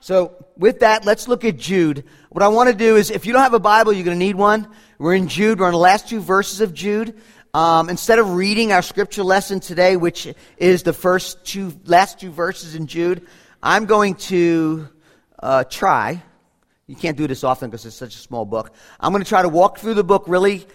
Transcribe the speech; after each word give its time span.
So, 0.00 0.46
with 0.56 0.80
that, 0.80 1.04
let's 1.04 1.28
look 1.28 1.44
at 1.44 1.56
Jude. 1.56 2.04
What 2.30 2.42
I 2.42 2.48
want 2.48 2.70
to 2.70 2.74
do 2.74 2.96
is, 2.96 3.10
if 3.10 3.26
you 3.26 3.32
don't 3.32 3.42
have 3.42 3.54
a 3.54 3.60
Bible, 3.60 3.92
you're 3.92 4.04
going 4.04 4.18
to 4.18 4.24
need 4.24 4.36
one. 4.36 4.68
We're 4.98 5.14
in 5.14 5.28
Jude. 5.28 5.58
We're 5.58 5.66
on 5.66 5.72
the 5.72 5.78
last 5.78 6.08
two 6.08 6.20
verses 6.20 6.60
of 6.60 6.72
Jude. 6.74 7.18
Um, 7.54 7.88
instead 7.88 8.18
of 8.18 8.34
reading 8.34 8.72
our 8.72 8.82
scripture 8.82 9.22
lesson 9.22 9.60
today, 9.60 9.96
which 9.96 10.28
is 10.58 10.82
the 10.82 10.92
first 10.92 11.44
two, 11.44 11.72
last 11.86 12.20
two 12.20 12.30
verses 12.30 12.74
in 12.74 12.86
Jude, 12.86 13.26
I'm 13.62 13.86
going 13.86 14.16
to 14.16 14.88
uh, 15.38 15.64
try. 15.64 16.22
You 16.86 16.96
can't 16.96 17.16
do 17.16 17.26
this 17.26 17.42
often 17.44 17.70
because 17.70 17.86
it's 17.86 17.96
such 17.96 18.14
a 18.14 18.18
small 18.18 18.44
book. 18.44 18.74
I'm 19.00 19.12
going 19.12 19.24
to 19.24 19.28
try 19.28 19.42
to 19.42 19.48
walk 19.48 19.78
through 19.78 19.94
the 19.94 20.04
book 20.04 20.24
really 20.28 20.66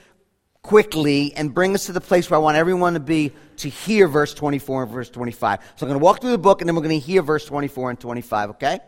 quickly 0.62 1.34
and 1.36 1.54
bring 1.54 1.74
us 1.74 1.86
to 1.86 1.92
the 1.92 2.02
place 2.02 2.30
where 2.30 2.40
I 2.40 2.42
want 2.42 2.58
everyone 2.58 2.94
to 2.94 3.00
be 3.00 3.32
to 3.58 3.70
hear 3.70 4.08
verse 4.08 4.34
24 4.34 4.84
and 4.84 4.92
verse 4.92 5.10
25. 5.10 5.60
So 5.76 5.86
I'm 5.86 5.90
going 5.90 6.00
to 6.00 6.04
walk 6.04 6.22
through 6.22 6.32
the 6.32 6.38
book 6.38 6.62
and 6.62 6.68
then 6.68 6.76
we're 6.76 6.84
going 6.84 7.00
to 7.00 7.06
hear 7.06 7.22
verse 7.22 7.46
24 7.46 7.92
and 7.92 8.00
25, 8.00 8.50
okay? 8.52 8.80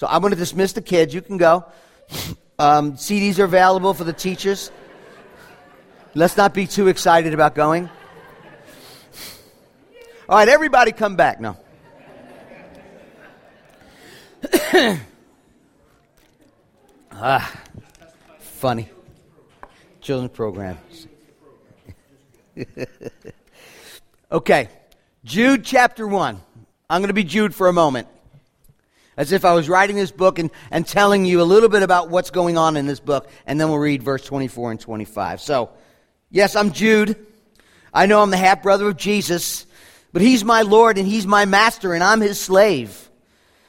So 0.00 0.06
I'm 0.08 0.22
going 0.22 0.32
to 0.32 0.38
dismiss 0.38 0.72
the 0.72 0.80
kids. 0.80 1.12
You 1.12 1.20
can 1.20 1.36
go. 1.36 1.66
Um, 2.58 2.94
CDs 2.94 3.38
are 3.38 3.44
available 3.44 3.92
for 3.92 4.02
the 4.02 4.14
teachers. 4.14 4.72
Let's 6.14 6.38
not 6.38 6.54
be 6.54 6.66
too 6.66 6.88
excited 6.88 7.34
about 7.34 7.54
going. 7.54 7.90
All 10.26 10.38
right, 10.38 10.48
everybody 10.48 10.92
come 10.92 11.16
back 11.16 11.38
now. 11.38 11.58
ah, 17.12 17.60
funny. 18.38 18.88
Children's 20.00 20.32
program. 20.32 20.78
okay, 24.32 24.70
Jude 25.24 25.62
chapter 25.62 26.08
1. 26.08 26.40
I'm 26.88 27.02
going 27.02 27.08
to 27.08 27.12
be 27.12 27.24
Jude 27.24 27.54
for 27.54 27.68
a 27.68 27.72
moment. 27.74 28.08
As 29.16 29.32
if 29.32 29.44
I 29.44 29.52
was 29.52 29.68
writing 29.68 29.96
this 29.96 30.12
book 30.12 30.38
and, 30.38 30.50
and 30.70 30.86
telling 30.86 31.24
you 31.24 31.42
a 31.42 31.44
little 31.44 31.68
bit 31.68 31.82
about 31.82 32.08
what's 32.10 32.30
going 32.30 32.56
on 32.56 32.76
in 32.76 32.86
this 32.86 33.00
book, 33.00 33.28
and 33.46 33.60
then 33.60 33.68
we'll 33.68 33.78
read 33.78 34.02
verse 34.02 34.24
24 34.24 34.72
and 34.72 34.80
25. 34.80 35.40
So, 35.40 35.70
yes, 36.30 36.56
I'm 36.56 36.72
Jude. 36.72 37.16
I 37.92 38.06
know 38.06 38.22
I'm 38.22 38.30
the 38.30 38.36
half 38.36 38.62
brother 38.62 38.88
of 38.88 38.96
Jesus, 38.96 39.66
but 40.12 40.22
he's 40.22 40.44
my 40.44 40.62
Lord 40.62 40.96
and 40.96 41.06
he's 41.06 41.26
my 41.26 41.44
master, 41.44 41.92
and 41.92 42.04
I'm 42.04 42.20
his 42.20 42.40
slave. 42.40 43.10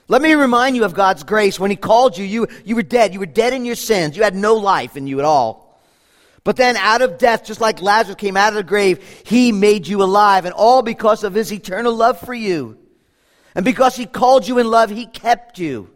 Let 0.07 0.21
me 0.21 0.33
remind 0.33 0.75
you 0.75 0.83
of 0.83 0.93
God's 0.93 1.23
grace. 1.23 1.59
When 1.59 1.71
he 1.71 1.77
called 1.77 2.17
you, 2.17 2.25
you, 2.25 2.47
you 2.65 2.75
were 2.75 2.83
dead. 2.83 3.13
You 3.13 3.21
were 3.21 3.25
dead 3.25 3.53
in 3.53 3.65
your 3.65 3.75
sins. 3.75 4.17
You 4.17 4.23
had 4.23 4.35
no 4.35 4.55
life 4.55 4.97
in 4.97 5.07
you 5.07 5.19
at 5.19 5.25
all. 5.25 5.79
But 6.43 6.57
then 6.57 6.75
out 6.75 7.01
of 7.01 7.17
death, 7.17 7.45
just 7.45 7.61
like 7.61 7.81
Lazarus 7.81 8.15
came 8.15 8.35
out 8.35 8.49
of 8.49 8.55
the 8.55 8.63
grave, 8.63 9.21
he 9.25 9.51
made 9.51 9.87
you 9.87 10.01
alive, 10.03 10.45
and 10.45 10.53
all 10.53 10.81
because 10.81 11.23
of 11.23 11.33
his 11.33 11.53
eternal 11.53 11.95
love 11.95 12.19
for 12.19 12.33
you. 12.33 12.77
And 13.55 13.65
because 13.65 13.95
he 13.95 14.05
called 14.05 14.47
you 14.47 14.59
in 14.59 14.67
love, 14.67 14.89
he 14.89 15.05
kept 15.05 15.59
you. 15.59 15.89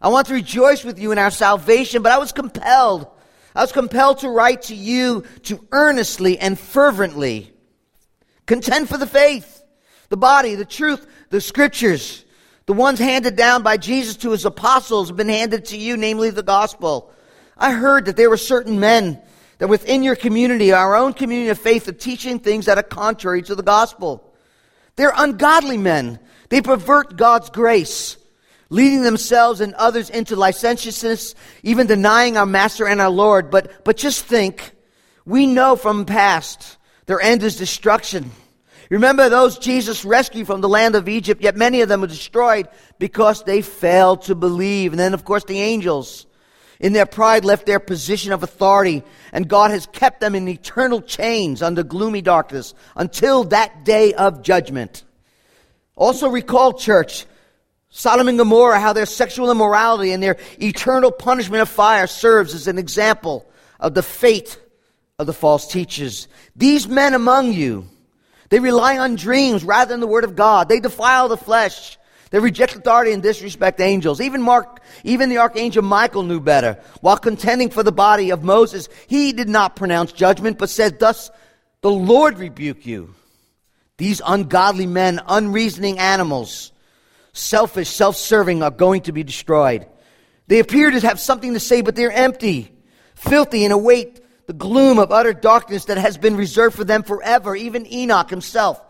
I 0.00 0.08
want 0.08 0.28
to 0.28 0.34
rejoice 0.34 0.84
with 0.84 0.98
you 0.98 1.12
in 1.12 1.18
our 1.18 1.30
salvation, 1.30 2.02
but 2.02 2.12
I 2.12 2.18
was 2.18 2.32
compelled. 2.32 3.06
I 3.54 3.62
was 3.62 3.72
compelled 3.72 4.20
to 4.20 4.30
write 4.30 4.62
to 4.62 4.74
you 4.74 5.24
to 5.44 5.66
earnestly 5.72 6.38
and 6.38 6.58
fervently 6.58 7.52
contend 8.46 8.88
for 8.88 8.96
the 8.96 9.06
faith, 9.06 9.62
the 10.08 10.16
body, 10.16 10.54
the 10.54 10.64
truth, 10.64 11.06
the 11.28 11.40
scriptures. 11.40 12.24
The 12.66 12.72
ones 12.72 12.98
handed 12.98 13.36
down 13.36 13.62
by 13.62 13.76
Jesus 13.76 14.16
to 14.18 14.30
his 14.30 14.44
apostles 14.44 15.08
have 15.08 15.16
been 15.16 15.28
handed 15.28 15.66
to 15.66 15.76
you, 15.76 15.96
namely 15.96 16.30
the 16.30 16.42
gospel. 16.42 17.12
I 17.58 17.72
heard 17.72 18.06
that 18.06 18.16
there 18.16 18.30
were 18.30 18.36
certain 18.36 18.80
men 18.80 19.20
that 19.58 19.68
within 19.68 20.02
your 20.02 20.16
community, 20.16 20.72
our 20.72 20.96
own 20.96 21.12
community 21.12 21.50
of 21.50 21.58
faith, 21.58 21.86
are 21.88 21.92
teaching 21.92 22.38
things 22.38 22.66
that 22.66 22.78
are 22.78 22.82
contrary 22.82 23.42
to 23.42 23.54
the 23.54 23.62
gospel. 23.62 24.32
They're 24.96 25.12
ungodly 25.14 25.76
men. 25.76 26.18
They 26.50 26.60
pervert 26.60 27.16
God's 27.16 27.48
grace, 27.48 28.16
leading 28.68 29.02
themselves 29.02 29.60
and 29.60 29.72
others 29.74 30.10
into 30.10 30.36
licentiousness, 30.36 31.34
even 31.62 31.86
denying 31.86 32.36
our 32.36 32.46
Master 32.46 32.86
and 32.86 33.00
our 33.00 33.10
Lord. 33.10 33.50
But, 33.50 33.84
but 33.84 33.96
just 33.96 34.24
think, 34.24 34.72
we 35.24 35.46
know 35.46 35.76
from 35.76 36.04
past 36.04 36.76
their 37.06 37.20
end 37.20 37.42
is 37.42 37.56
destruction. 37.56 38.30
Remember 38.90 39.28
those 39.28 39.58
Jesus 39.58 40.04
rescued 40.04 40.48
from 40.48 40.60
the 40.60 40.68
land 40.68 40.96
of 40.96 41.08
Egypt, 41.08 41.40
yet 41.40 41.56
many 41.56 41.80
of 41.80 41.88
them 41.88 42.00
were 42.00 42.08
destroyed 42.08 42.68
because 42.98 43.44
they 43.44 43.62
failed 43.62 44.22
to 44.22 44.34
believe. 44.34 44.92
And 44.92 44.98
then, 44.98 45.14
of 45.14 45.24
course, 45.24 45.44
the 45.44 45.60
angels 45.60 46.26
in 46.80 46.92
their 46.92 47.06
pride 47.06 47.44
left 47.44 47.66
their 47.66 47.78
position 47.78 48.32
of 48.32 48.42
authority, 48.42 49.04
and 49.32 49.46
God 49.46 49.70
has 49.70 49.86
kept 49.86 50.20
them 50.20 50.34
in 50.34 50.48
eternal 50.48 51.00
chains 51.00 51.62
under 51.62 51.84
gloomy 51.84 52.22
darkness 52.22 52.74
until 52.96 53.44
that 53.44 53.84
day 53.84 54.12
of 54.14 54.42
judgment. 54.42 55.04
Also 56.00 56.30
recall, 56.30 56.72
church, 56.72 57.26
Sodom 57.90 58.26
and 58.26 58.38
Gomorrah, 58.38 58.80
how 58.80 58.94
their 58.94 59.04
sexual 59.04 59.50
immorality 59.50 60.12
and 60.12 60.22
their 60.22 60.38
eternal 60.58 61.12
punishment 61.12 61.60
of 61.60 61.68
fire 61.68 62.06
serves 62.06 62.54
as 62.54 62.66
an 62.68 62.78
example 62.78 63.46
of 63.78 63.92
the 63.92 64.02
fate 64.02 64.58
of 65.18 65.26
the 65.26 65.34
false 65.34 65.70
teachers. 65.70 66.26
These 66.56 66.88
men 66.88 67.12
among 67.12 67.52
you, 67.52 67.86
they 68.48 68.60
rely 68.60 68.96
on 68.96 69.16
dreams 69.16 69.62
rather 69.62 69.90
than 69.90 70.00
the 70.00 70.06
word 70.06 70.24
of 70.24 70.36
God. 70.36 70.70
They 70.70 70.80
defile 70.80 71.28
the 71.28 71.36
flesh. 71.36 71.98
They 72.30 72.38
reject 72.38 72.76
authority 72.76 73.12
and 73.12 73.22
disrespect 73.22 73.78
angels. 73.78 74.22
Even 74.22 74.40
Mark, 74.40 74.80
even 75.04 75.28
the 75.28 75.36
archangel 75.36 75.82
Michael 75.82 76.22
knew 76.22 76.40
better. 76.40 76.78
While 77.02 77.18
contending 77.18 77.68
for 77.68 77.82
the 77.82 77.92
body 77.92 78.30
of 78.30 78.42
Moses, 78.42 78.88
he 79.06 79.34
did 79.34 79.50
not 79.50 79.76
pronounce 79.76 80.12
judgment, 80.12 80.56
but 80.56 80.70
said, 80.70 80.98
thus 80.98 81.30
the 81.82 81.90
Lord 81.90 82.38
rebuke 82.38 82.86
you. 82.86 83.14
These 84.00 84.22
ungodly 84.26 84.86
men, 84.86 85.20
unreasoning 85.28 85.98
animals, 85.98 86.72
selfish, 87.34 87.90
self-serving 87.90 88.62
are 88.62 88.70
going 88.70 89.02
to 89.02 89.12
be 89.12 89.22
destroyed. 89.22 89.86
They 90.46 90.58
appear 90.58 90.90
to 90.90 91.00
have 91.00 91.20
something 91.20 91.52
to 91.52 91.60
say, 91.60 91.82
but 91.82 91.96
they're 91.96 92.10
empty, 92.10 92.72
filthy, 93.14 93.62
and 93.64 93.74
await 93.74 94.22
the 94.46 94.54
gloom 94.54 94.98
of 94.98 95.12
utter 95.12 95.34
darkness 95.34 95.84
that 95.84 95.98
has 95.98 96.16
been 96.16 96.34
reserved 96.38 96.76
for 96.76 96.84
them 96.84 97.02
forever. 97.02 97.54
Even 97.54 97.86
Enoch 97.92 98.30
himself 98.30 98.80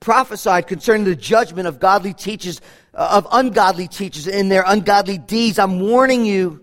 prophesied 0.00 0.66
concerning 0.66 1.06
the 1.06 1.16
judgment 1.16 1.66
of 1.66 1.80
godly 1.80 2.12
teachers, 2.12 2.60
uh, 2.92 3.08
of 3.12 3.26
ungodly 3.32 3.88
teachers 3.88 4.26
in 4.26 4.50
their 4.50 4.64
ungodly 4.66 5.16
deeds. 5.16 5.58
I'm 5.58 5.80
warning 5.80 6.26
you. 6.26 6.62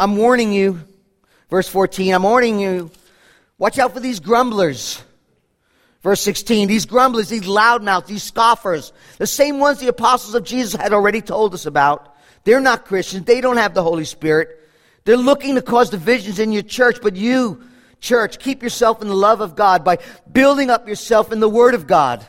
I'm 0.00 0.16
warning 0.16 0.50
you. 0.50 0.80
Verse 1.50 1.68
14, 1.68 2.14
I'm 2.14 2.22
warning 2.22 2.58
you. 2.58 2.90
Watch 3.58 3.78
out 3.78 3.92
for 3.92 4.00
these 4.00 4.18
grumblers. 4.18 5.02
Verse 6.04 6.20
16, 6.20 6.68
these 6.68 6.86
grumblers, 6.86 7.30
these 7.30 7.42
loudmouths, 7.42 8.06
these 8.06 8.22
scoffers, 8.22 8.92
the 9.18 9.26
same 9.26 9.58
ones 9.58 9.80
the 9.80 9.88
apostles 9.88 10.36
of 10.36 10.44
Jesus 10.44 10.80
had 10.80 10.92
already 10.92 11.20
told 11.20 11.54
us 11.54 11.66
about. 11.66 12.14
They're 12.44 12.60
not 12.60 12.84
Christians. 12.84 13.24
They 13.24 13.40
don't 13.40 13.56
have 13.56 13.74
the 13.74 13.82
Holy 13.82 14.04
Spirit. 14.04 14.60
They're 15.04 15.16
looking 15.16 15.56
to 15.56 15.62
cause 15.62 15.90
divisions 15.90 16.38
in 16.38 16.52
your 16.52 16.62
church, 16.62 16.98
but 17.02 17.16
you, 17.16 17.60
Church, 18.04 18.38
keep 18.38 18.62
yourself 18.62 19.00
in 19.00 19.08
the 19.08 19.14
love 19.14 19.40
of 19.40 19.56
God 19.56 19.82
by 19.82 19.96
building 20.30 20.68
up 20.68 20.86
yourself 20.86 21.32
in 21.32 21.40
the 21.40 21.48
Word 21.48 21.72
of 21.72 21.86
God. 21.86 22.22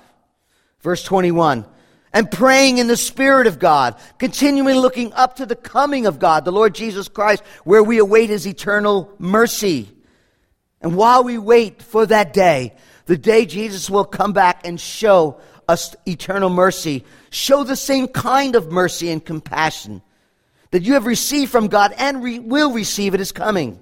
Verse 0.79 1.03
21. 1.03 1.65
And 2.13 2.31
praying 2.31 2.77
in 2.77 2.87
the 2.87 2.95
Spirit 2.95 3.45
of 3.45 3.59
God, 3.59 3.95
continually 4.17 4.75
looking 4.75 5.11
up 5.11 5.35
to 5.35 5.45
the 5.45 5.55
coming 5.57 6.05
of 6.05 6.17
God, 6.17 6.45
the 6.45 6.53
Lord 6.53 6.73
Jesus 6.73 7.09
Christ, 7.09 7.43
where 7.65 7.83
we 7.83 7.97
await 7.97 8.29
His 8.29 8.47
eternal 8.47 9.11
mercy. 9.19 9.89
And 10.79 10.95
while 10.95 11.25
we 11.25 11.37
wait 11.37 11.81
for 11.83 12.05
that 12.05 12.31
day, 12.31 12.73
the 13.05 13.17
day 13.17 13.45
Jesus 13.45 13.89
will 13.89 14.05
come 14.05 14.33
back 14.33 14.65
and 14.65 14.79
show 14.79 15.39
us 15.67 15.95
eternal 16.07 16.49
mercy, 16.49 17.03
show 17.29 17.63
the 17.63 17.75
same 17.75 18.07
kind 18.07 18.55
of 18.55 18.71
mercy 18.71 19.09
and 19.09 19.23
compassion 19.23 20.01
that 20.71 20.83
you 20.83 20.93
have 20.93 21.05
received 21.05 21.51
from 21.51 21.67
God 21.67 21.93
and 21.97 22.23
re- 22.23 22.39
will 22.39 22.73
receive 22.73 23.13
at 23.13 23.19
His 23.19 23.31
coming. 23.31 23.79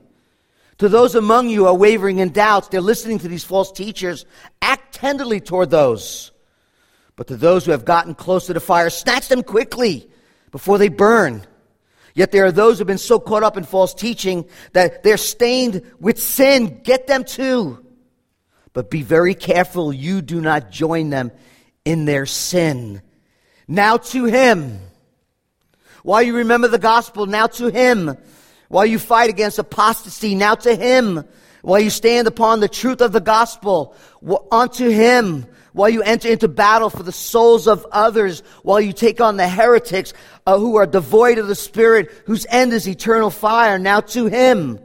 To 0.79 0.89
those 0.89 1.15
among 1.15 1.49
you 1.49 1.61
who 1.61 1.65
are 1.67 1.75
wavering 1.75 2.19
in 2.19 2.31
doubts, 2.31 2.67
they're 2.67 2.81
listening 2.81 3.19
to 3.19 3.27
these 3.27 3.43
false 3.43 3.71
teachers. 3.71 4.25
Act 4.61 4.95
tenderly 4.95 5.39
toward 5.39 5.69
those. 5.69 6.31
But 7.15 7.27
to 7.27 7.37
those 7.37 7.65
who 7.65 7.71
have 7.71 7.85
gotten 7.85 8.15
close 8.15 8.47
to 8.47 8.53
the 8.53 8.59
fire, 8.59 8.89
snatch 8.89 9.27
them 9.27 9.43
quickly 9.43 10.09
before 10.51 10.77
they 10.77 10.89
burn. 10.89 11.45
Yet 12.15 12.31
there 12.31 12.45
are 12.45 12.51
those 12.51 12.77
who 12.77 12.81
have 12.81 12.87
been 12.87 12.97
so 12.97 13.19
caught 13.19 13.43
up 13.43 13.57
in 13.57 13.63
false 13.63 13.93
teaching 13.93 14.45
that 14.73 15.03
they're 15.03 15.17
stained 15.17 15.81
with 15.99 16.19
sin. 16.19 16.81
Get 16.83 17.07
them 17.07 17.23
too. 17.23 17.82
But 18.73 18.89
be 18.89 19.03
very 19.03 19.35
careful 19.35 19.93
you 19.93 20.21
do 20.21 20.41
not 20.41 20.71
join 20.71 21.09
them 21.09 21.31
in 21.85 22.05
their 22.05 22.25
sin. 22.25 23.01
Now 23.67 23.97
to 23.97 24.25
him. 24.25 24.79
While 26.03 26.23
you 26.23 26.37
remember 26.37 26.67
the 26.67 26.79
gospel, 26.79 27.25
now 27.27 27.47
to 27.47 27.69
him 27.69 28.17
while 28.73 28.87
you 28.87 28.97
fight 28.97 29.29
against 29.29 29.59
apostasy, 29.59 30.33
now 30.33 30.55
to 30.55 30.75
Him. 30.75 31.23
While 31.61 31.79
you 31.79 31.91
stand 31.91 32.27
upon 32.27 32.59
the 32.59 32.67
truth 32.67 33.01
of 33.01 33.11
the 33.11 33.21
gospel, 33.21 33.95
unto 34.51 34.89
Him. 34.89 35.45
While 35.73 35.89
you 35.89 36.01
enter 36.01 36.29
into 36.29 36.47
battle 36.47 36.89
for 36.89 37.03
the 37.03 37.11
souls 37.11 37.67
of 37.67 37.85
others, 37.91 38.41
while 38.63 38.81
you 38.81 38.91
take 38.91 39.21
on 39.21 39.37
the 39.37 39.47
heretics 39.47 40.13
uh, 40.47 40.57
who 40.57 40.75
are 40.77 40.87
devoid 40.87 41.37
of 41.37 41.47
the 41.47 41.55
Spirit, 41.55 42.11
whose 42.25 42.47
end 42.49 42.73
is 42.73 42.87
eternal 42.87 43.29
fire, 43.29 43.77
now 43.77 44.01
to 44.01 44.25
Him 44.25 44.79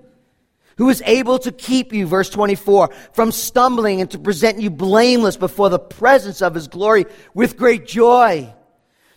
who 0.78 0.88
is 0.88 1.02
able 1.04 1.38
to 1.40 1.52
keep 1.52 1.92
you, 1.92 2.06
verse 2.06 2.30
24, 2.30 2.90
from 3.12 3.30
stumbling 3.30 4.00
and 4.00 4.10
to 4.12 4.18
present 4.18 4.60
you 4.60 4.70
blameless 4.70 5.36
before 5.36 5.68
the 5.68 5.78
presence 5.78 6.40
of 6.40 6.54
his 6.54 6.68
glory 6.68 7.04
with 7.34 7.56
great 7.56 7.86
joy. 7.86 8.52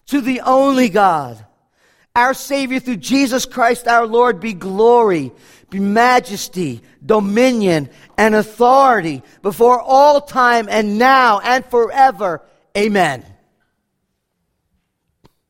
To 0.07 0.19
the 0.19 0.41
only 0.41 0.89
God 0.89 1.45
our 2.15 2.33
Savior 2.33 2.79
through 2.79 2.97
Jesus 2.97 3.45
Christ 3.45 3.87
our 3.87 4.05
Lord 4.05 4.39
be 4.41 4.53
glory, 4.53 5.31
be 5.69 5.79
majesty, 5.79 6.81
dominion, 7.05 7.89
and 8.17 8.35
authority 8.35 9.23
before 9.41 9.79
all 9.79 10.19
time 10.19 10.67
and 10.69 10.97
now 10.97 11.39
and 11.39 11.65
forever. 11.65 12.41
Amen. 12.77 13.25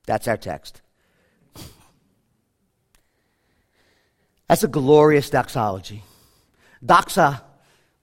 That's 0.06 0.28
our 0.28 0.38
text. 0.38 0.81
That's 4.52 4.66
a 4.66 4.68
glorious 4.68 5.30
doxology. 5.30 6.04
Doxa, 6.86 7.42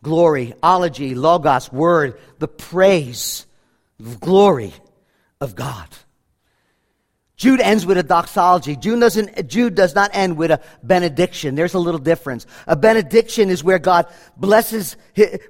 glory, 0.02 0.54
ology, 0.62 1.14
logos, 1.14 1.70
word, 1.70 2.18
the 2.38 2.48
praise, 2.48 3.44
the 3.98 4.16
glory 4.16 4.72
of 5.42 5.54
God. 5.54 5.88
Jude 7.36 7.60
ends 7.60 7.84
with 7.84 7.98
a 7.98 8.02
doxology. 8.02 8.76
Jude, 8.76 8.98
doesn't, 8.98 9.46
Jude 9.46 9.74
does 9.74 9.94
not 9.94 10.12
end 10.14 10.38
with 10.38 10.50
a 10.50 10.62
benediction. 10.82 11.54
There's 11.54 11.74
a 11.74 11.78
little 11.78 12.00
difference. 12.00 12.46
A 12.66 12.76
benediction 12.76 13.50
is 13.50 13.62
where 13.62 13.78
God 13.78 14.06
blesses, 14.34 14.96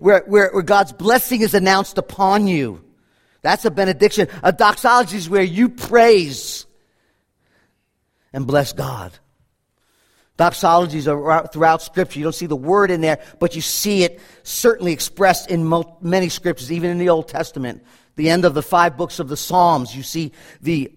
where, 0.01 0.25
where, 0.27 0.51
where 0.51 0.63
God's 0.65 0.93
blessing 0.93 1.43
is 1.43 1.55
announced 1.55 1.97
upon 1.99 2.49
you. 2.49 2.85
That's 3.43 3.65
a 3.65 3.71
benediction. 3.71 4.27
A 4.43 4.51
doxology 4.51 5.17
is 5.17 5.31
where 5.31 5.45
you 5.45 5.69
praise 5.69 6.67
and 8.33 8.49
bless 8.49 8.73
God. 8.73 9.17
Doxologies 10.39 11.09
are 11.13 11.49
throughout 11.49 11.83
Scripture. 11.83 12.21
You 12.21 12.25
don't 12.25 12.35
see 12.35 12.47
the 12.47 12.57
word 12.57 12.93
in 12.93 13.01
there, 13.01 13.19
but 13.41 13.57
you 13.57 13.61
see 13.61 14.05
it 14.05 14.21
certainly 14.45 14.93
expressed 14.93 15.51
in 15.51 15.69
many 16.01 16.29
Scriptures, 16.29 16.71
even 16.71 16.91
in 16.91 16.99
the 16.99 17.09
Old 17.09 17.29
Testament. 17.29 17.85
The 18.15 18.31
end 18.31 18.45
of 18.45 18.55
the 18.55 18.63
five 18.63 18.97
books 18.97 19.19
of 19.19 19.29
the 19.29 19.37
Psalms, 19.37 19.95
you 19.97 20.05
see 20.05 20.33
the 20.63 20.93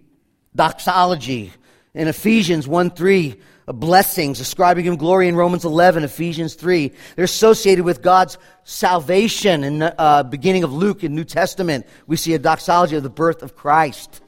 doxology. 0.56 1.52
In 1.94 2.08
Ephesians 2.08 2.68
1 2.68 2.92
3, 2.92 3.36
blessings, 3.68 4.40
ascribing 4.40 4.86
him 4.86 4.96
glory 4.96 5.28
in 5.28 5.36
Romans 5.36 5.66
11, 5.66 6.04
Ephesians 6.04 6.54
3. 6.54 6.92
They're 7.16 7.26
associated 7.26 7.84
with 7.84 8.04
God's 8.04 8.38
salvation. 8.64 9.64
In 9.64 9.80
the 9.80 10.00
uh, 10.00 10.24
beginning 10.24 10.64
of 10.64 10.72
Luke 10.72 11.04
in 11.04 11.16
New 11.16 11.24
Testament, 11.24 11.88
we 12.06 12.16
see 12.16 12.36
a 12.36 12.40
doxology 12.40 12.96
of 12.96 13.04
the 13.04 13.10
birth 13.10 13.42
of 13.42 13.56
Christ. 13.56 14.22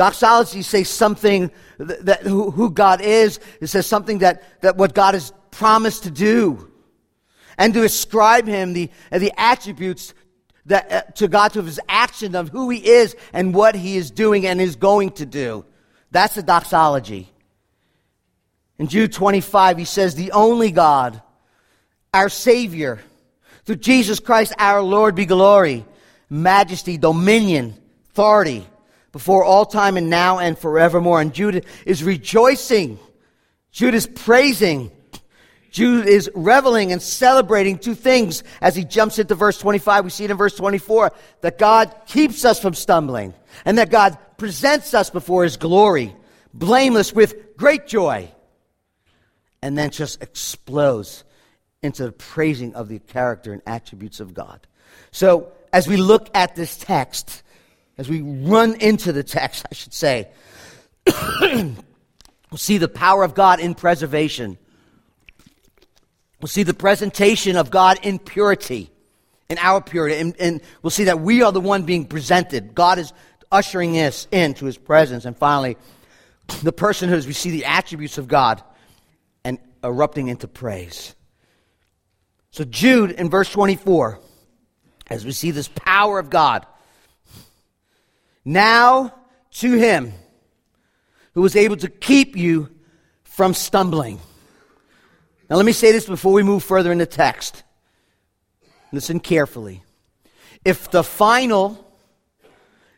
Doxology 0.00 0.62
says 0.62 0.88
something 0.88 1.50
that, 1.76 2.06
that 2.06 2.22
who, 2.22 2.50
who, 2.50 2.70
God 2.70 3.02
is. 3.02 3.38
It 3.60 3.66
says 3.66 3.86
something 3.86 4.20
that, 4.20 4.62
that 4.62 4.78
what 4.78 4.94
God 4.94 5.12
has 5.12 5.30
promised 5.50 6.04
to 6.04 6.10
do. 6.10 6.72
And 7.58 7.74
to 7.74 7.82
ascribe 7.82 8.46
him 8.46 8.72
the, 8.72 8.88
the 9.12 9.30
attributes 9.36 10.14
that, 10.64 10.90
uh, 10.90 11.02
to 11.16 11.28
God, 11.28 11.52
to 11.52 11.60
his 11.60 11.78
action 11.86 12.34
of 12.34 12.48
who 12.48 12.70
he 12.70 12.78
is 12.78 13.14
and 13.34 13.52
what 13.52 13.74
he 13.74 13.98
is 13.98 14.10
doing 14.10 14.46
and 14.46 14.58
is 14.58 14.76
going 14.76 15.10
to 15.10 15.26
do. 15.26 15.66
That's 16.10 16.34
the 16.34 16.42
doxology. 16.42 17.30
In 18.78 18.86
Jude 18.86 19.12
25, 19.12 19.76
he 19.76 19.84
says, 19.84 20.14
The 20.14 20.32
only 20.32 20.70
God, 20.70 21.20
our 22.14 22.30
Savior, 22.30 23.00
through 23.66 23.76
Jesus 23.76 24.18
Christ 24.18 24.54
our 24.56 24.80
Lord 24.80 25.14
be 25.14 25.26
glory, 25.26 25.84
majesty, 26.30 26.96
dominion, 26.96 27.74
authority, 28.12 28.66
before 29.12 29.44
all 29.44 29.64
time 29.64 29.96
and 29.96 30.10
now 30.10 30.38
and 30.38 30.58
forevermore. 30.58 31.20
And 31.20 31.32
Jude 31.32 31.66
is 31.86 32.04
rejoicing. 32.04 32.98
Jude 33.72 33.94
is 33.94 34.06
praising 34.06 34.90
Jude 35.70 36.06
is 36.06 36.30
reveling 36.34 36.92
and 36.92 37.00
celebrating 37.00 37.78
two 37.78 37.94
things 37.94 38.42
as 38.60 38.74
he 38.74 38.84
jumps 38.84 39.18
into 39.18 39.34
verse 39.34 39.58
25. 39.58 40.04
We 40.04 40.10
see 40.10 40.24
it 40.24 40.30
in 40.30 40.36
verse 40.36 40.56
24 40.56 41.12
that 41.42 41.58
God 41.58 41.94
keeps 42.06 42.44
us 42.44 42.60
from 42.60 42.74
stumbling 42.74 43.34
and 43.64 43.78
that 43.78 43.90
God 43.90 44.18
presents 44.36 44.94
us 44.94 45.10
before 45.10 45.44
his 45.44 45.56
glory, 45.56 46.14
blameless 46.52 47.12
with 47.12 47.56
great 47.56 47.86
joy. 47.86 48.32
And 49.62 49.76
then 49.76 49.90
just 49.90 50.22
explodes 50.22 51.22
into 51.82 52.04
the 52.04 52.12
praising 52.12 52.74
of 52.74 52.88
the 52.88 52.98
character 52.98 53.52
and 53.52 53.62
attributes 53.66 54.18
of 54.18 54.34
God. 54.34 54.66
So, 55.12 55.52
as 55.72 55.86
we 55.86 55.98
look 55.98 56.28
at 56.34 56.56
this 56.56 56.76
text, 56.76 57.42
as 57.98 58.08
we 58.08 58.22
run 58.22 58.80
into 58.80 59.12
the 59.12 59.22
text, 59.22 59.66
I 59.70 59.74
should 59.74 59.92
say, 59.92 60.28
we'll 61.40 61.74
see 62.56 62.78
the 62.78 62.88
power 62.88 63.22
of 63.22 63.34
God 63.34 63.60
in 63.60 63.74
preservation. 63.74 64.58
We'll 66.40 66.48
see 66.48 66.62
the 66.62 66.74
presentation 66.74 67.56
of 67.56 67.70
God 67.70 67.98
in 68.02 68.18
purity, 68.18 68.90
in 69.50 69.58
our 69.58 69.80
purity. 69.80 70.16
And, 70.16 70.34
and, 70.40 70.60
we'll 70.82 70.90
see 70.90 71.04
that 71.04 71.20
we 71.20 71.42
are 71.42 71.52
the 71.52 71.60
one 71.60 71.82
being 71.82 72.06
presented. 72.06 72.74
God 72.74 72.98
is 72.98 73.12
ushering 73.52 73.98
us 73.98 74.26
into 74.32 74.64
his 74.64 74.78
presence. 74.78 75.26
And 75.26 75.36
finally, 75.36 75.76
the 76.62 76.72
personhood 76.72 77.12
as 77.12 77.26
we 77.26 77.34
see 77.34 77.50
the 77.50 77.66
attributes 77.66 78.16
of 78.16 78.28
God 78.28 78.62
and 79.44 79.58
erupting 79.84 80.28
into 80.28 80.48
praise. 80.48 81.14
So, 82.52 82.64
Jude 82.64 83.12
in 83.12 83.30
verse 83.30 83.50
24, 83.50 84.20
as 85.08 85.24
we 85.24 85.32
see 85.32 85.50
this 85.50 85.68
power 85.68 86.18
of 86.18 86.30
God, 86.30 86.66
now 88.44 89.14
to 89.52 89.72
him 89.72 90.12
who 91.34 91.42
was 91.42 91.56
able 91.56 91.76
to 91.76 91.88
keep 91.88 92.36
you 92.36 92.68
from 93.24 93.54
stumbling 93.54 94.18
now, 95.50 95.56
let 95.56 95.66
me 95.66 95.72
say 95.72 95.90
this 95.90 96.06
before 96.06 96.32
we 96.32 96.44
move 96.44 96.62
further 96.62 96.92
in 96.92 96.98
the 96.98 97.06
text. 97.06 97.64
Listen 98.92 99.18
carefully. 99.18 99.82
If 100.64 100.92
the 100.92 101.02
final, 101.02 101.92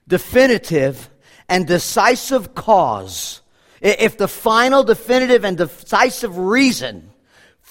definitive, 0.07 1.09
and 1.49 1.67
decisive 1.67 2.55
cause, 2.55 3.41
if 3.81 4.19
the 4.19 4.29
final, 4.29 4.85
definitive, 4.85 5.47
and 5.47 5.57
decisive 5.57 6.37
reason 6.37 7.11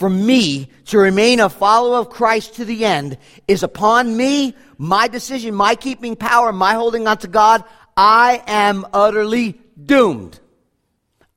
for 0.02 0.10
me 0.10 0.68
to 0.86 0.98
remain 0.98 1.40
a 1.40 1.48
follower 1.48 1.98
of 1.98 2.10
Christ 2.10 2.56
to 2.56 2.66
the 2.66 2.86
end 2.86 3.20
is 3.48 3.62
upon 3.62 4.18
me, 4.18 4.56
my 4.80 5.08
decision, 5.08 5.54
my 5.54 5.76
keeping 5.76 6.16
power, 6.16 6.52
my 6.52 6.74
holding 6.74 7.06
on 7.06 7.20
to 7.20 7.28
God, 7.28 7.64
I 7.96 8.42
am 8.48 8.84
utterly 8.94 9.62
doomed. 9.86 10.40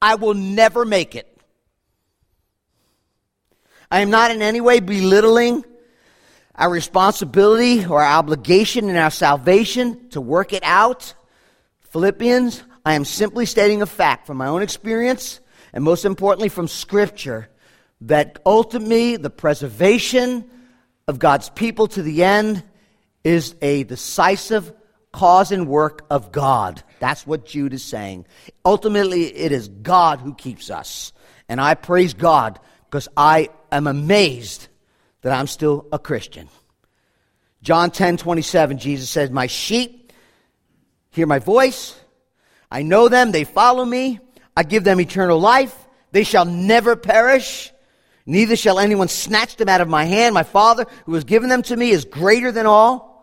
I 0.01 0.15
will 0.15 0.33
never 0.33 0.87
make 0.87 1.15
it. 1.15 1.29
I 3.91 4.01
am 4.01 4.09
not 4.09 4.31
in 4.31 4.41
any 4.41 4.63
way 4.63 4.81
belittling 4.81 5.63
our 6.55 6.71
responsibility 6.71 7.85
or 7.85 8.03
our 8.03 8.19
obligation 8.19 8.89
in 8.89 8.97
our 8.97 9.11
salvation 9.11 10.09
to 10.09 10.23
work 10.23 10.55
it 10.55 10.63
out. 10.65 11.13
Philippians, 11.91 12.63
I 12.83 12.95
am 12.95 13.05
simply 13.05 13.45
stating 13.45 13.83
a 13.83 13.87
fact 13.87 14.27
from 14.27 14.39
my 14.39 14.47
own 14.47 14.63
experience 14.63 15.41
and 15.75 15.85
most 15.85 16.07
importantly 16.07 16.49
from 16.49 16.67
Scripture 16.67 17.51
that 18.05 18.39
ultimately 18.45 19.17
the 19.17 19.31
preservation 19.31 20.49
of 21.09 21.19
God's 21.19 21.49
people 21.51 21.87
to 21.89 22.03
the 22.03 22.25
end 22.25 22.63
is 23.23 23.55
a 23.63 23.85
decisive 23.85 24.73
cause 25.13 25.53
and 25.53 25.69
work 25.69 26.05
of 26.11 26.33
God. 26.33 26.83
That's 27.01 27.27
what 27.27 27.47
Jude 27.47 27.73
is 27.73 27.85
saying. 27.85 28.27
Ultimately, 28.65 29.25
it 29.25 29.53
is 29.53 29.69
God 29.69 30.21
who 30.21 30.35
keeps 30.35 30.71
us. 30.71 31.13
And 31.49 31.61
I 31.61 31.75
praise 31.75 32.15
God 32.15 32.59
because 32.91 33.09
I 33.17 33.49
am 33.71 33.87
amazed 33.87 34.69
that 35.23 35.33
I'm 35.33 35.47
still 35.47 35.87
a 35.93 35.99
Christian. 35.99 36.49
John 37.63 37.91
10 37.91 38.19
27, 38.19 38.79
Jesus 38.79 39.09
says, 39.09 39.31
My 39.31 39.47
sheep 39.47 40.13
hear 41.11 41.27
my 41.27 41.39
voice. 41.39 41.99
I 42.71 42.83
know 42.83 43.09
them. 43.09 43.33
They 43.33 43.45
follow 43.45 43.85
me. 43.85 44.21
I 44.57 44.63
give 44.65 44.85
them 44.85 45.01
eternal 45.01 45.39
life. 45.39 45.75
They 46.13 46.25
shall 46.25 46.45
never 46.45 46.97
perish. 46.97 47.73
Neither 48.27 48.57
shall 48.57 48.79
anyone 48.79 49.09
snatch 49.09 49.57
them 49.57 49.69
out 49.69 49.81
of 49.81 49.89
my 49.89 50.05
hand. 50.05 50.35
My 50.35 50.43
Father, 50.43 50.87
who 51.05 51.15
has 51.15 51.25
given 51.25 51.49
them 51.49 51.63
to 51.63 51.77
me, 51.77 51.91
is 51.91 52.05
greater 52.05 52.51
than 52.53 52.67
all. 52.67 53.15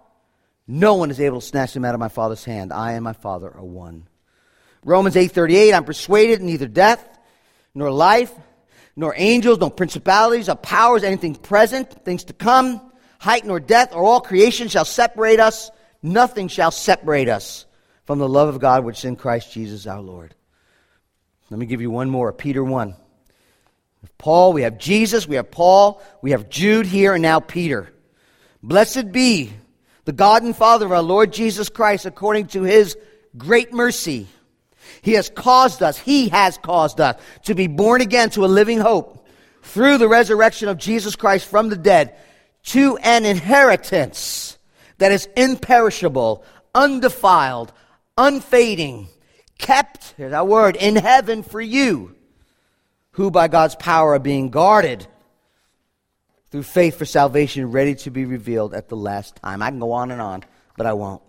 No 0.67 0.95
one 0.95 1.09
is 1.09 1.19
able 1.19 1.41
to 1.41 1.45
snatch 1.45 1.73
them 1.73 1.85
out 1.85 1.95
of 1.95 1.99
my 1.99 2.07
Father's 2.07 2.45
hand. 2.45 2.71
I 2.71 2.93
and 2.93 3.03
my 3.03 3.13
Father 3.13 3.49
are 3.49 3.63
one. 3.63 4.07
Romans 4.85 5.15
8:38 5.15 5.73
I'm 5.73 5.83
persuaded 5.83 6.41
neither 6.41 6.67
death 6.67 7.07
nor 7.73 7.91
life 7.91 8.31
nor 8.95 9.13
angels, 9.17 9.59
nor 9.59 9.71
principalities, 9.71 10.49
or 10.49 10.55
powers, 10.55 11.03
anything 11.03 11.35
present, 11.35 12.03
things 12.05 12.25
to 12.25 12.33
come, 12.33 12.91
height 13.19 13.45
nor 13.45 13.59
depth, 13.59 13.95
or 13.95 14.03
all 14.03 14.21
creation 14.21 14.67
shall 14.67 14.85
separate 14.85 15.39
us. 15.39 15.71
Nothing 16.03 16.47
shall 16.47 16.71
separate 16.71 17.29
us 17.29 17.65
from 18.05 18.19
the 18.19 18.27
love 18.27 18.49
of 18.49 18.59
God 18.59 18.83
which 18.83 18.99
is 18.99 19.05
in 19.05 19.15
Christ 19.15 19.51
Jesus 19.53 19.87
our 19.87 20.01
Lord. 20.01 20.35
Let 21.49 21.59
me 21.59 21.65
give 21.65 21.81
you 21.81 21.91
one 21.91 22.09
more. 22.09 22.31
Peter 22.33 22.63
1. 22.63 22.95
Paul, 24.21 24.53
we 24.53 24.61
have 24.61 24.77
Jesus, 24.77 25.27
we 25.27 25.35
have 25.35 25.51
Paul, 25.51 26.01
we 26.21 26.31
have 26.31 26.49
Jude 26.49 26.85
here, 26.85 27.13
and 27.13 27.21
now 27.21 27.39
Peter. 27.39 27.91
Blessed 28.63 29.11
be 29.11 29.51
the 30.05 30.13
God 30.13 30.43
and 30.43 30.55
Father 30.55 30.85
of 30.85 30.91
our 30.91 31.01
Lord 31.01 31.33
Jesus 31.33 31.69
Christ 31.69 32.05
according 32.05 32.47
to 32.47 32.63
his 32.63 32.95
great 33.37 33.73
mercy 33.73 34.27
he 35.01 35.13
has 35.13 35.29
caused 35.29 35.81
us, 35.81 35.97
He 35.97 36.29
has 36.29 36.57
caused 36.57 36.99
us 36.99 37.21
to 37.43 37.55
be 37.55 37.67
born 37.67 38.01
again 38.01 38.29
to 38.31 38.45
a 38.45 38.47
living 38.47 38.79
hope 38.79 39.27
through 39.63 39.97
the 39.97 40.07
resurrection 40.07 40.67
of 40.69 40.77
Jesus 40.77 41.15
Christ 41.15 41.45
from 41.47 41.69
the 41.69 41.75
dead 41.75 42.15
to 42.63 42.97
an 42.97 43.25
inheritance 43.25 44.57
that 44.97 45.11
is 45.11 45.27
imperishable, 45.35 46.43
undefiled, 46.75 47.73
unfading, 48.17 49.07
kept, 49.57 50.13
here's 50.17 50.31
that 50.31 50.47
word, 50.47 50.75
in 50.75 50.95
heaven 50.95 51.43
for 51.43 51.61
you, 51.61 52.15
who 53.11 53.31
by 53.31 53.47
God's 53.47 53.75
power 53.75 54.13
are 54.13 54.19
being 54.19 54.49
guarded 54.49 55.05
through 56.49 56.63
faith 56.63 56.97
for 56.97 57.05
salvation, 57.05 57.71
ready 57.71 57.95
to 57.95 58.11
be 58.11 58.25
revealed 58.25 58.73
at 58.73 58.89
the 58.89 58.97
last 58.97 59.37
time. 59.37 59.61
I 59.61 59.69
can 59.69 59.79
go 59.79 59.93
on 59.93 60.11
and 60.11 60.21
on, 60.21 60.43
but 60.77 60.85
I 60.85 60.93
won't. 60.93 61.21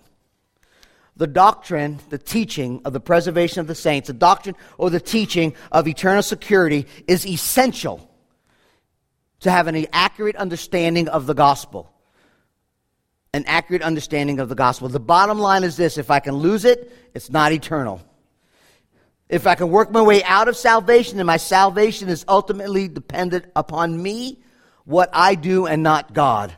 The 1.16 1.26
doctrine, 1.26 2.00
the 2.08 2.18
teaching 2.18 2.80
of 2.84 2.92
the 2.92 3.00
preservation 3.00 3.60
of 3.60 3.66
the 3.66 3.74
saints, 3.74 4.08
the 4.08 4.14
doctrine 4.14 4.56
or 4.78 4.90
the 4.90 5.00
teaching 5.00 5.54
of 5.70 5.86
eternal 5.86 6.22
security 6.22 6.86
is 7.06 7.26
essential 7.26 8.08
to 9.40 9.50
have 9.50 9.66
an 9.66 9.86
accurate 9.92 10.36
understanding 10.36 11.08
of 11.08 11.26
the 11.26 11.34
gospel. 11.34 11.92
An 13.34 13.44
accurate 13.46 13.82
understanding 13.82 14.40
of 14.40 14.48
the 14.48 14.54
gospel. 14.54 14.88
The 14.88 15.00
bottom 15.00 15.38
line 15.38 15.64
is 15.64 15.76
this 15.76 15.98
if 15.98 16.10
I 16.10 16.20
can 16.20 16.34
lose 16.34 16.64
it, 16.64 16.92
it's 17.14 17.30
not 17.30 17.52
eternal. 17.52 18.00
If 19.32 19.46
I 19.46 19.54
can 19.54 19.70
work 19.70 19.90
my 19.90 20.02
way 20.02 20.22
out 20.24 20.48
of 20.48 20.58
salvation 20.58 21.18
and 21.18 21.26
my 21.26 21.38
salvation 21.38 22.10
is 22.10 22.22
ultimately 22.28 22.86
dependent 22.86 23.46
upon 23.56 24.00
me, 24.00 24.42
what 24.84 25.08
I 25.10 25.36
do 25.36 25.64
and 25.64 25.82
not 25.82 26.12
God, 26.12 26.52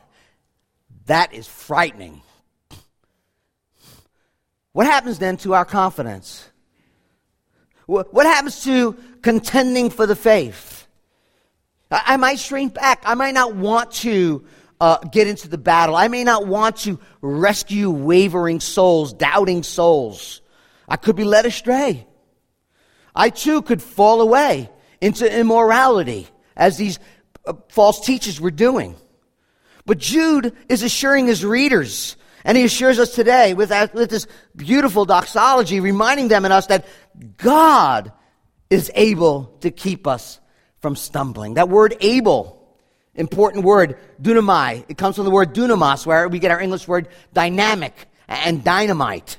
that 1.05 1.33
is 1.33 1.47
frightening. 1.47 2.21
What 4.73 4.87
happens 4.87 5.19
then 5.19 5.37
to 5.37 5.53
our 5.53 5.63
confidence? 5.63 6.49
What 7.85 8.25
happens 8.25 8.65
to 8.65 8.97
contending 9.21 9.89
for 9.89 10.05
the 10.05 10.15
faith? 10.17 10.85
I 11.89 12.17
might 12.17 12.39
shrink 12.39 12.73
back. 12.73 13.03
I 13.05 13.13
might 13.13 13.35
not 13.35 13.55
want 13.55 13.91
to 13.91 14.43
uh, 14.81 14.97
get 14.97 15.29
into 15.29 15.47
the 15.47 15.57
battle. 15.57 15.95
I 15.95 16.09
may 16.09 16.25
not 16.25 16.45
want 16.45 16.75
to 16.79 16.99
rescue 17.21 17.89
wavering 17.89 18.59
souls, 18.59 19.13
doubting 19.13 19.63
souls. 19.63 20.41
I 20.89 20.97
could 20.97 21.15
be 21.15 21.23
led 21.23 21.45
astray. 21.45 22.05
I 23.15 23.29
too 23.29 23.61
could 23.61 23.81
fall 23.81 24.21
away 24.21 24.69
into 24.99 25.39
immorality 25.39 26.27
as 26.55 26.77
these 26.77 26.99
uh, 27.45 27.53
false 27.69 28.05
teachers 28.05 28.41
were 28.41 28.51
doing. 28.51 28.95
But 29.85 29.99
Jude 29.99 30.53
is 30.67 30.83
assuring 30.83 31.27
his 31.27 31.45
readers, 31.45 32.17
and 32.43 32.57
he 32.57 32.63
assures 32.63 32.99
us 32.99 33.13
today 33.13 33.53
with, 33.53 33.71
with 33.93 34.09
this 34.09 34.27
beautiful 34.55 35.05
doxology, 35.05 35.79
reminding 35.79 36.27
them 36.27 36.43
and 36.43 36.53
us 36.53 36.67
that 36.67 36.85
God 37.37 38.11
is 38.69 38.91
able 38.95 39.55
to 39.61 39.71
keep 39.71 40.07
us 40.07 40.39
from 40.79 40.95
stumbling. 40.95 41.53
That 41.53 41.69
word 41.69 41.95
able, 42.01 42.67
important 43.13 43.63
word, 43.63 43.97
dunamai. 44.21 44.85
It 44.89 44.97
comes 44.97 45.15
from 45.15 45.25
the 45.25 45.31
word 45.31 45.53
dunamos, 45.53 46.05
where 46.05 46.27
we 46.27 46.39
get 46.39 46.51
our 46.51 46.59
English 46.59 46.87
word 46.87 47.07
dynamic 47.31 47.93
and 48.27 48.63
dynamite. 48.63 49.37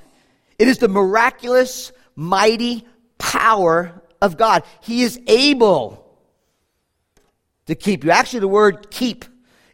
It 0.58 0.68
is 0.68 0.78
the 0.78 0.88
miraculous, 0.88 1.92
mighty 2.14 2.86
power 3.18 4.02
of 4.20 4.36
God. 4.36 4.64
He 4.80 5.02
is 5.02 5.20
able 5.26 6.06
to 7.66 7.74
keep 7.74 8.04
you. 8.04 8.10
Actually, 8.10 8.40
the 8.40 8.48
word 8.48 8.90
keep 8.90 9.24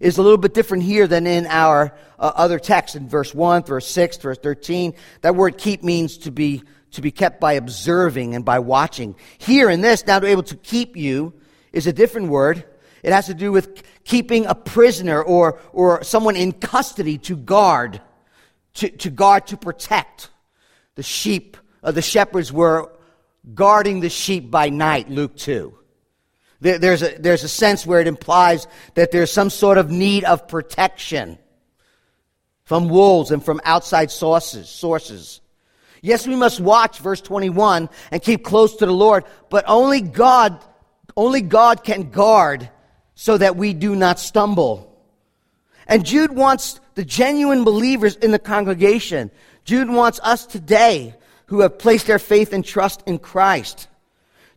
is 0.00 0.18
a 0.18 0.22
little 0.22 0.38
bit 0.38 0.52
different 0.52 0.82
here 0.82 1.06
than 1.06 1.26
in 1.26 1.46
our 1.46 1.94
uh, 2.18 2.32
other 2.34 2.58
texts 2.58 2.96
in 2.96 3.08
verse 3.08 3.34
1, 3.34 3.64
verse 3.64 3.86
6, 3.86 4.16
verse 4.18 4.38
13. 4.38 4.94
That 5.20 5.36
word 5.36 5.58
keep 5.58 5.84
means 5.84 6.18
to 6.18 6.32
be, 6.32 6.62
to 6.92 7.00
be 7.00 7.12
kept 7.12 7.40
by 7.40 7.54
observing 7.54 8.34
and 8.34 8.44
by 8.44 8.58
watching. 8.58 9.14
Here 9.38 9.70
in 9.70 9.80
this, 9.80 10.06
now 10.06 10.18
to 10.18 10.26
able 10.26 10.42
to 10.44 10.56
keep 10.56 10.96
you 10.96 11.32
is 11.72 11.86
a 11.86 11.92
different 11.92 12.28
word. 12.28 12.64
It 13.02 13.12
has 13.12 13.26
to 13.26 13.34
do 13.34 13.52
with 13.52 13.82
keeping 14.04 14.46
a 14.46 14.54
prisoner 14.54 15.22
or, 15.22 15.60
or 15.72 16.02
someone 16.04 16.36
in 16.36 16.52
custody 16.52 17.18
to 17.18 17.36
guard, 17.36 18.00
to, 18.74 18.88
to 18.88 19.10
guard, 19.10 19.46
to 19.48 19.56
protect. 19.56 20.30
The 20.94 21.02
sheep, 21.02 21.56
uh, 21.82 21.92
the 21.92 22.02
shepherds 22.02 22.52
were 22.52 22.92
guarding 23.54 24.00
the 24.00 24.08
sheep 24.08 24.50
by 24.50 24.68
night, 24.68 25.08
Luke 25.08 25.36
2. 25.36 25.78
There's 26.60 27.02
a, 27.02 27.18
there's 27.18 27.42
a 27.42 27.48
sense 27.48 27.84
where 27.84 28.00
it 28.00 28.06
implies 28.06 28.68
that 28.94 29.10
there's 29.10 29.32
some 29.32 29.50
sort 29.50 29.78
of 29.78 29.90
need 29.90 30.22
of 30.22 30.46
protection 30.46 31.38
from 32.62 32.88
wolves 32.88 33.32
and 33.32 33.44
from 33.44 33.60
outside 33.64 34.12
sources, 34.12 34.68
sources. 34.68 35.40
Yes, 36.02 36.26
we 36.26 36.36
must 36.36 36.60
watch, 36.60 37.00
verse 37.00 37.20
21, 37.20 37.88
and 38.12 38.22
keep 38.22 38.44
close 38.44 38.76
to 38.76 38.86
the 38.86 38.92
Lord, 38.92 39.24
but 39.50 39.64
only 39.66 40.00
God, 40.00 40.64
only 41.16 41.40
God 41.40 41.82
can 41.82 42.10
guard 42.10 42.70
so 43.16 43.36
that 43.38 43.56
we 43.56 43.74
do 43.74 43.96
not 43.96 44.20
stumble. 44.20 44.88
And 45.88 46.06
Jude 46.06 46.32
wants 46.32 46.80
the 46.94 47.04
genuine 47.04 47.64
believers 47.64 48.14
in 48.14 48.30
the 48.30 48.38
congregation. 48.38 49.32
Jude 49.64 49.90
wants 49.90 50.20
us 50.22 50.46
today 50.46 51.16
who 51.52 51.60
have 51.60 51.78
placed 51.78 52.06
their 52.06 52.18
faith 52.18 52.54
and 52.54 52.64
trust 52.64 53.02
in 53.04 53.18
Christ 53.18 53.86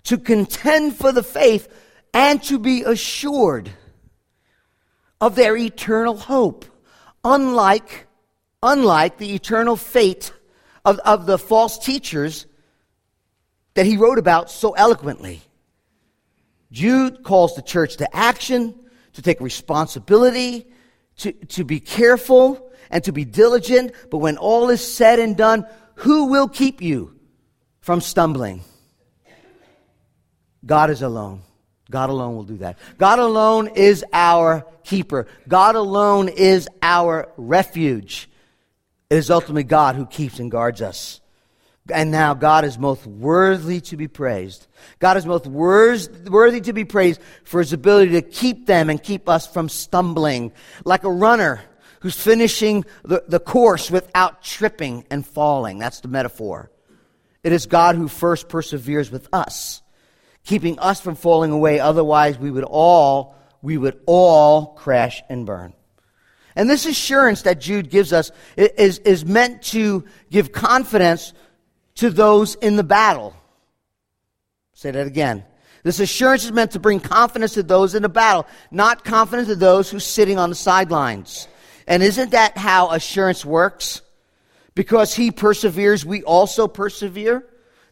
to 0.05 0.17
contend 0.17 0.95
for 0.95 1.11
the 1.11 1.23
faith 1.23 1.67
and 2.13 2.41
to 2.43 2.57
be 2.57 2.83
assured 2.83 3.69
of 5.19 5.35
their 5.35 5.57
eternal 5.57 6.15
hope, 6.15 6.63
unlike, 7.25 8.07
unlike 8.63 9.17
the 9.17 9.35
eternal 9.35 9.75
fate 9.75 10.31
of, 10.85 10.99
of 10.99 11.25
the 11.25 11.37
false 11.37 11.77
teachers 11.77 12.45
that 13.73 13.85
he 13.85 13.97
wrote 13.97 14.17
about 14.17 14.49
so 14.49 14.71
eloquently. 14.71 15.41
Jude 16.71 17.23
calls 17.23 17.57
the 17.57 17.61
church 17.61 17.97
to 17.97 18.15
action, 18.15 18.73
to 19.11 19.21
take 19.21 19.41
responsibility, 19.41 20.65
to, 21.17 21.33
to 21.33 21.65
be 21.65 21.81
careful, 21.81 22.71
and 22.89 23.03
to 23.03 23.11
be 23.11 23.25
diligent. 23.25 23.91
But 24.09 24.19
when 24.19 24.37
all 24.37 24.69
is 24.69 24.79
said 24.79 25.19
and 25.19 25.35
done, 25.35 25.65
who 25.95 26.25
will 26.25 26.47
keep 26.47 26.81
you 26.81 27.17
from 27.81 28.01
stumbling? 28.01 28.61
God 30.65 30.89
is 30.89 31.01
alone. 31.01 31.41
God 31.91 32.09
alone 32.09 32.35
will 32.35 32.43
do 32.43 32.57
that. 32.57 32.79
God 32.97 33.19
alone 33.19 33.69
is 33.75 34.03
our 34.11 34.65
keeper. 34.83 35.27
God 35.47 35.75
alone 35.75 36.29
is 36.29 36.67
our 36.81 37.31
refuge. 37.37 38.29
It 39.09 39.17
is 39.17 39.29
ultimately 39.29 39.63
God 39.63 39.95
who 39.95 40.05
keeps 40.05 40.39
and 40.39 40.49
guards 40.49 40.81
us. 40.81 41.21
And 41.93 42.09
now 42.09 42.33
God 42.33 42.65
is 42.65 42.79
most 42.79 43.05
worthy 43.05 43.79
to 43.81 43.97
be 43.97 44.07
praised. 44.07 44.65
God 44.97 45.17
is 45.17 45.25
most 45.27 45.45
worthy 45.45 46.61
to 46.61 46.73
be 46.73 46.85
praised 46.85 47.21
for 47.43 47.59
his 47.59 47.73
ability 47.73 48.13
to 48.13 48.23
keep 48.23 48.65
them 48.65 48.89
and 48.89 49.01
keep 49.01 49.29
us 49.29 49.45
from 49.45 49.69
stumbling. 49.69 50.51
Like 50.83 51.03
a 51.03 51.11
runner 51.11 51.61
who's 52.05 52.15
finishing 52.15 52.85
the, 53.03 53.23
the 53.27 53.39
course 53.39 53.89
without 53.89 54.43
tripping 54.43 55.03
and 55.09 55.25
falling. 55.25 55.79
That's 55.79 56.01
the 56.01 56.07
metaphor. 56.07 56.69
It 57.43 57.51
is 57.51 57.65
God 57.65 57.95
who 57.95 58.07
first 58.07 58.47
perseveres 58.47 59.09
with 59.09 59.27
us 59.33 59.81
keeping 60.43 60.77
us 60.77 61.01
from 61.01 61.15
falling 61.15 61.49
away. 61.49 61.79
Otherwise, 61.79 62.37
we 62.37 62.51
would 62.51 62.63
all, 62.63 63.35
we 63.63 63.75
would 63.75 63.99
all 64.05 64.67
crash 64.75 65.23
and 65.29 65.47
burn. 65.47 65.73
And 66.55 66.69
this 66.69 66.85
assurance 66.85 67.41
that 67.41 67.59
Jude 67.59 67.89
gives 67.89 68.13
us 68.13 68.29
is, 68.55 68.99
is 68.99 69.25
meant 69.25 69.63
to 69.63 70.05
give 70.29 70.51
confidence 70.51 71.33
to 71.95 72.11
those 72.11 72.53
in 72.53 72.75
the 72.75 72.83
battle. 72.83 73.35
Say 74.73 74.91
that 74.91 75.07
again. 75.07 75.43
This 75.81 75.99
assurance 75.99 76.45
is 76.45 76.51
meant 76.51 76.73
to 76.73 76.79
bring 76.79 76.99
confidence 76.99 77.55
to 77.55 77.63
those 77.63 77.95
in 77.95 78.03
the 78.03 78.09
battle, 78.09 78.45
not 78.69 79.03
confidence 79.03 79.47
to 79.47 79.55
those 79.55 79.89
who's 79.89 80.05
sitting 80.05 80.37
on 80.37 80.49
the 80.49 80.55
sidelines. 80.55 81.47
And 81.87 82.01
isn't 82.01 82.31
that 82.31 82.57
how 82.57 82.91
assurance 82.91 83.45
works? 83.45 84.01
Because 84.73 85.13
he 85.13 85.31
perseveres, 85.31 86.05
we 86.05 86.23
also 86.23 86.67
persevere. 86.67 87.45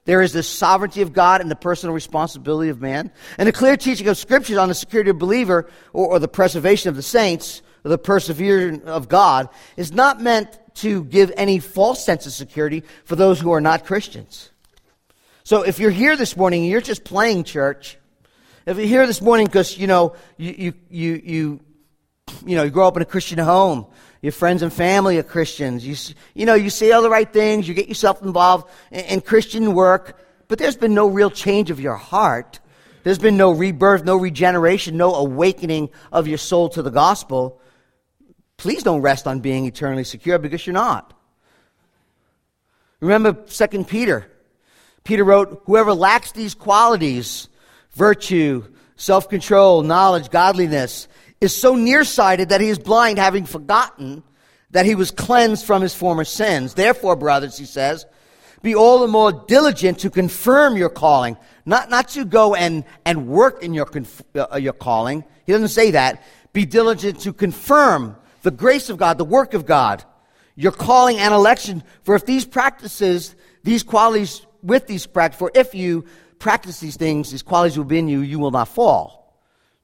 There 0.06 0.22
is 0.22 0.34
the 0.34 0.44
sovereignty 0.44 1.02
of 1.02 1.14
God 1.14 1.40
and 1.40 1.50
the 1.50 1.56
personal 1.56 1.94
responsibility 1.94 2.70
of 2.70 2.82
man. 2.82 3.12
And 3.38 3.48
the 3.48 3.54
clear 3.54 3.78
teaching 3.78 4.08
of 4.08 4.18
scriptures 4.18 4.58
on 4.58 4.68
the 4.68 4.76
security 4.76 5.12
of 5.12 5.18
believer 5.18 5.70
or, 5.94 6.08
or 6.08 6.20
the 6.20 6.28
preservation 6.28 6.90
of 6.90 6.96
the 6.96 7.02
saints, 7.02 7.62
or 7.86 7.90
the 7.90 7.98
perseverance 7.98 8.84
of 8.86 9.08
God, 9.08 9.48
is 9.78 9.94
not 9.94 10.22
meant 10.22 10.60
to 10.76 11.06
give 11.06 11.32
any 11.38 11.60
false 11.60 12.04
sense 12.04 12.26
of 12.26 12.34
security 12.34 12.84
for 13.06 13.16
those 13.16 13.40
who 13.40 13.52
are 13.52 13.62
not 13.62 13.86
Christians. 13.86 14.50
So 15.44 15.62
if 15.62 15.80
you're 15.80 15.92
here 15.92 16.18
this 16.18 16.36
morning 16.36 16.64
and 16.64 16.72
you're 16.72 16.82
just 16.82 17.04
playing 17.04 17.44
church, 17.44 17.98
if 18.66 18.78
you're 18.78 18.88
here 18.88 19.06
this 19.08 19.22
morning 19.22 19.46
because, 19.46 19.78
you 19.78 19.88
know, 19.88 20.16
you, 20.38 20.56
you, 20.58 20.74
you, 20.90 21.22
you, 21.24 21.60
you 22.46 22.56
know, 22.56 22.64
you 22.64 22.72
grow 22.72 22.88
up 22.88 22.96
in 22.96 23.02
a 23.02 23.06
Christian 23.06 23.38
home, 23.38 23.86
your 24.22 24.32
friends 24.32 24.62
and 24.62 24.72
family 24.72 25.18
are 25.18 25.24
Christians. 25.24 25.86
You, 25.86 26.16
you 26.34 26.46
know, 26.46 26.54
you 26.54 26.70
say 26.70 26.92
all 26.92 27.02
the 27.02 27.10
right 27.10 27.32
things, 27.32 27.68
you 27.68 27.74
get 27.74 27.88
yourself 27.88 28.22
involved 28.22 28.70
in, 28.92 29.06
in 29.06 29.22
Christian 29.22 29.74
work, 29.74 30.20
but 30.48 30.60
there's 30.60 30.78
been 30.78 30.94
no 30.94 31.08
real 31.08 31.30
change 31.30 31.72
of 31.72 31.80
your 31.80 31.96
heart. 31.96 32.60
There's 33.04 33.20
been 33.20 33.38
no 33.38 33.52
rebirth, 33.52 34.06
no 34.06 34.16
regeneration, 34.16 34.96
no 34.96 35.14
awakening 35.14 35.90
of 36.12 36.28
your 36.28 36.38
soul 36.38 36.70
to 36.70 36.82
the 36.82 36.90
gospel. 36.90 37.60
Please 38.58 38.84
don't 38.84 39.02
rest 39.02 39.28
on 39.28 39.42
being 39.42 39.66
eternally 39.66 40.06
secure 40.06 40.40
because 40.40 40.66
you're 40.66 40.74
not. 40.74 41.14
Remember 43.02 43.34
2 43.34 43.84
Peter. 43.84 44.32
Peter 45.04 45.26
wrote, 45.26 45.64
Whoever 45.66 45.94
lacks 45.94 46.32
these 46.32 46.56
qualities, 46.56 47.50
virtue, 47.92 48.64
self 48.96 49.28
control, 49.28 49.84
knowledge, 49.84 50.30
godliness, 50.30 51.10
is 51.44 51.54
so 51.54 51.76
nearsighted 51.76 52.50
that 52.50 52.62
he 52.62 52.70
is 52.70 52.80
blind, 52.80 53.18
having 53.18 53.46
forgotten 53.46 54.24
that 54.72 54.86
he 54.86 54.96
was 54.96 55.12
cleansed 55.12 55.66
from 55.66 55.82
his 55.82 55.94
former 55.94 56.24
sins. 56.24 56.74
Therefore, 56.74 57.18
brothers, 57.18 57.58
he 57.58 57.66
says, 57.66 58.06
Be 58.62 58.74
all 58.74 59.00
the 59.00 59.10
more 59.10 59.34
diligent 59.34 60.00
to 60.00 60.10
confirm 60.10 60.78
your 60.78 60.90
calling. 60.90 61.36
Not, 61.66 61.90
not 61.90 62.08
to 62.10 62.24
go 62.24 62.56
and, 62.56 62.86
and 63.06 63.28
work 63.28 63.62
in 63.62 63.74
your, 63.74 63.86
conf- 63.86 64.24
uh, 64.34 64.56
your 64.56 64.72
calling. 64.72 65.26
He 65.46 65.52
doesn't 65.52 65.68
say 65.68 65.92
that. 65.92 66.24
Be 66.54 66.66
diligent 66.66 67.20
to 67.22 67.34
confirm 67.34 68.16
the 68.44 68.52
grace 68.52 68.90
of 68.90 68.98
God, 68.98 69.18
the 69.18 69.26
work 69.26 69.54
of 69.54 69.66
God, 69.66 70.04
your 70.56 70.72
calling 70.72 71.18
and 71.18 71.34
election. 71.34 71.84
For 72.04 72.16
if 72.16 72.26
these 72.26 72.46
practices, 72.46 73.36
these 73.64 73.84
qualities 73.84 74.46
with 74.62 74.88
these 74.88 75.06
practices, 75.08 75.40
for 75.40 75.52
if 75.54 75.76
you 75.76 76.06
practice 76.40 76.80
these 76.80 76.96
things, 76.96 77.32
these 77.32 77.44
qualities 77.44 77.78
will 77.78 77.84
be 77.84 78.00
in 78.00 78.08
you, 78.08 78.22
you 78.22 78.40
will 78.40 78.52
not 78.52 78.70
fall. 78.70 79.23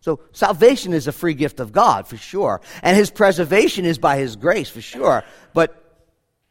So 0.02 0.22
salvation 0.32 0.94
is 0.94 1.08
a 1.08 1.12
free 1.12 1.34
gift 1.34 1.60
of 1.60 1.72
God, 1.72 2.08
for 2.08 2.18
sure. 2.18 2.62
And 2.82 2.96
his 2.96 3.12
preservation 3.12 3.86
is 3.86 3.98
by 3.98 4.18
his 4.18 4.36
grace, 4.36 4.70
for 4.70 4.82
sure. 4.82 5.24
But 5.54 5.76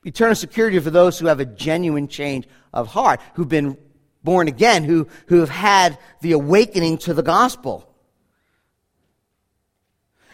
eternal 0.05 0.35
security 0.35 0.79
for 0.79 0.91
those 0.91 1.19
who 1.19 1.27
have 1.27 1.41
a 1.41 1.47
genuine 1.47 2.09
change 2.09 2.47
of 2.73 2.89
heart, 2.89 3.21
who've 3.35 3.49
been 3.49 3.79
born 4.23 4.49
again, 4.49 4.85
who, 4.85 5.09
who 5.27 5.41
have 5.41 5.49
had 5.49 5.99
the 6.21 6.33
awakening 6.33 6.99
to 6.99 7.15
the 7.15 7.23
gospel. 7.23 7.89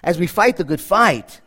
As 0.03 0.19
we 0.19 0.27
fight 0.27 0.57
the 0.57 0.65
good 0.65 0.81
fight, 0.81 1.41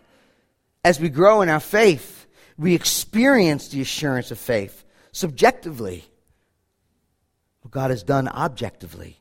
as 0.83 0.99
we 0.99 1.09
grow 1.09 1.41
in 1.41 1.49
our 1.49 1.59
faith, 1.59 2.25
we 2.57 2.73
experience 2.73 3.67
the 3.67 3.81
assurance 3.81 4.31
of 4.31 4.39
faith 4.39 4.83
subjectively. 5.11 6.05
What 7.61 7.71
God 7.71 7.89
has 7.89 8.03
done 8.03 8.27
objectively. 8.27 9.19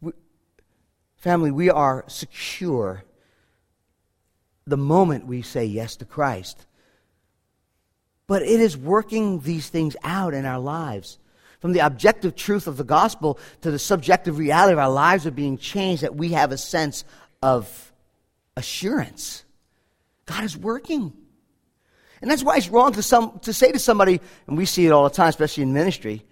We, 0.00 0.12
family, 1.22 1.52
we 1.52 1.70
are 1.70 2.04
secure 2.08 3.04
the 4.66 4.76
moment 4.76 5.24
we 5.26 5.40
say 5.40 5.64
yes 5.64 5.96
to 5.96 6.04
Christ. 6.04 6.66
But 8.26 8.42
it 8.42 8.60
is 8.60 8.76
working 8.76 9.38
these 9.40 9.68
things 9.68 9.96
out 10.02 10.34
in 10.34 10.44
our 10.44 10.58
lives. 10.58 11.18
From 11.60 11.72
the 11.72 11.78
objective 11.78 12.34
truth 12.34 12.66
of 12.66 12.76
the 12.76 12.84
gospel 12.84 13.38
to 13.60 13.70
the 13.70 13.78
subjective 13.78 14.36
reality 14.36 14.72
of 14.72 14.80
our 14.80 14.90
lives 14.90 15.24
are 15.24 15.30
being 15.30 15.58
changed, 15.58 16.02
that 16.02 16.16
we 16.16 16.30
have 16.32 16.50
a 16.50 16.58
sense 16.58 17.04
of 17.40 17.92
assurance. 18.56 19.44
God 20.26 20.42
is 20.42 20.56
working. 20.56 21.12
And 22.20 22.28
that's 22.28 22.42
why 22.42 22.56
it's 22.56 22.68
wrong 22.68 22.92
to, 22.94 23.02
some, 23.02 23.38
to 23.40 23.52
say 23.52 23.70
to 23.70 23.78
somebody, 23.78 24.20
and 24.48 24.56
we 24.56 24.64
see 24.64 24.86
it 24.86 24.90
all 24.90 25.04
the 25.04 25.10
time, 25.10 25.28
especially 25.28 25.62
in 25.62 25.72
ministry, 25.72 26.24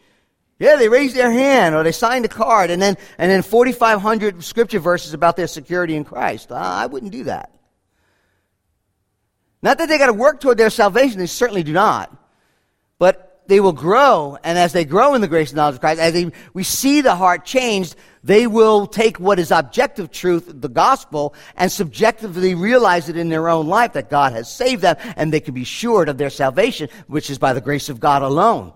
yeah, 0.60 0.76
they 0.76 0.90
raised 0.90 1.16
their 1.16 1.32
hand 1.32 1.74
or 1.74 1.82
they 1.82 1.90
signed 1.90 2.26
a 2.26 2.28
card, 2.28 2.70
and 2.70 2.80
then, 2.80 2.98
and 3.16 3.30
then 3.30 3.40
4,500 3.40 4.44
scripture 4.44 4.78
verses 4.78 5.14
about 5.14 5.34
their 5.34 5.46
security 5.46 5.96
in 5.96 6.04
Christ. 6.04 6.52
Uh, 6.52 6.56
I 6.56 6.84
wouldn't 6.84 7.12
do 7.12 7.24
that. 7.24 7.50
Not 9.62 9.78
that 9.78 9.88
they 9.88 9.96
got 9.96 10.06
to 10.06 10.12
work 10.12 10.38
toward 10.38 10.58
their 10.58 10.68
salvation, 10.68 11.18
they 11.18 11.26
certainly 11.26 11.62
do 11.62 11.72
not. 11.72 12.14
But 12.98 13.42
they 13.46 13.58
will 13.58 13.72
grow, 13.72 14.36
and 14.44 14.58
as 14.58 14.74
they 14.74 14.84
grow 14.84 15.14
in 15.14 15.22
the 15.22 15.28
grace 15.28 15.48
and 15.48 15.56
knowledge 15.56 15.76
of 15.76 15.80
Christ, 15.80 15.98
as 15.98 16.12
they, 16.12 16.30
we 16.52 16.62
see 16.62 17.00
the 17.00 17.16
heart 17.16 17.46
changed, 17.46 17.96
they 18.22 18.46
will 18.46 18.86
take 18.86 19.18
what 19.18 19.38
is 19.38 19.50
objective 19.50 20.10
truth, 20.10 20.44
the 20.46 20.68
gospel, 20.68 21.34
and 21.56 21.72
subjectively 21.72 22.54
realize 22.54 23.08
it 23.08 23.16
in 23.16 23.30
their 23.30 23.48
own 23.48 23.66
life 23.66 23.94
that 23.94 24.10
God 24.10 24.34
has 24.34 24.54
saved 24.54 24.82
them, 24.82 24.96
and 25.16 25.32
they 25.32 25.40
can 25.40 25.54
be 25.54 25.62
assured 25.62 26.10
of 26.10 26.18
their 26.18 26.28
salvation, 26.28 26.90
which 27.06 27.30
is 27.30 27.38
by 27.38 27.54
the 27.54 27.62
grace 27.62 27.88
of 27.88 27.98
God 27.98 28.20
alone. 28.20 28.74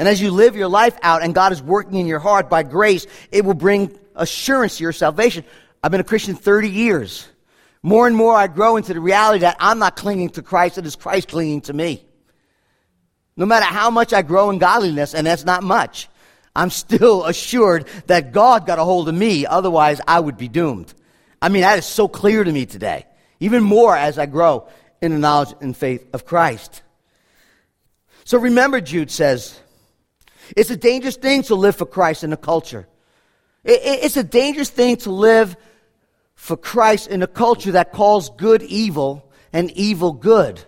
And 0.00 0.08
as 0.08 0.18
you 0.18 0.30
live 0.30 0.56
your 0.56 0.66
life 0.66 0.96
out 1.02 1.22
and 1.22 1.34
God 1.34 1.52
is 1.52 1.62
working 1.62 1.96
in 1.96 2.06
your 2.06 2.20
heart 2.20 2.48
by 2.48 2.62
grace, 2.62 3.06
it 3.30 3.44
will 3.44 3.52
bring 3.52 3.98
assurance 4.16 4.78
to 4.78 4.82
your 4.82 4.94
salvation. 4.94 5.44
I've 5.82 5.90
been 5.90 6.00
a 6.00 6.04
Christian 6.04 6.34
30 6.34 6.70
years. 6.70 7.28
More 7.82 8.06
and 8.06 8.16
more 8.16 8.34
I 8.34 8.46
grow 8.46 8.78
into 8.78 8.94
the 8.94 9.00
reality 9.00 9.40
that 9.40 9.58
I'm 9.60 9.78
not 9.78 9.96
clinging 9.96 10.30
to 10.30 10.42
Christ, 10.42 10.78
it 10.78 10.86
is 10.86 10.96
Christ 10.96 11.28
clinging 11.28 11.60
to 11.62 11.74
me. 11.74 12.02
No 13.36 13.44
matter 13.44 13.66
how 13.66 13.90
much 13.90 14.14
I 14.14 14.22
grow 14.22 14.48
in 14.48 14.56
godliness, 14.56 15.14
and 15.14 15.26
that's 15.26 15.44
not 15.44 15.62
much, 15.62 16.08
I'm 16.56 16.70
still 16.70 17.24
assured 17.26 17.86
that 18.06 18.32
God 18.32 18.66
got 18.66 18.78
a 18.78 18.84
hold 18.84 19.06
of 19.06 19.14
me, 19.14 19.44
otherwise 19.44 20.00
I 20.08 20.18
would 20.18 20.38
be 20.38 20.48
doomed. 20.48 20.94
I 21.42 21.50
mean, 21.50 21.60
that 21.60 21.78
is 21.78 21.84
so 21.84 22.08
clear 22.08 22.42
to 22.42 22.50
me 22.50 22.64
today. 22.64 23.04
Even 23.38 23.62
more 23.62 23.94
as 23.94 24.18
I 24.18 24.24
grow 24.24 24.66
in 25.02 25.12
the 25.12 25.18
knowledge 25.18 25.54
and 25.60 25.76
faith 25.76 26.08
of 26.14 26.24
Christ. 26.24 26.80
So 28.24 28.38
remember, 28.38 28.80
Jude 28.80 29.10
says, 29.10 29.60
it's 30.56 30.70
a 30.70 30.76
dangerous 30.76 31.16
thing 31.16 31.42
to 31.44 31.54
live 31.54 31.76
for 31.76 31.86
Christ 31.86 32.24
in 32.24 32.32
a 32.32 32.36
culture. 32.36 32.86
It's 33.64 34.16
a 34.16 34.24
dangerous 34.24 34.70
thing 34.70 34.96
to 34.98 35.10
live 35.10 35.56
for 36.34 36.56
Christ 36.56 37.08
in 37.08 37.22
a 37.22 37.26
culture 37.26 37.72
that 37.72 37.92
calls 37.92 38.30
good 38.30 38.62
evil 38.62 39.30
and 39.52 39.70
evil 39.72 40.12
good. 40.12 40.64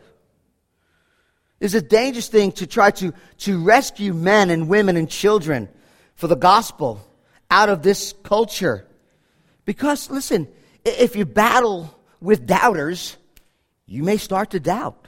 It's 1.61 1.75
a 1.75 1.81
dangerous 1.81 2.29
thing 2.29 2.53
to 2.53 2.67
try 2.67 2.91
to, 2.91 3.15
to 3.39 3.63
rescue 3.63 4.13
men 4.13 4.51
and 4.51 4.69
women 4.69 4.97
and 4.97 5.09
children 5.09 5.69
for 6.15 6.27
the 6.27 6.37
gospel 6.37 7.01
out 7.51 7.69
of 7.69 7.83
this 7.83 8.13
culture. 8.25 8.87
Because, 9.65 10.11
listen, 10.11 10.49
if 10.85 11.17
you 11.17 11.25
battle 11.25 11.97
with 12.21 12.47
doubters, 12.47 13.17
you 13.87 14.03
may 14.03 14.17
start 14.17 14.51
to 14.51 14.61
doubt. 14.61 15.07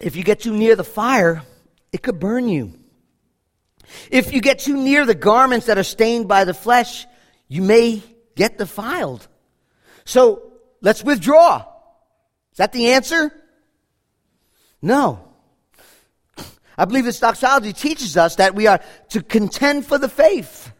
If 0.00 0.16
you 0.16 0.24
get 0.24 0.40
too 0.40 0.56
near 0.56 0.74
the 0.76 0.84
fire, 0.84 1.42
it 1.92 2.02
could 2.02 2.18
burn 2.18 2.48
you. 2.48 2.78
If 4.10 4.32
you 4.32 4.40
get 4.40 4.60
too 4.60 4.76
near 4.76 5.06
the 5.06 5.14
garments 5.14 5.66
that 5.66 5.78
are 5.78 5.84
stained 5.84 6.28
by 6.28 6.44
the 6.44 6.54
flesh, 6.54 7.06
you 7.48 7.62
may 7.62 8.02
get 8.36 8.58
defiled. 8.58 9.26
So 10.04 10.52
let's 10.80 11.02
withdraw. 11.02 11.64
Is 12.52 12.58
that 12.58 12.72
the 12.72 12.92
answer? 12.92 13.32
No. 14.82 15.24
I 16.76 16.84
believe 16.84 17.04
this 17.04 17.18
doxology 17.18 17.72
teaches 17.72 18.16
us 18.16 18.36
that 18.36 18.54
we 18.54 18.66
are 18.66 18.80
to 19.10 19.22
contend 19.22 19.86
for 19.86 19.98
the 19.98 20.08
faith, 20.08 20.70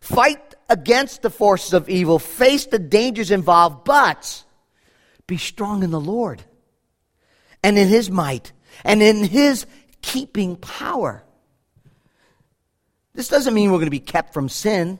fight 0.00 0.54
against 0.70 1.22
the 1.22 1.30
forces 1.30 1.74
of 1.74 1.88
evil, 1.88 2.18
face 2.18 2.66
the 2.66 2.78
dangers 2.78 3.30
involved, 3.30 3.84
but 3.84 4.44
be 5.26 5.36
strong 5.36 5.82
in 5.82 5.90
the 5.90 6.00
Lord 6.00 6.42
and 7.62 7.76
in 7.76 7.88
His 7.88 8.10
might 8.10 8.52
and 8.84 9.02
in 9.02 9.24
His 9.24 9.66
keeping 10.02 10.56
power. 10.56 11.22
This 13.14 13.28
doesn't 13.28 13.54
mean 13.54 13.70
we're 13.70 13.78
going 13.78 13.86
to 13.86 13.90
be 13.90 14.00
kept 14.00 14.32
from 14.32 14.48
sin. 14.48 14.98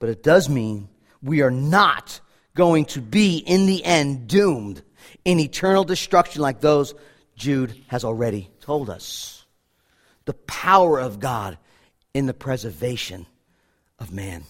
But 0.00 0.08
it 0.08 0.22
does 0.22 0.48
mean 0.48 0.88
we 1.22 1.42
are 1.42 1.50
not 1.50 2.20
going 2.54 2.86
to 2.86 3.00
be, 3.00 3.38
in 3.38 3.66
the 3.66 3.84
end, 3.84 4.26
doomed 4.26 4.82
in 5.24 5.38
eternal 5.38 5.84
destruction 5.84 6.42
like 6.42 6.60
those 6.60 6.94
Jude 7.36 7.74
has 7.88 8.04
already 8.04 8.50
told 8.60 8.90
us. 8.90 9.44
The 10.24 10.34
power 10.34 10.98
of 10.98 11.20
God 11.20 11.58
in 12.12 12.26
the 12.26 12.34
preservation 12.34 13.26
of 13.98 14.12
man. 14.12 14.44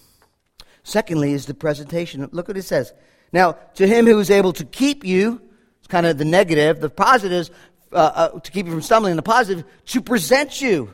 Secondly, 0.82 1.32
is 1.32 1.46
the 1.46 1.54
presentation. 1.54 2.28
Look 2.32 2.48
what 2.48 2.56
it 2.56 2.62
says. 2.62 2.92
Now, 3.32 3.52
to 3.74 3.86
him 3.86 4.06
who 4.06 4.18
is 4.18 4.30
able 4.30 4.52
to 4.54 4.64
keep 4.64 5.04
you, 5.04 5.40
it's 5.78 5.88
kind 5.88 6.06
of 6.06 6.18
the 6.18 6.24
negative. 6.24 6.80
The 6.80 6.90
positive 6.90 7.32
is 7.38 7.50
uh, 7.92 7.96
uh, 7.96 8.40
to 8.40 8.50
keep 8.50 8.66
you 8.66 8.72
from 8.72 8.82
stumbling. 8.82 9.12
In 9.12 9.16
the 9.16 9.22
positive, 9.22 9.64
to 9.86 10.00
present 10.00 10.60
you 10.60 10.92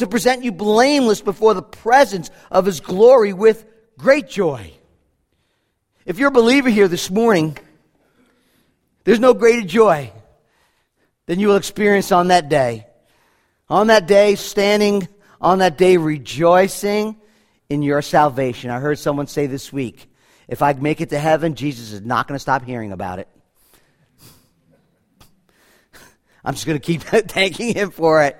to 0.00 0.06
present 0.06 0.42
you 0.42 0.50
blameless 0.50 1.20
before 1.20 1.52
the 1.52 1.62
presence 1.62 2.30
of 2.50 2.64
his 2.64 2.80
glory 2.80 3.34
with 3.34 3.66
great 3.98 4.28
joy. 4.28 4.72
If 6.06 6.18
you're 6.18 6.28
a 6.28 6.32
believer 6.32 6.70
here 6.70 6.88
this 6.88 7.10
morning, 7.10 7.56
there's 9.04 9.20
no 9.20 9.34
greater 9.34 9.66
joy 9.66 10.10
than 11.26 11.38
you 11.38 11.48
will 11.48 11.56
experience 11.56 12.12
on 12.12 12.28
that 12.28 12.48
day. 12.48 12.86
On 13.68 13.88
that 13.88 14.06
day, 14.06 14.36
standing 14.36 15.06
on 15.38 15.58
that 15.58 15.76
day, 15.76 15.98
rejoicing 15.98 17.16
in 17.68 17.82
your 17.82 18.00
salvation. 18.00 18.70
I 18.70 18.80
heard 18.80 18.98
someone 18.98 19.26
say 19.26 19.46
this 19.46 19.70
week 19.70 20.10
if 20.48 20.62
I 20.62 20.72
make 20.72 21.02
it 21.02 21.10
to 21.10 21.18
heaven, 21.18 21.54
Jesus 21.54 21.92
is 21.92 22.00
not 22.00 22.26
going 22.26 22.36
to 22.36 22.40
stop 22.40 22.64
hearing 22.64 22.90
about 22.90 23.18
it. 23.18 23.28
I'm 26.44 26.54
just 26.54 26.66
going 26.66 26.78
to 26.78 26.84
keep 26.84 27.02
thanking 27.30 27.74
him 27.74 27.90
for 27.90 28.22
it. 28.22 28.36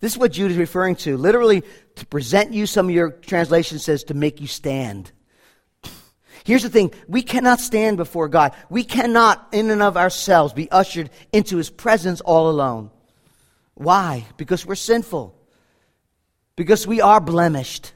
This 0.00 0.12
is 0.12 0.18
what 0.18 0.32
Jude 0.32 0.50
is 0.50 0.56
referring 0.56 0.96
to. 0.96 1.16
Literally, 1.16 1.62
to 1.96 2.06
present 2.06 2.52
you, 2.52 2.66
some 2.66 2.88
of 2.88 2.94
your 2.94 3.10
translation 3.12 3.78
says 3.78 4.04
to 4.04 4.14
make 4.14 4.40
you 4.40 4.48
stand. 4.48 5.12
Here's 6.44 6.64
the 6.64 6.68
thing 6.68 6.92
we 7.06 7.22
cannot 7.22 7.60
stand 7.60 7.96
before 7.96 8.28
God. 8.28 8.52
We 8.68 8.82
cannot, 8.82 9.48
in 9.52 9.70
and 9.70 9.82
of 9.82 9.96
ourselves, 9.96 10.52
be 10.52 10.70
ushered 10.70 11.10
into 11.32 11.56
His 11.56 11.70
presence 11.70 12.20
all 12.20 12.50
alone. 12.50 12.90
Why? 13.74 14.26
Because 14.36 14.66
we're 14.66 14.74
sinful. 14.74 15.38
Because 16.56 16.86
we 16.86 17.00
are 17.00 17.20
blemished. 17.20 17.92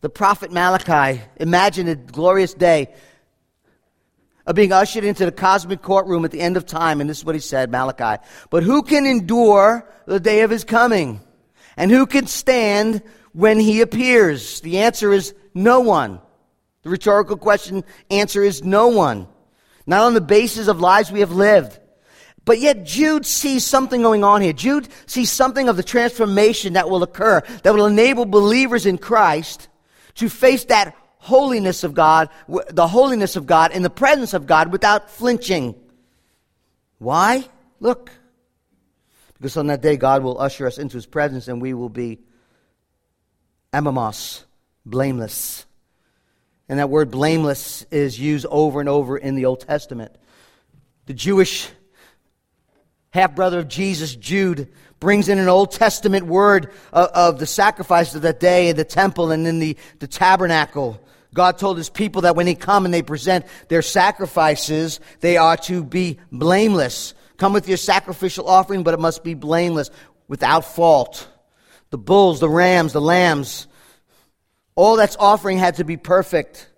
The 0.00 0.10
prophet 0.10 0.52
Malachi 0.52 1.22
imagined 1.36 1.88
a 1.88 1.96
glorious 1.96 2.54
day 2.54 2.94
of 4.48 4.54
being 4.56 4.72
ushered 4.72 5.04
into 5.04 5.26
the 5.26 5.30
cosmic 5.30 5.82
courtroom 5.82 6.24
at 6.24 6.30
the 6.30 6.40
end 6.40 6.56
of 6.56 6.64
time, 6.64 7.02
and 7.02 7.10
this 7.10 7.18
is 7.18 7.24
what 7.24 7.34
he 7.34 7.40
said, 7.40 7.70
Malachi. 7.70 8.22
But 8.48 8.62
who 8.62 8.82
can 8.82 9.04
endure 9.04 9.86
the 10.06 10.18
day 10.18 10.40
of 10.40 10.48
his 10.48 10.64
coming? 10.64 11.20
And 11.76 11.90
who 11.90 12.06
can 12.06 12.26
stand 12.26 13.02
when 13.34 13.60
he 13.60 13.82
appears? 13.82 14.62
The 14.62 14.78
answer 14.78 15.12
is 15.12 15.34
no 15.52 15.80
one. 15.80 16.18
The 16.82 16.88
rhetorical 16.88 17.36
question 17.36 17.84
answer 18.10 18.42
is 18.42 18.64
no 18.64 18.88
one. 18.88 19.28
not 19.88 20.02
on 20.02 20.14
the 20.14 20.20
basis 20.20 20.68
of 20.68 20.80
lives 20.80 21.10
we 21.10 21.20
have 21.20 21.32
lived. 21.32 21.78
But 22.44 22.60
yet 22.60 22.84
Jude 22.84 23.26
sees 23.26 23.64
something 23.64 24.00
going 24.02 24.22
on 24.22 24.40
here. 24.40 24.52
Jude 24.52 24.88
sees 25.06 25.30
something 25.30 25.68
of 25.68 25.76
the 25.76 25.82
transformation 25.82 26.74
that 26.74 26.88
will 26.88 27.02
occur, 27.02 27.42
that 27.62 27.74
will 27.74 27.86
enable 27.86 28.24
believers 28.24 28.86
in 28.86 28.98
Christ 28.98 29.68
to 30.16 30.28
face 30.28 30.64
that 30.66 30.94
holiness 31.18 31.84
of 31.84 31.94
God, 31.94 32.30
the 32.70 32.88
holiness 32.88 33.36
of 33.36 33.46
God 33.46 33.72
in 33.72 33.82
the 33.82 33.90
presence 33.90 34.34
of 34.34 34.46
God 34.46 34.72
without 34.72 35.10
flinching. 35.10 35.74
Why? 36.98 37.48
Look. 37.80 38.10
Because 39.34 39.56
on 39.56 39.68
that 39.68 39.82
day, 39.82 39.96
God 39.96 40.22
will 40.22 40.40
usher 40.40 40.66
us 40.66 40.78
into 40.78 40.96
his 40.96 41.06
presence 41.06 41.48
and 41.48 41.62
we 41.62 41.74
will 41.74 41.88
be 41.88 42.18
amamos, 43.72 44.44
blameless. 44.84 45.64
And 46.68 46.78
that 46.78 46.90
word 46.90 47.10
blameless 47.10 47.86
is 47.90 48.18
used 48.18 48.46
over 48.50 48.80
and 48.80 48.88
over 48.88 49.16
in 49.16 49.36
the 49.36 49.46
Old 49.46 49.60
Testament. 49.60 50.12
The 51.06 51.14
Jewish 51.14 51.68
half 53.10 53.34
brother 53.34 53.60
of 53.60 53.68
Jesus, 53.68 54.14
Jude, 54.14 54.68
brings 55.00 55.28
in 55.28 55.38
an 55.38 55.48
Old 55.48 55.70
Testament 55.72 56.26
word 56.26 56.72
of, 56.92 57.08
of 57.08 57.38
the 57.38 57.46
sacrifice 57.46 58.14
of 58.14 58.22
that 58.22 58.40
day 58.40 58.68
in 58.68 58.76
the 58.76 58.84
temple 58.84 59.30
and 59.30 59.46
in 59.46 59.60
the, 59.60 59.76
the 60.00 60.06
tabernacle. 60.06 61.00
God 61.34 61.58
told 61.58 61.76
his 61.76 61.90
people 61.90 62.22
that 62.22 62.36
when 62.36 62.46
they 62.46 62.54
come 62.54 62.84
and 62.84 62.92
they 62.92 63.02
present 63.02 63.46
their 63.68 63.82
sacrifices, 63.82 65.00
they 65.20 65.36
are 65.36 65.56
to 65.58 65.84
be 65.84 66.18
blameless. 66.32 67.14
Come 67.36 67.52
with 67.52 67.68
your 67.68 67.76
sacrificial 67.76 68.48
offering, 68.48 68.82
but 68.82 68.94
it 68.94 69.00
must 69.00 69.22
be 69.22 69.34
blameless, 69.34 69.90
without 70.26 70.64
fault. 70.64 71.28
The 71.90 71.98
bulls, 71.98 72.40
the 72.40 72.48
rams, 72.48 72.92
the 72.92 73.00
lambs, 73.00 73.66
all 74.74 74.96
that's 74.96 75.16
offering 75.18 75.58
had 75.58 75.76
to 75.76 75.84
be 75.84 75.96
perfect. 75.96 76.68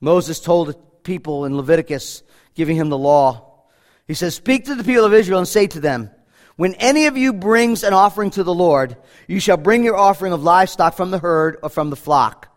Moses 0.00 0.40
told 0.40 0.68
the 0.68 0.74
people 1.02 1.44
in 1.44 1.56
Leviticus, 1.56 2.22
giving 2.54 2.76
him 2.76 2.90
the 2.90 2.98
law. 2.98 3.64
He 4.06 4.14
says, 4.14 4.34
Speak 4.34 4.66
to 4.66 4.74
the 4.74 4.84
people 4.84 5.04
of 5.04 5.14
Israel 5.14 5.38
and 5.38 5.48
say 5.48 5.66
to 5.68 5.80
them, 5.80 6.10
When 6.56 6.74
any 6.74 7.06
of 7.06 7.16
you 7.16 7.32
brings 7.32 7.82
an 7.82 7.92
offering 7.92 8.30
to 8.30 8.44
the 8.44 8.54
Lord, 8.54 8.96
you 9.26 9.40
shall 9.40 9.56
bring 9.56 9.84
your 9.84 9.96
offering 9.96 10.32
of 10.32 10.42
livestock 10.42 10.94
from 10.94 11.10
the 11.10 11.18
herd 11.18 11.56
or 11.62 11.70
from 11.70 11.90
the 11.90 11.96
flock. 11.96 12.51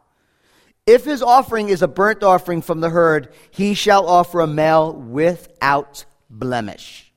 If 0.85 1.03
his 1.03 1.23
offering 1.23 1.69
is 1.69 1.81
a 1.81 1.87
burnt 1.87 2.21
offering 2.21 2.61
from 2.61 2.79
the 2.79 2.89
herd, 2.89 3.33
he 3.49 3.73
shall 3.73 4.07
offer 4.07 4.39
a 4.41 4.47
male 4.47 4.93
without 4.93 6.05
blemish. 6.29 7.11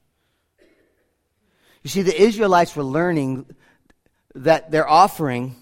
You 1.82 1.90
see, 1.90 2.02
the 2.02 2.18
Israelites 2.18 2.74
were 2.74 2.84
learning 2.84 3.46
that 4.34 4.70
their 4.70 4.88
offering, 4.88 5.54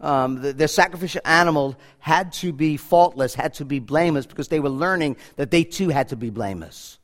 um, 0.00 0.40
their 0.40 0.68
sacrificial 0.68 1.20
animal, 1.24 1.76
had 1.98 2.32
to 2.34 2.52
be 2.52 2.78
faultless, 2.78 3.34
had 3.34 3.54
to 3.54 3.66
be 3.66 3.78
blameless, 3.78 4.26
because 4.26 4.48
they 4.48 4.60
were 4.60 4.70
learning 4.70 5.16
that 5.36 5.50
they 5.50 5.64
too 5.64 5.90
had 5.90 6.08
to 6.08 6.16
be 6.16 6.30
blameless 6.30 6.98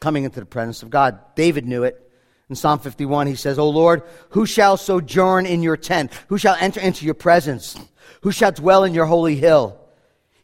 coming 0.00 0.24
into 0.24 0.40
the 0.40 0.46
presence 0.46 0.82
of 0.82 0.90
God. 0.90 1.20
David 1.36 1.64
knew 1.64 1.84
it. 1.84 1.98
In 2.50 2.56
Psalm 2.56 2.80
51, 2.80 3.28
he 3.28 3.36
says, 3.36 3.58
O 3.58 3.68
Lord, 3.68 4.02
who 4.30 4.46
shall 4.46 4.76
sojourn 4.76 5.46
in 5.46 5.62
your 5.62 5.76
tent? 5.76 6.12
Who 6.28 6.38
shall 6.38 6.56
enter 6.60 6.80
into 6.80 7.04
your 7.04 7.14
presence? 7.14 7.78
Who 8.22 8.32
shall 8.32 8.50
dwell 8.50 8.82
in 8.82 8.94
your 8.94 9.06
holy 9.06 9.36
hill? 9.36 9.81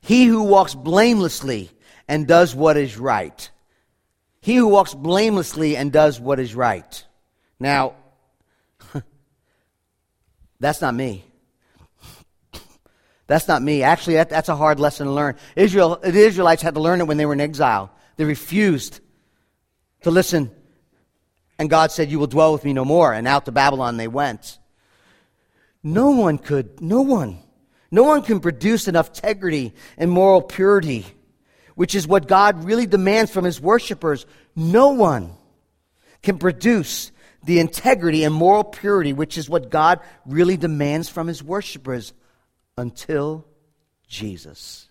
He 0.00 0.26
who 0.26 0.42
walks 0.42 0.74
blamelessly 0.74 1.70
and 2.06 2.26
does 2.26 2.54
what 2.54 2.76
is 2.76 2.98
right. 2.98 3.50
He 4.40 4.56
who 4.56 4.68
walks 4.68 4.94
blamelessly 4.94 5.76
and 5.76 5.92
does 5.92 6.20
what 6.20 6.40
is 6.40 6.54
right. 6.54 7.04
Now, 7.60 7.94
that's 10.60 10.80
not 10.80 10.94
me. 10.94 11.24
That's 13.26 13.46
not 13.46 13.62
me. 13.62 13.82
Actually, 13.82 14.14
that, 14.14 14.30
that's 14.30 14.48
a 14.48 14.56
hard 14.56 14.80
lesson 14.80 15.06
to 15.06 15.12
learn. 15.12 15.36
Israel, 15.54 16.00
the 16.02 16.18
Israelites 16.18 16.62
had 16.62 16.74
to 16.74 16.80
learn 16.80 17.00
it 17.00 17.06
when 17.06 17.18
they 17.18 17.26
were 17.26 17.34
in 17.34 17.40
exile. 17.40 17.92
They 18.16 18.24
refused 18.24 19.00
to 20.02 20.10
listen. 20.10 20.50
And 21.58 21.68
God 21.68 21.92
said, 21.92 22.10
You 22.10 22.18
will 22.18 22.26
dwell 22.26 22.52
with 22.52 22.64
me 22.64 22.72
no 22.72 22.86
more. 22.86 23.12
And 23.12 23.28
out 23.28 23.44
to 23.44 23.52
Babylon 23.52 23.98
they 23.98 24.08
went. 24.08 24.58
No 25.82 26.10
one 26.12 26.38
could, 26.38 26.80
no 26.80 27.02
one 27.02 27.38
no 27.90 28.02
one 28.02 28.22
can 28.22 28.40
produce 28.40 28.88
enough 28.88 29.08
integrity 29.08 29.74
and 29.96 30.10
moral 30.10 30.42
purity, 30.42 31.06
which 31.74 31.94
is 31.94 32.06
what 32.06 32.28
God 32.28 32.64
really 32.64 32.86
demands 32.86 33.30
from 33.30 33.44
his 33.44 33.60
worshipers. 33.60 34.26
No 34.54 34.90
one 34.90 35.32
can 36.22 36.38
produce 36.38 37.12
the 37.44 37.60
integrity 37.60 38.24
and 38.24 38.34
moral 38.34 38.64
purity, 38.64 39.12
which 39.12 39.38
is 39.38 39.48
what 39.48 39.70
God 39.70 40.00
really 40.26 40.56
demands 40.56 41.08
from 41.08 41.28
his 41.28 41.42
worshipers 41.42 42.12
until 42.76 43.46
Jesus. 44.06 44.86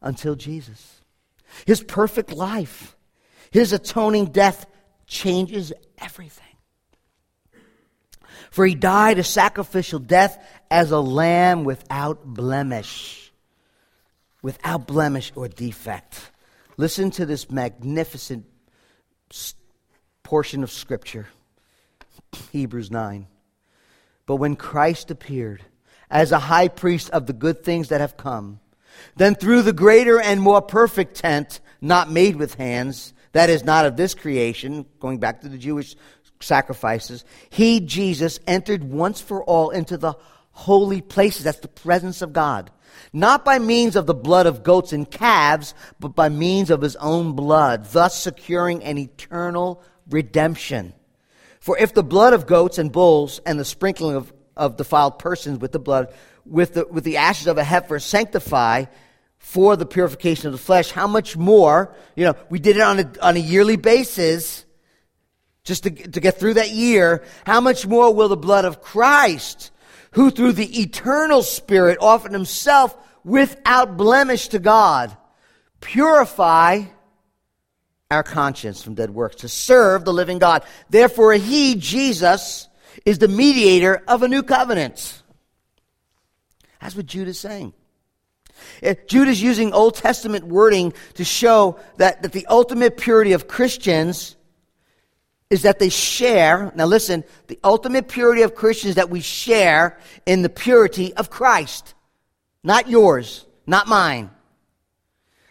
Until 0.00 0.34
Jesus. 0.34 1.00
His 1.66 1.82
perfect 1.82 2.32
life, 2.32 2.96
his 3.50 3.72
atoning 3.72 4.26
death 4.26 4.66
changes 5.06 5.72
everything. 5.98 6.46
For 8.50 8.66
he 8.66 8.74
died 8.74 9.18
a 9.18 9.24
sacrificial 9.24 9.98
death 9.98 10.42
as 10.72 10.90
a 10.90 10.98
lamb 10.98 11.64
without 11.64 12.24
blemish. 12.24 13.30
Without 14.40 14.86
blemish 14.86 15.30
or 15.36 15.46
defect. 15.46 16.30
Listen 16.78 17.10
to 17.10 17.26
this 17.26 17.50
magnificent 17.50 18.46
portion 20.22 20.62
of 20.62 20.70
Scripture 20.70 21.28
Hebrews 22.52 22.90
9. 22.90 23.26
But 24.24 24.36
when 24.36 24.56
Christ 24.56 25.10
appeared 25.10 25.62
as 26.10 26.32
a 26.32 26.38
high 26.38 26.68
priest 26.68 27.10
of 27.10 27.26
the 27.26 27.34
good 27.34 27.62
things 27.62 27.90
that 27.90 28.00
have 28.00 28.16
come, 28.16 28.58
then 29.16 29.34
through 29.34 29.62
the 29.62 29.74
greater 29.74 30.18
and 30.22 30.40
more 30.40 30.62
perfect 30.62 31.16
tent, 31.16 31.60
not 31.82 32.10
made 32.10 32.36
with 32.36 32.54
hands, 32.54 33.12
that 33.32 33.50
is 33.50 33.62
not 33.62 33.84
of 33.84 33.98
this 33.98 34.14
creation, 34.14 34.86
going 35.00 35.18
back 35.18 35.42
to 35.42 35.50
the 35.50 35.58
Jewish 35.58 35.96
sacrifices, 36.40 37.26
he, 37.50 37.80
Jesus, 37.80 38.40
entered 38.46 38.82
once 38.82 39.20
for 39.20 39.44
all 39.44 39.68
into 39.68 39.98
the 39.98 40.14
holy 40.52 41.00
places. 41.00 41.44
That's 41.44 41.60
the 41.60 41.68
presence 41.68 42.22
of 42.22 42.32
God. 42.32 42.70
Not 43.12 43.44
by 43.44 43.58
means 43.58 43.96
of 43.96 44.06
the 44.06 44.14
blood 44.14 44.46
of 44.46 44.62
goats 44.62 44.92
and 44.92 45.10
calves, 45.10 45.74
but 45.98 46.14
by 46.14 46.28
means 46.28 46.70
of 46.70 46.80
his 46.80 46.96
own 46.96 47.32
blood, 47.32 47.86
thus 47.86 48.20
securing 48.20 48.82
an 48.84 48.98
eternal 48.98 49.82
redemption. 50.08 50.94
For 51.60 51.78
if 51.78 51.94
the 51.94 52.02
blood 52.02 52.32
of 52.32 52.46
goats 52.46 52.78
and 52.78 52.90
bulls 52.90 53.40
and 53.44 53.58
the 53.58 53.64
sprinkling 53.64 54.16
of, 54.16 54.32
of 54.56 54.76
defiled 54.76 55.18
persons 55.18 55.58
with 55.58 55.72
the 55.72 55.78
blood, 55.78 56.12
with 56.44 56.74
the, 56.74 56.86
with 56.86 57.04
the 57.04 57.18
ashes 57.18 57.46
of 57.46 57.58
a 57.58 57.64
heifer 57.64 57.98
sanctify 57.98 58.86
for 59.38 59.76
the 59.76 59.86
purification 59.86 60.46
of 60.46 60.52
the 60.52 60.58
flesh, 60.58 60.90
how 60.90 61.06
much 61.06 61.36
more, 61.36 61.94
you 62.14 62.24
know, 62.24 62.34
we 62.48 62.58
did 62.58 62.76
it 62.76 62.82
on 62.82 63.00
a, 63.00 63.12
on 63.20 63.36
a 63.36 63.40
yearly 63.40 63.76
basis, 63.76 64.64
just 65.64 65.82
to, 65.82 65.90
to 65.90 66.20
get 66.20 66.38
through 66.38 66.54
that 66.54 66.70
year, 66.70 67.24
how 67.44 67.60
much 67.60 67.86
more 67.86 68.14
will 68.14 68.28
the 68.28 68.36
blood 68.36 68.64
of 68.64 68.80
Christ, 68.80 69.71
who 70.12 70.30
through 70.30 70.52
the 70.52 70.80
eternal 70.80 71.42
Spirit 71.42 71.98
offered 72.00 72.32
himself 72.32 72.96
without 73.24 73.96
blemish 73.96 74.48
to 74.48 74.58
God, 74.58 75.16
purify 75.80 76.82
our 78.10 78.22
conscience 78.22 78.82
from 78.82 78.94
dead 78.94 79.10
works 79.10 79.36
to 79.36 79.48
serve 79.48 80.04
the 80.04 80.12
living 80.12 80.38
God. 80.38 80.64
Therefore, 80.90 81.32
he, 81.34 81.76
Jesus, 81.76 82.68
is 83.04 83.18
the 83.18 83.28
mediator 83.28 84.02
of 84.06 84.22
a 84.22 84.28
new 84.28 84.42
covenant. 84.42 85.22
That's 86.80 86.94
what 86.94 87.06
Jude 87.06 87.28
is 87.28 87.40
saying. 87.40 87.72
Eh, 88.82 88.94
Jude 89.06 89.28
is 89.28 89.42
using 89.42 89.72
Old 89.72 89.94
Testament 89.94 90.46
wording 90.46 90.92
to 91.14 91.24
show 91.24 91.78
that, 91.96 92.22
that 92.22 92.32
the 92.32 92.46
ultimate 92.46 92.96
purity 92.96 93.32
of 93.32 93.48
Christians 93.48 94.36
is 95.52 95.62
that 95.62 95.78
they 95.78 95.90
share, 95.90 96.72
now 96.74 96.86
listen, 96.86 97.22
the 97.46 97.58
ultimate 97.62 98.08
purity 98.08 98.40
of 98.40 98.54
Christians 98.54 98.94
that 98.94 99.10
we 99.10 99.20
share 99.20 99.98
in 100.24 100.40
the 100.40 100.48
purity 100.48 101.12
of 101.12 101.28
Christ. 101.28 101.92
Not 102.64 102.88
yours, 102.88 103.44
not 103.66 103.86
mine. 103.86 104.30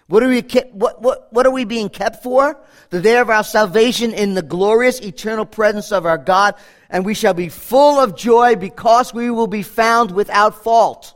What 0.08 0.24
are 0.24 0.28
we, 0.28 0.42
what, 0.72 1.04
what, 1.04 1.32
what 1.32 1.46
are 1.46 1.52
we 1.52 1.66
being 1.66 1.90
kept 1.90 2.24
for? 2.24 2.58
The 2.90 3.00
day 3.00 3.18
of 3.18 3.30
our 3.30 3.44
salvation 3.44 4.12
in 4.12 4.34
the 4.34 4.42
glorious 4.42 5.00
eternal 5.00 5.46
presence 5.46 5.92
of 5.92 6.08
our 6.08 6.18
God, 6.18 6.56
and 6.90 7.06
we 7.06 7.14
shall 7.14 7.36
be 7.36 7.50
full 7.50 8.00
of 8.00 8.18
joy 8.18 8.56
because 8.56 9.14
we 9.14 9.30
will 9.30 9.46
be 9.46 9.62
found 9.62 10.10
without 10.10 10.64
fault, 10.64 11.14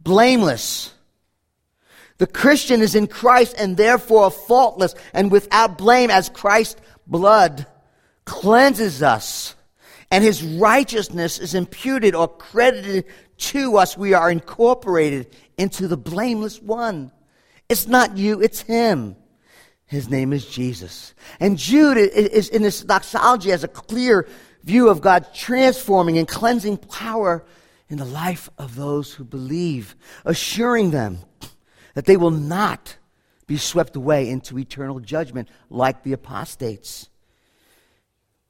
blameless. 0.00 0.92
The 2.16 2.26
Christian 2.26 2.80
is 2.82 2.96
in 2.96 3.06
Christ 3.06 3.54
and 3.56 3.76
therefore 3.76 4.32
faultless 4.32 4.96
and 5.12 5.30
without 5.30 5.78
blame 5.78 6.10
as 6.10 6.28
Christ's 6.28 6.80
blood 7.06 7.64
cleanses 8.28 9.02
us, 9.02 9.56
and 10.10 10.22
his 10.22 10.44
righteousness 10.44 11.38
is 11.38 11.54
imputed 11.54 12.14
or 12.14 12.28
credited 12.28 13.06
to 13.38 13.78
us. 13.78 13.96
We 13.96 14.14
are 14.14 14.30
incorporated 14.30 15.34
into 15.56 15.88
the 15.88 15.96
blameless 15.96 16.60
one. 16.62 17.10
It's 17.68 17.88
not 17.88 18.16
you, 18.16 18.40
it's 18.40 18.60
him. 18.60 19.16
His 19.86 20.08
name 20.08 20.32
is 20.32 20.46
Jesus. 20.46 21.14
And 21.40 21.56
Jude 21.56 21.96
is 21.96 22.50
in 22.50 22.62
this 22.62 22.82
doxology 22.82 23.50
has 23.50 23.64
a 23.64 23.68
clear 23.68 24.28
view 24.62 24.90
of 24.90 25.00
God's 25.00 25.28
transforming 25.34 26.18
and 26.18 26.28
cleansing 26.28 26.76
power 26.76 27.44
in 27.88 27.96
the 27.96 28.04
life 28.04 28.50
of 28.58 28.76
those 28.76 29.14
who 29.14 29.24
believe, 29.24 29.96
assuring 30.26 30.90
them 30.90 31.18
that 31.94 32.04
they 32.04 32.18
will 32.18 32.30
not 32.30 32.96
be 33.46 33.56
swept 33.56 33.96
away 33.96 34.28
into 34.28 34.58
eternal 34.58 35.00
judgment 35.00 35.48
like 35.70 36.02
the 36.02 36.12
apostates. 36.12 37.07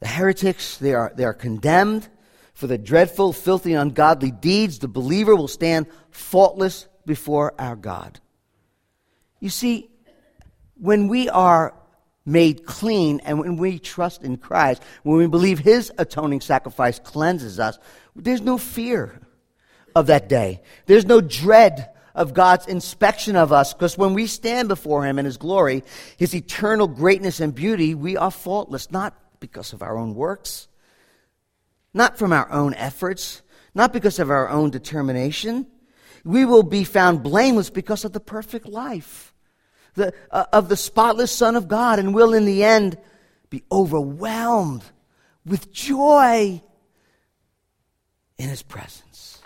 The 0.00 0.08
heretics, 0.08 0.76
they 0.78 0.94
are, 0.94 1.12
they 1.14 1.24
are 1.24 1.34
condemned 1.34 2.08
for 2.54 2.66
the 2.66 2.78
dreadful, 2.78 3.32
filthy, 3.32 3.72
and 3.72 3.82
ungodly 3.82 4.30
deeds. 4.30 4.78
The 4.78 4.88
believer 4.88 5.34
will 5.34 5.48
stand 5.48 5.86
faultless 6.10 6.86
before 7.06 7.54
our 7.58 7.76
God. 7.76 8.20
You 9.40 9.48
see, 9.48 9.90
when 10.74 11.08
we 11.08 11.28
are 11.28 11.74
made 12.24 12.66
clean 12.66 13.20
and 13.24 13.40
when 13.40 13.56
we 13.56 13.78
trust 13.78 14.22
in 14.22 14.36
Christ, 14.36 14.82
when 15.02 15.18
we 15.18 15.26
believe 15.26 15.58
His 15.58 15.90
atoning 15.98 16.40
sacrifice 16.40 16.98
cleanses 16.98 17.58
us, 17.58 17.78
there's 18.14 18.40
no 18.40 18.58
fear 18.58 19.20
of 19.94 20.06
that 20.08 20.28
day. 20.28 20.62
There's 20.86 21.06
no 21.06 21.20
dread 21.20 21.90
of 22.14 22.34
God's 22.34 22.66
inspection 22.66 23.36
of 23.36 23.52
us 23.52 23.72
because 23.72 23.96
when 23.96 24.14
we 24.14 24.26
stand 24.26 24.68
before 24.68 25.04
Him 25.04 25.18
in 25.18 25.24
His 25.24 25.36
glory, 25.36 25.84
His 26.16 26.34
eternal 26.34 26.86
greatness 26.86 27.40
and 27.40 27.54
beauty, 27.54 27.94
we 27.94 28.16
are 28.16 28.30
faultless, 28.30 28.90
not 28.90 29.14
because 29.40 29.72
of 29.72 29.82
our 29.82 29.96
own 29.96 30.14
works, 30.14 30.68
not 31.94 32.18
from 32.18 32.32
our 32.32 32.50
own 32.50 32.74
efforts, 32.74 33.42
not 33.74 33.92
because 33.92 34.18
of 34.18 34.30
our 34.30 34.48
own 34.48 34.70
determination. 34.70 35.66
We 36.24 36.44
will 36.44 36.62
be 36.62 36.84
found 36.84 37.22
blameless 37.22 37.70
because 37.70 38.04
of 38.04 38.12
the 38.12 38.20
perfect 38.20 38.66
life 38.66 39.32
the, 39.98 40.14
uh, 40.30 40.46
of 40.52 40.68
the 40.68 40.76
spotless 40.76 41.30
Son 41.30 41.56
of 41.56 41.68
God 41.68 41.98
and 41.98 42.14
will 42.14 42.32
in 42.32 42.46
the 42.46 42.64
end 42.64 42.96
be 43.50 43.62
overwhelmed 43.70 44.84
with 45.44 45.72
joy 45.72 46.62
in 48.38 48.48
His 48.48 48.62
presence. 48.62 49.42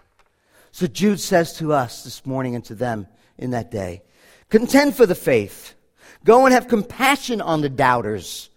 So 0.70 0.86
Jude 0.86 1.20
says 1.20 1.54
to 1.58 1.72
us 1.72 2.04
this 2.04 2.24
morning 2.24 2.54
and 2.54 2.64
to 2.66 2.74
them 2.74 3.08
in 3.36 3.50
that 3.50 3.70
day 3.70 4.02
contend 4.48 4.94
for 4.94 5.06
the 5.06 5.14
faith, 5.14 5.74
go 6.24 6.44
and 6.44 6.54
have 6.54 6.68
compassion 6.68 7.40
on 7.40 7.62
the 7.62 7.68
doubters 7.68 8.50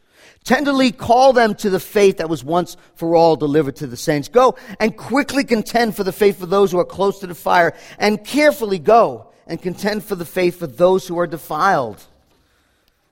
Tenderly 0.45 0.91
call 0.91 1.33
them 1.33 1.55
to 1.55 1.71
the 1.71 1.79
faith 1.79 2.17
that 2.17 2.29
was 2.29 2.43
once 2.43 2.77
for 2.93 3.15
all 3.15 3.35
delivered 3.35 3.75
to 3.77 3.87
the 3.87 3.97
saints. 3.97 4.27
Go 4.27 4.55
and 4.79 4.95
quickly 4.95 5.43
contend 5.43 5.95
for 5.95 6.03
the 6.03 6.11
faith 6.11 6.39
for 6.39 6.45
those 6.45 6.71
who 6.71 6.79
are 6.79 6.85
close 6.85 7.19
to 7.19 7.27
the 7.27 7.35
fire, 7.35 7.73
and 7.97 8.23
carefully 8.23 8.77
go 8.77 9.31
and 9.47 9.59
contend 9.59 10.03
for 10.03 10.15
the 10.15 10.25
faith 10.25 10.59
for 10.59 10.67
those 10.67 11.07
who 11.07 11.17
are 11.17 11.27
defiled. 11.27 12.03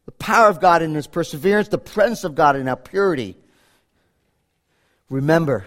The 0.05 0.11
power 0.11 0.47
of 0.47 0.61
God 0.61 0.81
in 0.81 0.93
His 0.93 1.07
perseverance, 1.07 1.69
the 1.69 1.77
presence 1.79 2.23
of 2.23 2.35
God 2.35 2.55
in 2.55 2.67
our 2.67 2.75
purity. 2.75 3.35
Remember, 5.09 5.65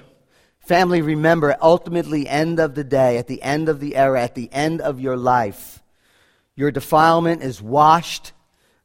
family, 0.60 1.02
remember, 1.02 1.56
ultimately, 1.60 2.28
end 2.28 2.60
of 2.60 2.74
the 2.74 2.84
day, 2.84 3.18
at 3.18 3.26
the 3.26 3.42
end 3.42 3.68
of 3.68 3.80
the 3.80 3.96
era, 3.96 4.22
at 4.22 4.34
the 4.34 4.52
end 4.52 4.80
of 4.80 5.00
your 5.00 5.16
life, 5.16 5.82
your 6.54 6.70
defilement 6.70 7.42
is 7.42 7.60
washed 7.60 8.32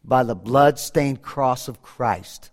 by 0.03 0.23
the 0.23 0.35
blood-stained 0.35 1.21
cross 1.21 1.67
of 1.67 1.81
Christ. 1.81 2.50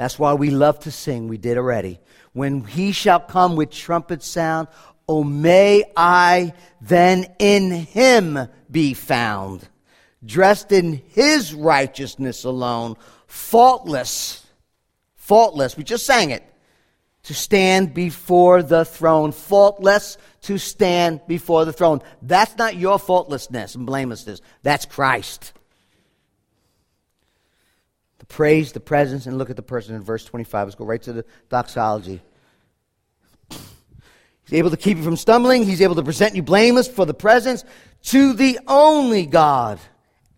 That's 0.00 0.18
why 0.18 0.32
we 0.32 0.48
love 0.48 0.78
to 0.80 0.90
sing. 0.90 1.28
We 1.28 1.36
did 1.36 1.58
already. 1.58 2.00
When 2.32 2.64
he 2.64 2.92
shall 2.92 3.20
come 3.20 3.54
with 3.54 3.68
trumpet 3.68 4.22
sound, 4.22 4.68
oh, 5.06 5.24
may 5.24 5.84
I 5.94 6.54
then 6.80 7.26
in 7.38 7.70
him 7.70 8.38
be 8.70 8.94
found, 8.94 9.68
dressed 10.24 10.72
in 10.72 11.02
his 11.08 11.52
righteousness 11.52 12.44
alone, 12.44 12.96
faultless, 13.26 14.42
faultless. 15.16 15.76
We 15.76 15.84
just 15.84 16.06
sang 16.06 16.30
it. 16.30 16.44
To 17.24 17.34
stand 17.34 17.92
before 17.92 18.62
the 18.62 18.86
throne, 18.86 19.32
faultless 19.32 20.16
to 20.44 20.56
stand 20.56 21.20
before 21.28 21.66
the 21.66 21.74
throne. 21.74 22.00
That's 22.22 22.56
not 22.56 22.74
your 22.74 22.98
faultlessness 22.98 23.74
and 23.74 23.84
blamelessness. 23.84 24.40
That's 24.62 24.86
Christ 24.86 25.52
praise, 28.30 28.72
the 28.72 28.80
presence, 28.80 29.26
and 29.26 29.36
look 29.36 29.50
at 29.50 29.56
the 29.56 29.62
person 29.62 29.94
in 29.94 30.02
verse 30.02 30.24
25. 30.24 30.68
Let's 30.68 30.74
go 30.76 30.86
right 30.86 31.02
to 31.02 31.12
the 31.12 31.24
doxology. 31.50 32.22
He's 33.50 34.58
able 34.58 34.70
to 34.70 34.76
keep 34.76 34.96
you 34.96 35.04
from 35.04 35.16
stumbling. 35.16 35.64
He's 35.64 35.82
able 35.82 35.96
to 35.96 36.02
present 36.02 36.34
you 36.34 36.42
blameless 36.42 36.88
for 36.88 37.04
the 37.04 37.14
presence 37.14 37.64
to 38.04 38.32
the 38.32 38.58
only 38.66 39.26
God, 39.26 39.78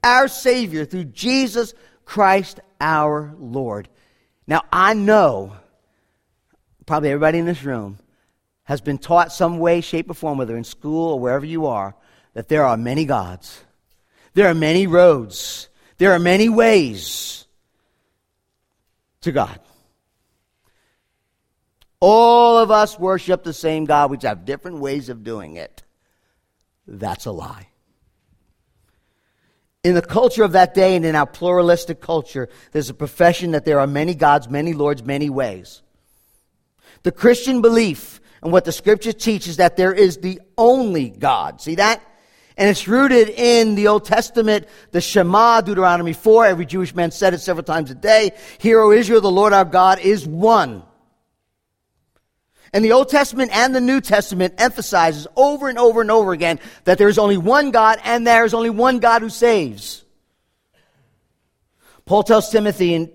our 0.03 0.27
Savior, 0.27 0.85
through 0.85 1.05
Jesus 1.05 1.75
Christ 2.05 2.61
our 2.81 3.35
Lord. 3.39 3.89
Now, 4.47 4.63
I 4.73 4.95
know 4.95 5.53
probably 6.85 7.11
everybody 7.11 7.39
in 7.39 7.47
this 7.47 7.63
room 7.63 7.99
has 8.65 8.81
been 8.81 8.99
taught 8.99 9.33
some 9.33 9.59
way, 9.59 9.81
shape, 9.81 10.11
or 10.11 10.15
form, 10.15 10.39
whether 10.39 10.57
in 10.57 10.65
school 10.65 11.13
or 11.13 11.21
wherever 11.21 11.47
you 11.47 11.67
are, 11.67 11.95
that 12.35 12.49
there 12.49 12.65
are 12.65 12.77
many 12.77 13.05
gods. 13.05 13.63
There 14.35 14.49
are 14.49 14.55
many 14.55 14.87
roads. 14.87 15.69
There 15.99 16.13
are 16.13 16.19
many 16.19 16.49
ways 16.49 17.43
to 19.23 19.33
God. 19.33 19.59
All 22.01 22.59
of 22.59 22.71
us 22.71 22.99
worship 22.99 23.45
the 23.45 23.53
same 23.53 23.85
God, 23.85 24.11
we 24.11 24.17
just 24.17 24.27
have 24.27 24.45
different 24.45 24.79
ways 24.79 25.09
of 25.09 25.23
doing 25.23 25.57
it. 25.57 25.83
That's 26.87 27.27
a 27.27 27.31
lie. 27.31 27.69
In 29.85 29.95
the 29.95 30.03
culture 30.03 30.45
of 30.45 30.53
that 30.53 30.75
day 30.75 30.95
and 30.95 31.05
in 31.05 31.17
our 31.17 31.27
pluralistic 31.27 32.01
culture, 32.01 32.49
there's 32.73 32.91
a 32.91 32.95
profession 32.95 33.53
that 33.53 33.65
there 33.65 33.81
are 33.81 33.87
many 33.87 34.15
gods, 34.15 34.49
many 34.49 34.73
lords, 34.75 35.03
many 35.03 35.31
ways. 35.31 35.83
The 37.03 37.13
Christian 37.13 37.63
belief 37.63 38.21
and 38.43 38.53
what 38.53 38.65
the 38.65 38.73
scripture 38.73 39.13
teaches 39.13 39.57
that 39.57 39.77
there 39.77 39.93
is 39.93 40.19
the 40.19 40.41
only 40.59 41.09
God. 41.09 41.61
See 41.61 41.77
that? 41.77 42.03
And 42.57 42.69
it's 42.69 42.87
rooted 42.87 43.31
in 43.31 43.75
the 43.75 43.89
Old 43.89 44.05
Testament, 44.05 44.67
the 44.91 45.01
Shema, 45.01 45.63
Deuteronomy 45.63 46.13
4. 46.13 46.47
Every 46.47 46.67
Jewish 46.67 46.95
man 46.95 47.11
said 47.11 47.35
it 47.35 47.41
several 47.41 47.65
times 47.65 47.91
a 47.91 47.95
day. 47.95 48.33
Hear, 48.59 48.81
O 48.81 48.93
Israel, 48.93 49.21
the 49.21 49.31
Lord 49.31 49.53
our 49.53 49.65
God 49.65 50.01
is 50.01 50.27
one. 50.27 50.83
And 52.75 52.85
the 52.85 52.93
Old 52.93 53.11
Testament 53.11 53.55
and 53.55 53.75
the 53.75 53.81
New 53.81 54.01
Testament 54.01 54.55
emphasizes 54.59 55.27
over 55.37 55.69
and 55.69 55.79
over 55.79 56.01
and 56.01 56.11
over 56.11 56.33
again 56.33 56.59
that 56.85 56.97
there 56.97 57.09
is 57.09 57.19
only 57.19 57.37
one 57.37 57.71
God 57.71 58.01
and 58.03 58.27
there 58.27 58.45
is 58.45 58.55
only 58.55 58.71
one 58.71 58.99
God 58.99 59.21
who 59.21 59.29
saves. 59.29 60.05
Paul 62.07 62.23
tells 62.23 62.51
Timothy 62.51 62.95
in 62.95 63.11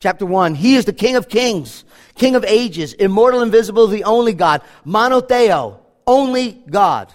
chapter 0.00 0.24
1, 0.24 0.54
He 0.54 0.76
is 0.76 0.86
the 0.86 0.92
King 0.92 1.16
of 1.16 1.28
kings, 1.28 1.84
King 2.14 2.36
of 2.36 2.44
ages, 2.44 2.94
immortal, 2.94 3.42
invisible, 3.42 3.86
the 3.86 4.04
only 4.04 4.32
God, 4.32 4.62
monotheo, 4.86 5.78
only 6.06 6.52
God. 6.52 7.12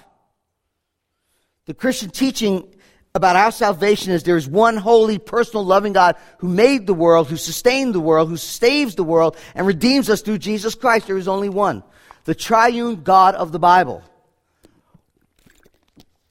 The 1.65 1.73
Christian 1.73 2.09
teaching 2.09 2.73
about 3.13 3.35
our 3.35 3.51
salvation 3.51 4.13
is 4.13 4.23
there 4.23 4.37
is 4.37 4.47
one 4.47 4.77
holy, 4.77 5.19
personal, 5.19 5.65
loving 5.65 5.93
God 5.93 6.15
who 6.39 6.47
made 6.47 6.87
the 6.87 6.93
world, 6.93 7.27
who 7.27 7.37
sustained 7.37 7.93
the 7.93 7.99
world, 7.99 8.29
who 8.29 8.37
saves 8.37 8.95
the 8.95 9.03
world, 9.03 9.37
and 9.53 9.67
redeems 9.67 10.09
us 10.09 10.21
through 10.21 10.37
Jesus 10.37 10.75
Christ. 10.75 11.07
There 11.07 11.17
is 11.17 11.27
only 11.27 11.49
one. 11.49 11.83
The 12.23 12.35
triune 12.35 13.03
God 13.03 13.35
of 13.35 13.51
the 13.51 13.59
Bible. 13.59 14.03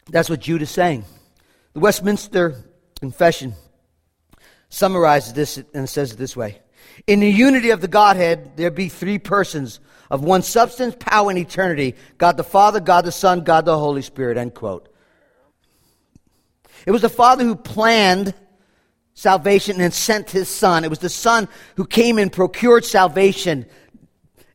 That's 0.08 0.30
what 0.30 0.40
Jude 0.40 0.62
is 0.62 0.70
saying. 0.70 1.04
The 1.74 1.80
Westminster 1.80 2.56
Confession 2.98 3.54
summarizes 4.68 5.32
this 5.32 5.62
and 5.74 5.88
says 5.88 6.12
it 6.12 6.16
this 6.16 6.36
way 6.36 6.60
In 7.06 7.20
the 7.20 7.30
unity 7.30 7.70
of 7.70 7.80
the 7.80 7.88
Godhead, 7.88 8.56
there 8.56 8.70
be 8.70 8.88
three 8.88 9.18
persons 9.18 9.80
of 10.10 10.24
one 10.24 10.42
substance, 10.42 10.96
power, 10.98 11.30
and 11.30 11.38
eternity 11.38 11.94
God 12.18 12.36
the 12.36 12.44
Father, 12.44 12.80
God 12.80 13.04
the 13.04 13.12
Son, 13.12 13.44
God 13.44 13.64
the 13.64 13.78
Holy 13.78 14.02
Spirit. 14.02 14.36
End 14.36 14.54
quote. 14.54 14.89
It 16.86 16.90
was 16.90 17.02
the 17.02 17.08
Father 17.08 17.44
who 17.44 17.56
planned 17.56 18.34
salvation 19.14 19.80
and 19.80 19.92
sent 19.92 20.30
his 20.30 20.48
Son. 20.48 20.84
It 20.84 20.90
was 20.90 21.00
the 21.00 21.08
Son 21.08 21.48
who 21.76 21.86
came 21.86 22.18
and 22.18 22.32
procured 22.32 22.84
salvation. 22.84 23.66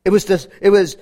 It 0.04 0.10
was, 0.10 0.26
the, 0.26 0.48
it 0.62 0.70
was 0.70 0.98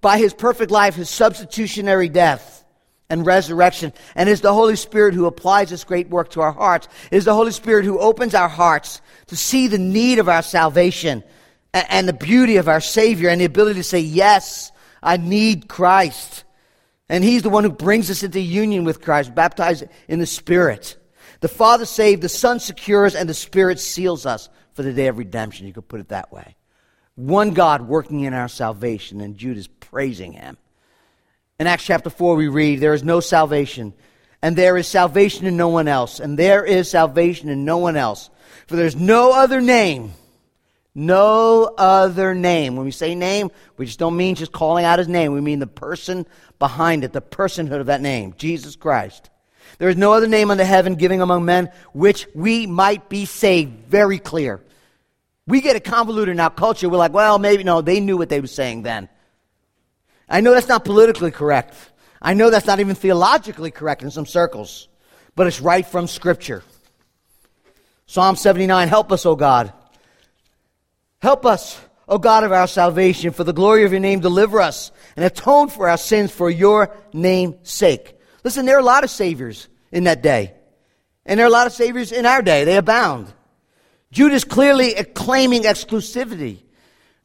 by 0.00 0.18
his 0.18 0.34
perfect 0.34 0.70
life, 0.70 0.94
his 0.94 1.10
substitutionary 1.10 2.08
death 2.08 2.64
and 3.08 3.26
resurrection. 3.26 3.92
And 4.14 4.28
it 4.28 4.32
is 4.32 4.40
the 4.40 4.54
Holy 4.54 4.76
Spirit 4.76 5.14
who 5.14 5.26
applies 5.26 5.70
this 5.70 5.84
great 5.84 6.08
work 6.08 6.30
to 6.30 6.40
our 6.40 6.52
hearts. 6.52 6.88
It 7.10 7.16
is 7.16 7.26
the 7.26 7.34
Holy 7.34 7.52
Spirit 7.52 7.84
who 7.84 7.98
opens 7.98 8.34
our 8.34 8.48
hearts 8.48 9.02
to 9.26 9.36
see 9.36 9.68
the 9.68 9.78
need 9.78 10.18
of 10.18 10.30
our 10.30 10.42
salvation 10.42 11.22
and, 11.74 11.86
and 11.90 12.08
the 12.08 12.14
beauty 12.14 12.56
of 12.56 12.68
our 12.68 12.80
Savior 12.80 13.28
and 13.28 13.40
the 13.40 13.44
ability 13.44 13.80
to 13.80 13.84
say, 13.84 14.00
Yes, 14.00 14.72
I 15.02 15.18
need 15.18 15.68
Christ. 15.68 16.44
And 17.12 17.22
He's 17.22 17.42
the 17.42 17.50
one 17.50 17.62
who 17.62 17.70
brings 17.70 18.10
us 18.10 18.22
into 18.22 18.40
union 18.40 18.84
with 18.84 19.02
Christ, 19.02 19.34
baptized 19.34 19.84
in 20.08 20.18
the 20.18 20.24
Spirit. 20.24 20.96
The 21.40 21.48
Father 21.48 21.84
saved, 21.84 22.22
the 22.22 22.28
Son 22.30 22.58
secures, 22.58 23.14
and 23.14 23.28
the 23.28 23.34
Spirit 23.34 23.78
seals 23.80 24.24
us 24.24 24.48
for 24.72 24.82
the 24.82 24.94
day 24.94 25.08
of 25.08 25.18
redemption. 25.18 25.66
You 25.66 25.74
could 25.74 25.88
put 25.88 26.00
it 26.00 26.08
that 26.08 26.32
way. 26.32 26.56
One 27.14 27.50
God 27.50 27.82
working 27.82 28.20
in 28.20 28.32
our 28.32 28.48
salvation, 28.48 29.20
and 29.20 29.36
Jude 29.36 29.58
is 29.58 29.68
praising 29.68 30.32
Him. 30.32 30.56
In 31.60 31.66
Acts 31.66 31.84
chapter 31.84 32.08
4, 32.08 32.34
we 32.34 32.48
read, 32.48 32.80
There 32.80 32.94
is 32.94 33.04
no 33.04 33.20
salvation, 33.20 33.92
and 34.40 34.56
there 34.56 34.78
is 34.78 34.88
salvation 34.88 35.44
in 35.44 35.54
no 35.54 35.68
one 35.68 35.88
else, 35.88 36.18
and 36.18 36.38
there 36.38 36.64
is 36.64 36.88
salvation 36.88 37.50
in 37.50 37.66
no 37.66 37.76
one 37.76 37.98
else. 37.98 38.30
For 38.68 38.76
there's 38.76 38.96
no 38.96 39.34
other 39.34 39.60
name 39.60 40.14
no 40.94 41.64
other 41.78 42.34
name. 42.34 42.76
When 42.76 42.84
we 42.84 42.90
say 42.90 43.14
name, 43.14 43.50
we 43.76 43.86
just 43.86 43.98
don't 43.98 44.16
mean 44.16 44.34
just 44.34 44.52
calling 44.52 44.84
out 44.84 44.98
his 44.98 45.08
name. 45.08 45.32
We 45.32 45.40
mean 45.40 45.58
the 45.58 45.66
person 45.66 46.26
behind 46.58 47.04
it, 47.04 47.12
the 47.12 47.22
personhood 47.22 47.80
of 47.80 47.86
that 47.86 48.00
name, 48.00 48.34
Jesus 48.36 48.76
Christ. 48.76 49.30
There 49.78 49.88
is 49.88 49.96
no 49.96 50.12
other 50.12 50.26
name 50.26 50.50
under 50.50 50.64
heaven 50.64 50.96
giving 50.96 51.20
among 51.20 51.44
men 51.44 51.70
which 51.92 52.26
we 52.34 52.66
might 52.66 53.08
be 53.08 53.24
saved. 53.24 53.88
Very 53.88 54.18
clear. 54.18 54.60
We 55.46 55.60
get 55.60 55.76
it 55.76 55.84
convoluted 55.84 56.32
in 56.32 56.40
our 56.40 56.50
culture. 56.50 56.88
We're 56.88 56.98
like, 56.98 57.12
well, 57.12 57.38
maybe, 57.38 57.64
no, 57.64 57.80
they 57.80 57.98
knew 57.98 58.16
what 58.16 58.28
they 58.28 58.40
were 58.40 58.46
saying 58.46 58.82
then. 58.82 59.08
I 60.28 60.40
know 60.40 60.52
that's 60.52 60.68
not 60.68 60.84
politically 60.84 61.30
correct. 61.30 61.74
I 62.20 62.34
know 62.34 62.50
that's 62.50 62.66
not 62.66 62.80
even 62.80 62.94
theologically 62.94 63.70
correct 63.70 64.02
in 64.02 64.10
some 64.10 64.26
circles, 64.26 64.88
but 65.34 65.46
it's 65.46 65.60
right 65.60 65.86
from 65.86 66.06
Scripture. 66.06 66.62
Psalm 68.06 68.36
79 68.36 68.88
Help 68.88 69.10
us, 69.10 69.26
O 69.26 69.34
God. 69.34 69.72
Help 71.22 71.46
us, 71.46 71.80
O 72.08 72.18
God 72.18 72.42
of 72.42 72.50
our 72.50 72.66
salvation, 72.66 73.30
for 73.30 73.44
the 73.44 73.52
glory 73.52 73.84
of 73.84 73.92
your 73.92 74.00
name, 74.00 74.18
deliver 74.18 74.60
us 74.60 74.90
and 75.14 75.24
atone 75.24 75.68
for 75.68 75.88
our 75.88 75.96
sins 75.96 76.32
for 76.32 76.50
your 76.50 76.96
name's 77.12 77.70
sake. 77.70 78.18
Listen, 78.42 78.66
there 78.66 78.74
are 78.76 78.80
a 78.80 78.84
lot 78.84 79.04
of 79.04 79.10
saviors 79.10 79.68
in 79.92 80.02
that 80.04 80.20
day, 80.20 80.52
and 81.24 81.38
there 81.38 81.46
are 81.46 81.48
a 81.48 81.52
lot 81.52 81.68
of 81.68 81.72
saviors 81.72 82.10
in 82.10 82.26
our 82.26 82.42
day. 82.42 82.64
They 82.64 82.76
abound. 82.76 83.32
Jude 84.10 84.32
is 84.32 84.42
clearly 84.42 84.94
claiming 85.14 85.62
exclusivity. 85.62 86.58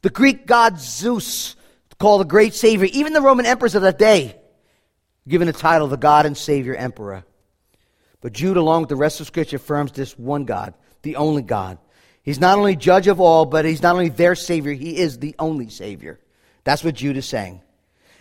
The 0.02 0.10
Greek 0.10 0.46
god 0.46 0.78
Zeus, 0.78 1.56
called 1.98 2.20
the 2.20 2.24
great 2.24 2.54
savior, 2.54 2.86
even 2.92 3.12
the 3.12 3.20
Roman 3.20 3.46
emperors 3.46 3.74
of 3.74 3.82
that 3.82 3.98
day, 3.98 4.36
given 5.26 5.48
the 5.48 5.52
title 5.52 5.88
the 5.88 5.96
God 5.96 6.24
and 6.24 6.36
Savior 6.36 6.76
Emperor. 6.76 7.24
But 8.20 8.32
Jude, 8.32 8.58
along 8.58 8.82
with 8.82 8.90
the 8.90 8.96
rest 8.96 9.18
of 9.18 9.26
Scripture, 9.26 9.56
affirms 9.56 9.90
this 9.90 10.16
one 10.16 10.44
God, 10.44 10.74
the 11.02 11.16
only 11.16 11.42
God. 11.42 11.78
He's 12.28 12.38
not 12.38 12.58
only 12.58 12.76
judge 12.76 13.06
of 13.06 13.22
all, 13.22 13.46
but 13.46 13.64
he's 13.64 13.82
not 13.82 13.94
only 13.94 14.10
their 14.10 14.34
Savior, 14.34 14.74
he 14.74 14.98
is 14.98 15.18
the 15.18 15.34
only 15.38 15.70
Savior. 15.70 16.20
That's 16.62 16.84
what 16.84 16.94
Jude 16.94 17.16
is 17.16 17.24
saying. 17.24 17.62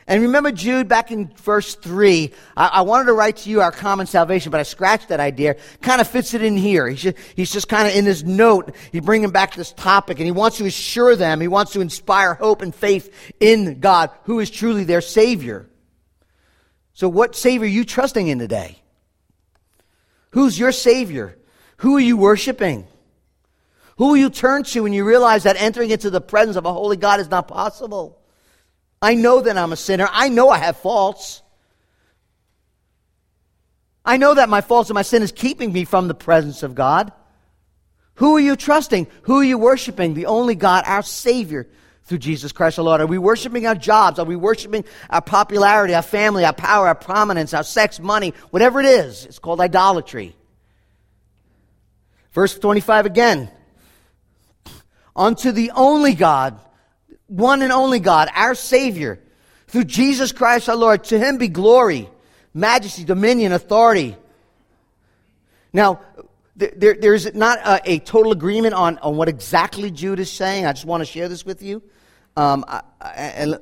And 0.08 0.22
remember 0.22 0.54
Jude 0.54 0.88
back 0.88 1.12
in 1.12 1.28
verse 1.28 1.76
3. 1.76 2.32
I, 2.56 2.68
I, 2.68 2.82
wanted 2.84 3.08
to 3.08 3.14
write 3.14 3.36
to 3.36 3.50
you 3.50 3.60
our 3.60 3.74
common 3.74 4.08
salvation, 4.08 4.50
but 4.50 4.62
I 4.62 4.64
scratched 4.64 5.10
that 5.10 5.20
idea. 5.20 5.58
Kind 5.82 6.00
of 6.00 6.08
fits 6.08 6.34
it 6.34 6.42
in 6.42 6.56
here. 6.56 6.88
He's 6.88 7.02
just, 7.02 7.18
he's 7.36 7.52
just 7.52 7.68
kind 7.68 7.86
of 7.86 7.96
in 7.96 8.06
his 8.06 8.24
note. 8.24 8.74
He's 8.94 9.02
bringing 9.02 9.32
back 9.32 9.56
this 9.56 9.74
topic 9.74 10.20
and 10.20 10.26
he 10.26 10.32
wants 10.32 10.56
to 10.60 10.66
assure 10.66 11.18
them. 11.18 11.42
He 11.42 11.50
wants 11.50 11.74
to 11.74 11.82
inspire 11.82 12.34
hope 12.34 12.62
and 12.62 12.74
faith 12.74 13.14
in 13.42 13.82
God, 13.82 14.10
who 14.24 14.40
is 14.40 14.50
truly 14.50 14.86
their 14.86 15.02
Savior. 15.02 15.68
So 16.94 17.10
what 17.10 17.36
Savior 17.36 17.66
are 17.66 17.70
you 17.70 17.84
trusting 17.84 18.26
in 18.26 18.40
today? 18.40 18.80
Who's 20.30 20.58
your 20.58 20.72
Savior? 20.72 21.38
Who 21.80 21.98
are 21.98 22.00
you 22.00 22.16
worshiping? 22.16 22.88
Who 23.98 24.10
will 24.10 24.18
you 24.18 24.30
turn 24.30 24.64
to 24.64 24.84
when 24.84 24.94
you 24.94 25.04
realize 25.04 25.44
that 25.44 25.56
entering 25.60 25.90
into 25.90 26.10
the 26.10 26.22
presence 26.22 26.56
of 26.56 26.66
a 26.66 26.74
holy 26.74 26.98
God 26.98 27.20
is 27.20 27.30
not 27.30 27.48
possible? 27.48 28.20
I 29.02 29.16
know 29.16 29.42
that 29.42 29.58
I'm 29.58 29.74
a 29.74 29.78
sinner. 29.78 30.08
I 30.12 30.30
know 30.30 30.50
I 30.50 30.60
have 30.60 30.78
faults. 30.78 31.42
I 34.06 34.18
know 34.18 34.36
that 34.36 34.50
my 34.50 34.62
faults 34.62 34.90
and 34.90 34.96
my 34.96 35.02
sin 35.02 35.24
is 35.24 35.32
keeping 35.32 35.74
me 35.74 35.84
from 35.84 36.08
the 36.08 36.14
presence 36.14 36.64
of 36.64 36.76
God. 36.76 37.12
Who 38.16 38.36
are 38.36 38.40
you 38.40 38.56
trusting? 38.56 39.08
Who 39.24 39.40
are 39.40 39.44
you 39.44 39.58
worshiping? 39.58 40.14
The 40.14 40.28
only 40.28 40.56
God, 40.56 40.84
our 40.88 41.04
Savior, 41.04 41.68
through 42.06 42.20
Jesus 42.20 42.52
Christ 42.52 42.80
our 42.80 42.86
Lord. 42.86 43.02
Are 43.02 43.08
we 43.08 43.18
worshiping 43.18 43.66
our 43.66 43.76
jobs? 43.76 44.20
Are 44.20 44.26
we 44.26 44.36
worshiping 44.36 44.86
our 45.10 45.22
popularity, 45.22 45.94
our 45.94 46.02
family, 46.02 46.46
our 46.46 46.54
power, 46.54 46.88
our 46.88 46.96
prominence, 46.96 47.54
our 47.54 47.64
sex, 47.64 48.00
money, 48.00 48.34
whatever 48.52 48.80
it 48.80 48.86
is? 48.86 49.26
It's 49.26 49.40
called 49.40 49.60
idolatry. 49.60 50.36
Verse 52.32 52.58
25 52.58 53.08
again. 53.08 53.52
Unto 55.18 55.52
the 55.52 55.72
only 55.72 56.14
God 56.14 56.60
one 57.28 57.62
and 57.62 57.72
only 57.72 58.00
God, 58.00 58.30
our 58.34 58.56
Savior, 58.56 59.20
through 59.68 59.84
Jesus 59.84 60.32
Christ 60.32 60.70
our 60.70 60.76
Lord. 60.76 61.04
To 61.06 61.20
him 61.20 61.38
be 61.38 61.48
glory, 61.50 62.10
majesty, 62.54 63.04
dominion, 63.04 63.52
authority. 63.52 64.16
Now, 65.74 66.02
there, 66.56 66.96
there's 66.96 67.34
not 67.36 67.60
a, 67.60 67.82
a, 67.92 68.00
total 68.00 68.32
agreement 68.32 68.74
on, 68.74 68.98
on 69.00 69.16
what 69.16 69.30
exactly 69.30 69.92
Jude 69.92 70.20
is 70.20 70.32
saying. 70.32 70.66
I 70.66 70.74
just 70.74 70.86
want 70.86 71.02
to 71.02 71.06
share 71.06 71.30
this 71.30 71.46
with 71.46 71.62
you. 71.62 71.84
Um, 72.36 72.66
I, 72.68 72.82
I, 73.00 73.58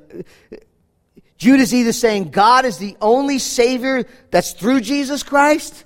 Jude 1.36 1.60
is 1.60 1.74
either 1.74 1.92
saying 1.92 2.30
God 2.30 2.64
is 2.64 2.78
the 2.78 2.96
only 3.02 3.38
Savior 3.38 4.04
that's 4.30 4.52
through 4.52 4.80
Jesus 4.80 5.22
Christ, 5.22 5.84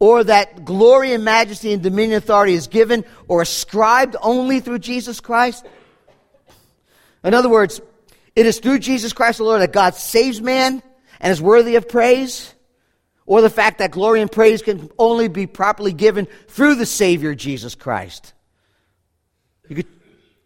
or 0.00 0.24
that 0.24 0.64
glory 0.64 1.12
and 1.12 1.24
majesty 1.24 1.72
and 1.72 1.82
dominion 1.82 2.16
authority 2.16 2.54
is 2.54 2.66
given 2.66 3.04
or 3.28 3.42
ascribed 3.42 4.16
only 4.20 4.58
through 4.58 4.80
Jesus 4.80 5.20
Christ. 5.20 5.64
In 7.22 7.34
other 7.34 7.50
words, 7.50 7.80
it 8.34 8.46
is 8.46 8.58
through 8.58 8.78
Jesus 8.80 9.12
Christ 9.12 9.38
the 9.38 9.44
Lord 9.44 9.60
that 9.60 9.72
God 9.72 9.94
saves 9.94 10.40
man 10.40 10.82
and 11.20 11.30
is 11.30 11.42
worthy 11.42 11.76
of 11.76 11.86
praise, 11.86 12.54
or 13.26 13.42
the 13.42 13.50
fact 13.50 13.78
that 13.78 13.90
glory 13.90 14.22
and 14.22 14.32
praise 14.32 14.62
can 14.62 14.90
only 14.98 15.28
be 15.28 15.46
properly 15.46 15.92
given 15.92 16.26
through 16.48 16.76
the 16.76 16.86
Savior 16.86 17.34
Jesus 17.34 17.74
Christ. 17.74 18.32
You 19.68 19.76
could 19.76 19.86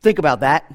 think 0.03 0.19
about 0.19 0.41
that. 0.41 0.71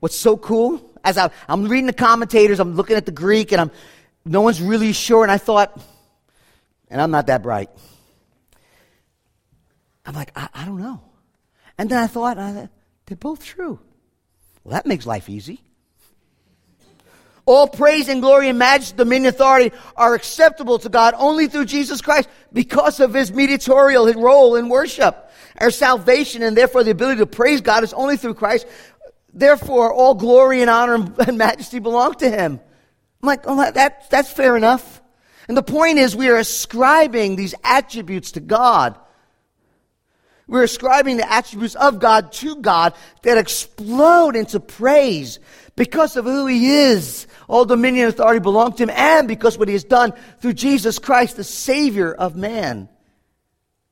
What's 0.00 0.14
so 0.14 0.36
cool? 0.36 0.92
As 1.02 1.16
I, 1.16 1.30
am 1.48 1.64
reading 1.64 1.86
the 1.86 1.92
commentators, 1.94 2.60
I'm 2.60 2.74
looking 2.74 2.96
at 2.96 3.06
the 3.06 3.12
Greek, 3.12 3.50
and 3.50 3.62
I'm 3.62 3.70
no 4.24 4.42
one's 4.42 4.60
really 4.60 4.92
sure, 4.92 5.22
and 5.22 5.32
I 5.32 5.38
thought, 5.38 5.80
and 6.90 7.00
I'm 7.00 7.10
not 7.10 7.26
that 7.26 7.42
bright. 7.42 7.70
I'm 10.06 10.14
like, 10.14 10.32
I, 10.34 10.48
I 10.54 10.64
don't 10.64 10.80
know. 10.80 11.02
And 11.76 11.90
then 11.90 11.98
I 11.98 12.06
thought, 12.06 12.38
uh, 12.38 12.66
they're 13.06 13.16
both 13.16 13.44
true. 13.44 13.78
Well, 14.64 14.72
that 14.72 14.86
makes 14.86 15.06
life 15.06 15.28
easy. 15.28 15.60
All 17.46 17.66
praise 17.66 18.08
and 18.08 18.20
glory 18.20 18.50
and 18.50 18.58
majesty, 18.58 18.96
dominion, 18.96 19.30
authority 19.32 19.74
are 19.96 20.14
acceptable 20.14 20.78
to 20.80 20.90
God 20.90 21.14
only 21.16 21.46
through 21.46 21.64
Jesus 21.64 22.02
Christ 22.02 22.28
because 22.52 23.00
of 23.00 23.14
his 23.14 23.32
mediatorial 23.32 24.12
role 24.12 24.56
in 24.56 24.68
worship. 24.68 25.30
Our 25.58 25.70
salvation 25.70 26.42
and 26.42 26.54
therefore 26.54 26.84
the 26.84 26.90
ability 26.90 27.20
to 27.20 27.26
praise 27.26 27.62
God 27.62 27.84
is 27.84 27.94
only 27.94 28.18
through 28.18 28.34
Christ. 28.34 28.66
Therefore, 29.32 29.92
all 29.94 30.14
glory 30.14 30.60
and 30.60 30.68
honor 30.68 31.10
and 31.26 31.38
majesty 31.38 31.78
belong 31.78 32.14
to 32.16 32.28
him. 32.28 32.60
I'm 33.22 33.26
like, 33.26 33.44
oh, 33.44 33.70
that, 33.72 34.10
that's 34.10 34.30
fair 34.30 34.56
enough. 34.56 34.97
And 35.48 35.56
the 35.56 35.62
point 35.62 35.98
is, 35.98 36.14
we 36.14 36.28
are 36.28 36.36
ascribing 36.36 37.36
these 37.36 37.54
attributes 37.64 38.32
to 38.32 38.40
God 38.40 38.98
we're 40.48 40.62
ascribing 40.62 41.18
the 41.18 41.30
attributes 41.30 41.74
of 41.74 42.00
God 42.00 42.32
to 42.32 42.56
God 42.56 42.94
that 43.22 43.36
explode 43.36 44.34
into 44.34 44.58
praise 44.58 45.38
because 45.76 46.16
of 46.16 46.24
who 46.24 46.46
He 46.46 46.74
is. 46.74 47.26
All 47.48 47.66
dominion 47.66 48.06
and 48.06 48.14
authority 48.14 48.40
belong 48.40 48.72
to 48.72 48.84
Him 48.84 48.90
and 48.90 49.28
because 49.28 49.58
what 49.58 49.68
He 49.68 49.74
has 49.74 49.84
done 49.84 50.14
through 50.40 50.54
Jesus 50.54 50.98
Christ, 50.98 51.36
the 51.36 51.44
Savior 51.44 52.12
of 52.12 52.34
man. 52.34 52.88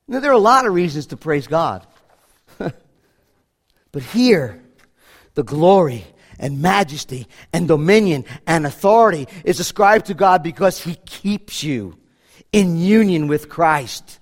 Now, 0.07 0.19
there 0.19 0.31
are 0.31 0.33
a 0.33 0.39
lot 0.39 0.65
of 0.65 0.73
reasons 0.73 1.07
to 1.07 1.17
praise 1.17 1.45
God. 1.45 1.85
but 2.57 4.03
here, 4.11 4.63
the 5.35 5.43
glory 5.43 6.05
and 6.39 6.61
majesty 6.61 7.27
and 7.53 7.67
dominion 7.67 8.25
and 8.45 8.65
authority 8.65 9.27
is 9.43 9.59
ascribed 9.59 10.07
to 10.07 10.13
God 10.13 10.43
because 10.43 10.81
He 10.81 10.95
keeps 11.05 11.63
you 11.63 11.97
in 12.51 12.77
union 12.77 13.27
with 13.27 13.49
Christ. 13.49 14.19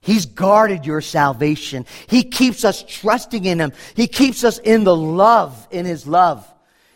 He's 0.00 0.26
guarded 0.26 0.84
your 0.84 1.00
salvation. 1.00 1.86
He 2.08 2.24
keeps 2.24 2.64
us 2.64 2.84
trusting 2.86 3.44
in 3.44 3.58
Him. 3.58 3.72
He 3.94 4.06
keeps 4.06 4.44
us 4.44 4.58
in 4.58 4.84
the 4.84 4.94
love, 4.94 5.66
in 5.70 5.86
His 5.86 6.06
love. 6.06 6.46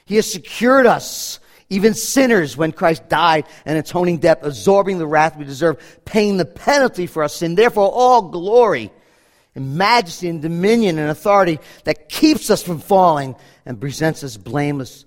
He 0.04 0.16
has 0.16 0.30
secured 0.30 0.84
us, 0.84 1.40
even 1.70 1.94
sinners, 1.94 2.56
when 2.56 2.72
Christ 2.72 3.08
died 3.08 3.46
an 3.64 3.76
atoning 3.76 4.18
death, 4.18 4.40
absorbing 4.42 4.98
the 4.98 5.06
wrath 5.06 5.36
we 5.36 5.44
deserve, 5.44 6.00
paying 6.04 6.36
the 6.36 6.44
penalty 6.44 7.06
for 7.06 7.22
our 7.22 7.28
sin. 7.28 7.54
Therefore, 7.54 7.90
all 7.90 8.28
glory 8.28 8.90
and 9.54 9.76
majesty 9.76 10.28
and 10.28 10.42
dominion 10.42 10.98
and 10.98 11.10
authority 11.10 11.58
that 11.84 12.08
keeps 12.08 12.50
us 12.50 12.62
from 12.62 12.78
falling 12.78 13.34
and 13.68 13.78
presents 13.78 14.24
us 14.24 14.38
blameless, 14.38 15.04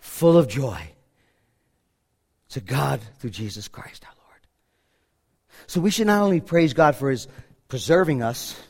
full 0.00 0.36
of 0.36 0.48
joy 0.48 0.90
to 2.48 2.60
God 2.60 3.00
through 3.20 3.30
Jesus 3.30 3.68
Christ 3.68 4.04
our 4.04 4.12
Lord. 4.26 4.40
So 5.68 5.80
we 5.80 5.92
should 5.92 6.08
not 6.08 6.20
only 6.20 6.40
praise 6.40 6.74
God 6.74 6.96
for 6.96 7.12
his 7.12 7.28
preserving 7.68 8.20
us 8.20 8.60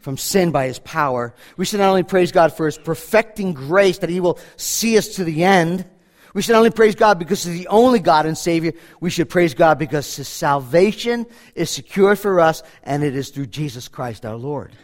from 0.00 0.18
sin 0.18 0.50
by 0.50 0.66
his 0.66 0.78
power, 0.78 1.34
we 1.56 1.64
should 1.64 1.80
not 1.80 1.88
only 1.88 2.02
praise 2.02 2.32
God 2.32 2.52
for 2.52 2.66
his 2.66 2.76
perfecting 2.76 3.54
grace 3.54 3.98
that 3.98 4.10
he 4.10 4.20
will 4.20 4.38
see 4.56 4.98
us 4.98 5.08
to 5.16 5.24
the 5.24 5.42
end. 5.42 5.86
We 6.34 6.42
should 6.42 6.52
not 6.52 6.58
only 6.58 6.70
praise 6.72 6.96
God 6.96 7.18
because 7.18 7.44
he's 7.44 7.60
the 7.60 7.68
only 7.68 7.98
God 7.98 8.26
and 8.26 8.36
Savior. 8.36 8.74
We 9.00 9.08
should 9.08 9.30
praise 9.30 9.54
God 9.54 9.78
because 9.78 10.14
his 10.14 10.28
salvation 10.28 11.24
is 11.54 11.70
secured 11.70 12.18
for 12.18 12.40
us 12.40 12.62
and 12.82 13.02
it 13.02 13.16
is 13.16 13.30
through 13.30 13.46
Jesus 13.46 13.88
Christ 13.88 14.26
our 14.26 14.36
Lord. 14.36 14.76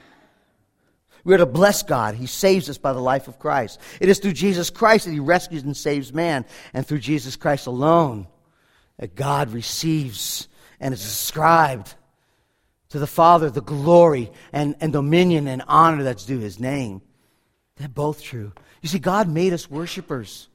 We 1.24 1.34
are 1.34 1.38
to 1.38 1.46
bless 1.46 1.82
God. 1.82 2.14
He 2.14 2.26
saves 2.26 2.68
us 2.68 2.78
by 2.78 2.92
the 2.92 3.00
life 3.00 3.28
of 3.28 3.38
Christ. 3.38 3.80
It 4.00 4.08
is 4.08 4.18
through 4.18 4.32
Jesus 4.32 4.70
Christ 4.70 5.04
that 5.04 5.12
He 5.12 5.20
rescues 5.20 5.62
and 5.62 5.76
saves 5.76 6.12
man, 6.12 6.44
and 6.74 6.86
through 6.86 6.98
Jesus 6.98 7.36
Christ 7.36 7.66
alone 7.66 8.26
that 8.98 9.14
God 9.14 9.50
receives 9.50 10.48
and 10.80 10.92
is 10.92 11.04
ascribed 11.04 11.94
to 12.90 12.98
the 12.98 13.06
Father 13.06 13.50
the 13.50 13.62
glory 13.62 14.30
and, 14.52 14.76
and 14.80 14.92
dominion 14.92 15.48
and 15.48 15.62
honor 15.66 16.02
that's 16.02 16.26
due 16.26 16.38
his 16.38 16.60
name. 16.60 17.00
They're 17.76 17.88
both 17.88 18.22
true. 18.22 18.52
You 18.82 18.88
see, 18.88 18.98
God 18.98 19.28
made 19.28 19.52
us 19.52 19.70
worshipers. 19.70 20.48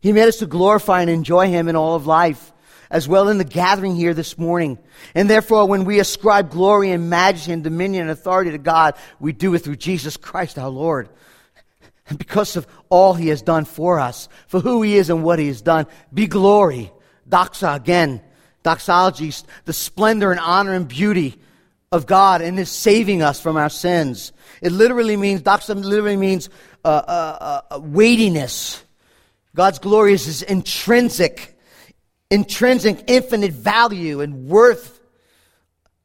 He 0.00 0.12
made 0.12 0.28
us 0.28 0.38
to 0.38 0.46
glorify 0.46 1.02
and 1.02 1.10
enjoy 1.10 1.48
Him 1.48 1.68
in 1.68 1.76
all 1.76 1.94
of 1.94 2.06
life, 2.06 2.52
as 2.90 3.08
well 3.08 3.28
in 3.28 3.38
the 3.38 3.44
gathering 3.44 3.94
here 3.94 4.14
this 4.14 4.38
morning. 4.38 4.78
And 5.14 5.28
therefore, 5.28 5.66
when 5.66 5.84
we 5.84 6.00
ascribe 6.00 6.50
glory 6.50 6.90
and 6.90 7.10
majesty 7.10 7.52
and 7.52 7.62
dominion 7.64 8.02
and 8.02 8.10
authority 8.10 8.50
to 8.52 8.58
God, 8.58 8.94
we 9.20 9.32
do 9.32 9.54
it 9.54 9.60
through 9.60 9.76
Jesus 9.76 10.16
Christ 10.16 10.58
our 10.58 10.68
Lord. 10.68 11.08
And 12.08 12.18
because 12.18 12.56
of 12.56 12.66
all 12.88 13.14
He 13.14 13.28
has 13.28 13.42
done 13.42 13.64
for 13.64 14.00
us, 14.00 14.28
for 14.46 14.60
who 14.60 14.82
He 14.82 14.96
is 14.96 15.10
and 15.10 15.22
what 15.22 15.38
He 15.38 15.48
has 15.48 15.60
done, 15.60 15.86
be 16.12 16.26
glory. 16.26 16.90
Doxa 17.28 17.76
again. 17.76 18.22
Doxology, 18.62 19.32
the 19.64 19.72
splendor 19.72 20.30
and 20.30 20.40
honor 20.40 20.74
and 20.74 20.88
beauty 20.88 21.38
of 21.92 22.06
God 22.06 22.42
and 22.42 22.58
His 22.58 22.70
saving 22.70 23.22
us 23.22 23.40
from 23.40 23.56
our 23.56 23.70
sins. 23.70 24.32
It 24.60 24.72
literally 24.72 25.16
means, 25.16 25.42
doxa 25.42 25.74
literally 25.82 26.16
means 26.16 26.50
uh, 26.84 26.88
uh, 26.88 27.60
uh, 27.70 27.80
weightiness 27.80 28.82
God's 29.58 29.80
glory 29.80 30.12
is 30.12 30.42
intrinsic, 30.42 31.57
intrinsic, 32.30 33.04
infinite 33.06 33.52
value 33.52 34.20
and 34.20 34.48
worth 34.48 35.00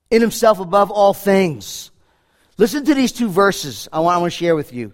in 0.10 0.22
himself 0.22 0.60
above 0.60 0.92
all 0.92 1.14
things. 1.14 1.92
Listen 2.58 2.86
to 2.86 2.94
these 2.94 3.12
two 3.12 3.30
verses 3.30 3.88
I 3.92 4.00
want, 4.00 4.16
I 4.16 4.20
want 4.20 4.32
to 4.34 4.38
share 4.38 4.56
with 4.56 4.74
you. 4.74 4.94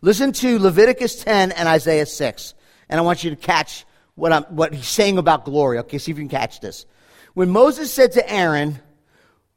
Listen 0.00 0.32
to 0.32 0.58
Leviticus 0.58 1.22
10 1.24 1.52
and 1.52 1.68
Isaiah 1.68 2.06
6. 2.06 2.54
And 2.88 2.98
I 3.00 3.02
want 3.02 3.24
you 3.24 3.30
to 3.30 3.36
catch 3.36 3.84
what, 4.14 4.32
I'm, 4.32 4.44
what 4.44 4.74
he's 4.74 4.86
saying 4.86 5.18
about 5.18 5.44
glory. 5.44 5.78
Okay, 5.78 5.98
see 5.98 6.12
if 6.12 6.18
you 6.18 6.28
can 6.28 6.38
catch 6.38 6.60
this. 6.60 6.86
When 7.34 7.50
Moses 7.50 7.92
said 7.92 8.12
to 8.12 8.30
Aaron, 8.30 8.78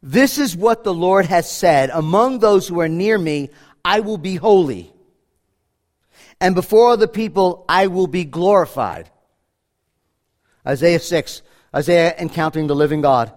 This 0.02 0.38
is 0.38 0.56
what 0.56 0.84
the 0.84 0.94
Lord 0.94 1.26
has 1.26 1.50
said, 1.50 1.90
among 1.92 2.40
those 2.40 2.68
who 2.68 2.80
are 2.80 2.90
near 2.90 3.18
me, 3.18 3.50
I 3.86 4.00
will 4.00 4.18
be 4.18 4.36
holy 4.36 4.92
and 6.42 6.56
before 6.56 6.90
all 6.90 6.98
the 6.98 7.08
people 7.08 7.64
I 7.70 7.88
will 7.88 8.08
be 8.08 8.26
glorified. 8.26 9.10
Isaiah 10.66 11.00
6, 11.00 11.42
Isaiah 11.76 12.16
encountering 12.18 12.68
the 12.68 12.76
living 12.76 13.02
God. 13.02 13.34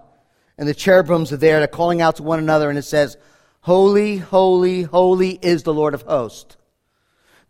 And 0.59 0.69
the 0.69 0.75
cherubims 0.75 1.33
are 1.33 1.37
there, 1.37 1.59
they're 1.59 1.67
calling 1.67 2.01
out 2.01 2.17
to 2.17 2.23
one 2.23 2.39
another, 2.39 2.69
and 2.71 2.79
it 2.79 2.83
says, 2.83 3.17
Holy, 3.61 4.19
holy, 4.19 4.83
holy 4.83 5.39
is 5.41 5.63
the 5.63 5.75
Lord 5.75 5.95
of 5.95 6.03
hosts. 6.03 6.57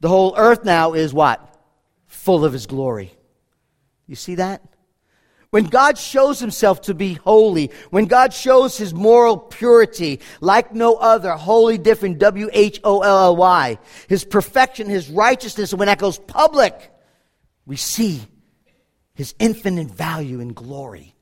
The 0.01 0.09
whole 0.09 0.35
earth 0.37 0.64
now 0.64 0.93
is 0.93 1.12
what? 1.12 1.59
Full 2.07 2.45
of 2.45 2.53
his 2.53 2.66
glory. 2.66 3.12
You 4.07 4.14
see 4.14 4.37
that? 4.37 4.62
When 5.51 5.66
God 5.66 5.99
shows 5.99 6.41
himself 6.41 6.83
to 6.83 6.95
be 6.95 7.14
holy, 7.14 7.70
when 7.91 8.07
God 8.07 8.33
shows 8.33 8.77
his 8.77 8.93
moral 8.93 9.37
purity 9.37 10.20
like 10.41 10.75
no 10.75 10.97
other, 10.97 11.31
holy, 11.33 11.79
different, 11.79 12.18
W 12.18 12.51
H 12.53 12.81
O 12.83 13.03
L 13.03 13.18
L 13.18 13.37
Y, 13.37 13.79
his 14.09 14.25
perfection, 14.25 14.89
his 14.89 15.09
righteousness, 15.09 15.72
and 15.72 15.79
when 15.79 15.87
that 15.87 15.99
goes 15.99 16.18
public, 16.18 16.93
we 17.66 17.77
see 17.77 18.20
his 19.15 19.35
infinite 19.39 19.89
value 19.89 20.41
and 20.41 20.55
glory. 20.55 21.15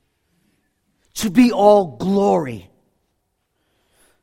To 1.14 1.30
be 1.30 1.52
all 1.52 1.96
glory. 1.96 2.68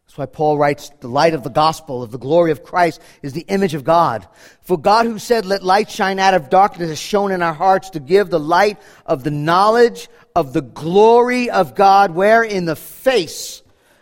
That's 0.06 0.18
why 0.18 0.26
Paul 0.26 0.58
writes, 0.58 0.90
the 1.02 1.08
light 1.08 1.36
of 1.36 1.44
the 1.44 1.52
gospel, 1.52 2.02
of 2.02 2.10
the 2.10 2.18
glory 2.18 2.50
of 2.50 2.64
Christ, 2.64 3.00
is 3.22 3.34
the 3.34 3.46
image 3.48 3.76
of 3.76 3.84
God. 3.84 4.28
For 4.64 4.76
God 4.76 5.06
who 5.06 5.20
said, 5.20 5.46
let 5.46 5.62
light 5.62 5.92
shine 5.92 6.18
out 6.18 6.34
of 6.34 6.50
darkness, 6.50 6.90
has 6.90 7.00
shown 7.00 7.32
in 7.32 7.44
our 7.44 7.54
hearts 7.54 7.92
to 7.92 8.00
give 8.00 8.32
the 8.32 8.40
light 8.40 8.82
of 9.06 9.24
the 9.24 9.30
knowledge 9.30 10.10
of 10.36 10.52
the 10.52 10.64
glory 10.64 11.52
of 11.52 11.76
God, 11.76 12.10
where 12.12 12.44
in 12.44 12.66
the 12.66 12.76
face 12.76 13.62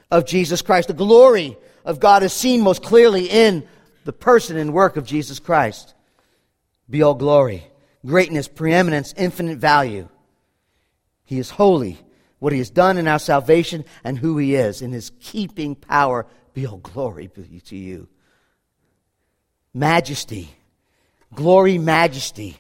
of 0.10 0.26
Jesus 0.26 0.62
Christ. 0.62 0.88
The 0.88 0.94
glory 0.94 1.58
of 1.84 2.00
God 2.00 2.24
is 2.24 2.32
seen 2.32 2.62
most 2.62 2.84
clearly 2.84 3.26
in 3.26 3.68
the 4.06 4.14
person 4.14 4.56
and 4.56 4.74
work 4.74 4.96
of 4.96 5.06
Jesus 5.06 5.40
Christ. 5.40 5.94
Be 6.90 7.02
all 7.02 7.16
glory, 7.16 7.68
greatness, 8.06 8.48
preeminence, 8.48 9.14
infinite 9.18 9.58
value. 9.58 10.08
He 11.26 11.40
is 11.40 11.50
holy 11.50 12.00
what 12.40 12.54
he 12.54 12.60
has 12.60 12.70
done 12.70 12.98
in 12.98 13.08
our 13.08 13.20
salvation 13.20 13.84
and 14.04 14.18
who 14.18 14.38
he 14.38 14.56
is. 14.56 14.82
In 14.82 14.92
his 14.92 15.12
keeping 15.20 15.76
power, 15.76 16.26
be 16.54 16.66
all 16.66 16.78
glory 16.78 17.28
be 17.28 17.60
to 17.62 17.76
you. 17.76 18.08
Majesty, 19.74 20.50
glory, 21.34 21.78
majesty. 21.78 22.58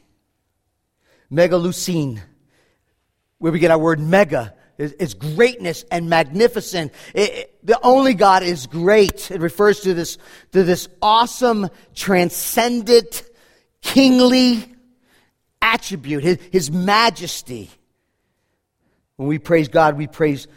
Megalosune, 1.31 2.21
where 3.38 3.51
we 3.51 3.59
get 3.59 3.71
our 3.71 3.77
word 3.77 3.99
mega, 3.99 4.53
is, 4.77 5.13
greatness 5.15 5.83
and 5.91 6.09
magnificent. 6.09 6.93
It, 7.13 7.33
it, 7.33 7.59
the 7.65 7.79
only 7.81 8.13
God 8.13 8.43
is 8.43 8.67
great. 8.67 9.31
It 9.31 9.41
refers 9.41 9.81
to 9.81 9.93
this, 9.93 10.17
to 10.51 10.63
this 10.63 10.88
awesome, 11.01 11.69
transcendent, 11.95 13.23
kingly 13.81 14.76
attribute, 15.62 16.24
his, 16.24 16.39
his 16.51 16.72
majesty. 16.72 17.70
When 19.16 19.28
we 19.28 19.39
praise 19.39 19.68
God, 19.68 19.97
we 19.97 20.08
praise 20.08 20.47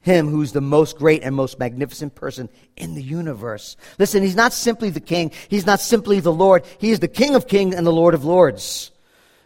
him 0.00 0.28
who's 0.28 0.52
the 0.52 0.60
most 0.60 0.96
great 0.96 1.22
and 1.22 1.34
most 1.34 1.58
magnificent 1.58 2.14
person 2.14 2.48
in 2.76 2.94
the 2.94 3.02
universe. 3.02 3.76
Listen, 3.98 4.22
he's 4.22 4.36
not 4.36 4.52
simply 4.52 4.90
the 4.90 5.00
king. 5.00 5.30
He's 5.48 5.66
not 5.66 5.80
simply 5.80 6.20
the 6.20 6.32
Lord. 6.32 6.64
He 6.78 6.90
is 6.90 7.00
the 7.00 7.08
king 7.08 7.34
of 7.34 7.46
kings 7.46 7.74
and 7.74 7.86
the 7.86 7.92
Lord 7.92 8.14
of 8.14 8.24
lords. 8.24 8.90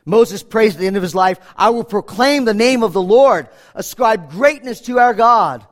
Moses 0.07 0.43
prays 0.43 0.74
at 0.74 0.80
the 0.80 0.87
end 0.87 0.97
of 0.97 1.03
his 1.03 1.14
life, 1.14 1.39
I 1.57 1.70
will 1.70 1.85
proclaim 1.85 2.45
the 2.45 2.55
name 2.55 2.82
of 2.82 2.93
the 2.93 3.03
Lord, 3.03 3.49
ascribe 3.74 4.30
greatness 4.30 4.82
to 4.82 4.99
our 4.99 5.14
God. 5.14 5.66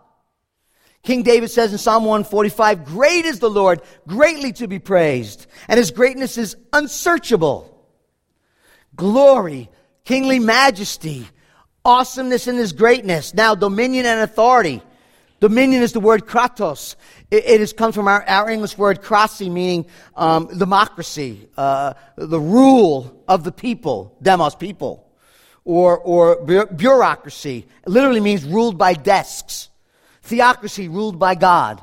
King 1.03 1.23
David 1.23 1.51
says 1.51 1.73
in 1.73 1.79
Psalm 1.79 2.05
145, 2.05 2.85
great 2.85 3.25
is 3.25 3.41
the 3.41 3.51
Lord, 3.51 3.83
greatly 4.07 4.53
to 4.55 4.69
be 4.69 4.79
praised, 4.79 5.47
and 5.69 5.77
his 5.77 5.91
greatness 5.91 6.39
is 6.39 6.57
unsearchable. 6.73 7.72
Glory, 8.95 9.71
kingly 10.05 10.39
majesty, 10.39 11.27
awesomeness 11.85 12.47
in 12.47 12.57
his 12.57 12.73
greatness. 12.73 13.35
Now, 13.35 13.55
dominion 13.55 14.07
and 14.07 14.21
authority. 14.21 14.83
Dominion 15.41 15.83
is 15.83 15.93
the 15.93 16.01
word 16.01 16.27
kratos. 16.27 16.97
It, 17.31 17.45
it 17.47 17.61
has 17.61 17.73
come 17.73 17.93
from 17.93 18.07
our, 18.07 18.23
our 18.29 18.51
English 18.51 18.77
word 18.79 19.03
krasi, 19.03 19.51
meaning 19.51 19.87
um, 20.15 20.47
democracy, 20.59 21.49
uh, 21.57 21.95
the 22.17 22.41
rule 22.41 23.25
of 23.27 23.45
the 23.45 23.53
people, 23.53 24.17
demos, 24.23 24.55
people. 24.55 25.09
Or, 25.65 25.97
or 25.97 26.45
bureaucracy. 26.45 27.67
It 27.87 27.89
literally 27.89 28.19
means 28.19 28.45
ruled 28.45 28.77
by 28.77 28.95
desks. 28.95 29.69
Theocracy, 30.23 30.89
ruled 30.89 31.21
by 31.21 31.37
God. 31.37 31.81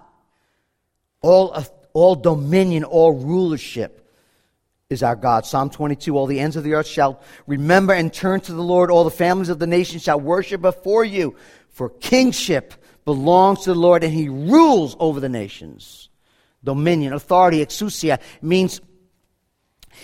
All, 1.22 1.64
all 1.94 2.16
dominion, 2.16 2.84
all 2.84 3.14
rulership 3.14 3.99
is 4.90 5.04
our 5.04 5.16
God. 5.16 5.46
Psalm 5.46 5.70
22 5.70 6.18
All 6.18 6.26
the 6.26 6.40
ends 6.40 6.56
of 6.56 6.64
the 6.64 6.74
earth 6.74 6.88
shall 6.88 7.22
remember 7.46 7.94
and 7.94 8.12
turn 8.12 8.42
to 8.42 8.54
the 8.54 8.64
Lord. 8.64 8.90
All 8.90 9.04
the 9.04 9.12
families 9.12 9.50
of 9.50 9.60
the 9.60 9.68
nations 9.68 10.02
shall 10.02 10.20
worship 10.20 10.62
before 10.62 11.06
you. 11.06 11.36
For 11.70 11.90
kingship 11.90 12.74
belongs 13.06 13.62
to 13.66 13.74
the 13.76 13.80
Lord, 13.80 14.04
and 14.04 14.12
he 14.12 14.30
rules 14.30 14.96
over 15.00 15.20
the 15.20 15.30
nations. 15.30 16.10
Dominion, 16.64 17.14
authority, 17.14 17.64
exousia 17.64 18.20
means 18.42 18.82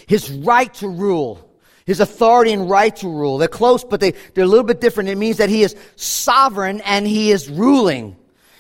his 0.05 0.29
right 0.29 0.71
to 0.75 0.87
rule. 0.87 1.41
His 1.87 1.99
authority 1.99 2.53
and 2.53 2.69
right 2.69 2.95
to 2.97 3.07
rule. 3.09 3.39
They're 3.39 3.47
close, 3.47 3.83
but 3.83 3.99
they, 3.99 4.11
they're 4.11 4.43
a 4.43 4.47
little 4.47 4.63
bit 4.63 4.81
different. 4.81 5.09
It 5.09 5.17
means 5.17 5.37
that 5.37 5.49
he 5.49 5.63
is 5.63 5.75
sovereign 5.95 6.81
and 6.81 7.07
he 7.07 7.31
is 7.31 7.49
ruling. 7.49 8.17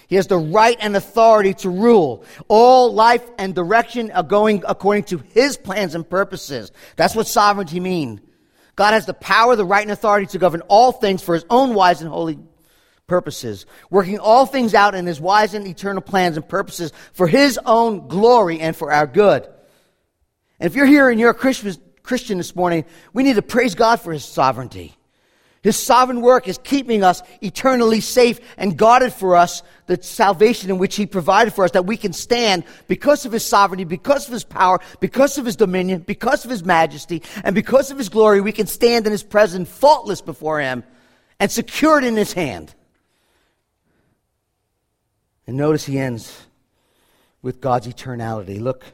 He 0.07 0.15
has 0.15 0.27
the 0.27 0.37
right 0.37 0.77
and 0.79 0.95
authority 0.95 1.53
to 1.55 1.69
rule. 1.69 2.25
All 2.47 2.93
life 2.93 3.23
and 3.37 3.55
direction 3.55 4.11
are 4.11 4.23
going 4.23 4.63
according 4.67 5.05
to 5.05 5.17
His 5.17 5.57
plans 5.57 5.95
and 5.95 6.07
purposes. 6.07 6.71
That's 6.95 7.15
what 7.15 7.27
sovereignty 7.27 7.79
means. 7.79 8.21
God 8.75 8.93
has 8.93 9.05
the 9.05 9.13
power, 9.13 9.55
the 9.55 9.65
right, 9.65 9.83
and 9.83 9.91
authority 9.91 10.27
to 10.27 10.37
govern 10.37 10.61
all 10.67 10.91
things 10.91 11.23
for 11.23 11.33
His 11.33 11.45
own 11.49 11.73
wise 11.73 12.01
and 12.01 12.09
holy 12.09 12.37
purposes, 13.07 13.65
working 13.89 14.19
all 14.19 14.45
things 14.45 14.73
out 14.73 14.95
in 14.95 15.05
His 15.05 15.21
wise 15.21 15.53
and 15.53 15.65
eternal 15.65 16.01
plans 16.01 16.37
and 16.37 16.47
purposes 16.47 16.91
for 17.13 17.27
His 17.27 17.59
own 17.65 18.07
glory 18.07 18.59
and 18.59 18.75
for 18.75 18.91
our 18.91 19.07
good. 19.07 19.47
And 20.59 20.67
if 20.67 20.75
you're 20.75 20.85
here 20.85 21.09
and 21.09 21.19
you're 21.19 21.31
a 21.31 21.33
Christian 21.33 22.37
this 22.37 22.55
morning, 22.55 22.85
we 23.13 23.23
need 23.23 23.35
to 23.35 23.41
praise 23.41 23.75
God 23.75 24.01
for 24.01 24.11
His 24.11 24.25
sovereignty. 24.25 24.95
His 25.65 25.75
sovereign 25.75 26.21
work 26.21 26.47
is 26.47 26.59
keeping 26.59 27.03
us 27.03 27.23
eternally 27.41 27.99
safe 27.99 28.39
and 28.55 28.77
guarded 28.77 29.11
for 29.11 29.35
us 29.35 29.63
the 29.87 29.99
salvation 29.99 30.69
in 30.69 30.77
which 30.77 30.95
He 30.95 31.07
provided 31.07 31.55
for 31.55 31.65
us 31.65 31.71
that 31.71 31.87
we 31.87 31.97
can 31.97 32.13
stand 32.13 32.65
because 32.87 33.25
of 33.25 33.31
His 33.31 33.43
sovereignty, 33.43 33.83
because 33.83 34.27
of 34.27 34.33
His 34.33 34.43
power, 34.43 34.79
because 34.99 35.39
of 35.39 35.45
His 35.47 35.55
dominion, 35.55 36.01
because 36.01 36.45
of 36.45 36.51
His 36.51 36.63
majesty, 36.63 37.23
and 37.43 37.55
because 37.55 37.89
of 37.89 37.97
His 37.97 38.09
glory. 38.09 38.41
We 38.41 38.51
can 38.51 38.67
stand 38.67 39.07
in 39.07 39.11
His 39.11 39.23
presence 39.23 39.67
faultless 39.67 40.21
before 40.21 40.59
Him 40.59 40.83
and 41.39 41.49
secured 41.49 42.03
in 42.03 42.15
His 42.15 42.33
hand. 42.33 42.75
And 45.47 45.57
notice 45.57 45.83
He 45.83 45.97
ends 45.97 46.45
with 47.41 47.59
God's 47.59 47.87
eternality. 47.87 48.61
Look, 48.61 48.85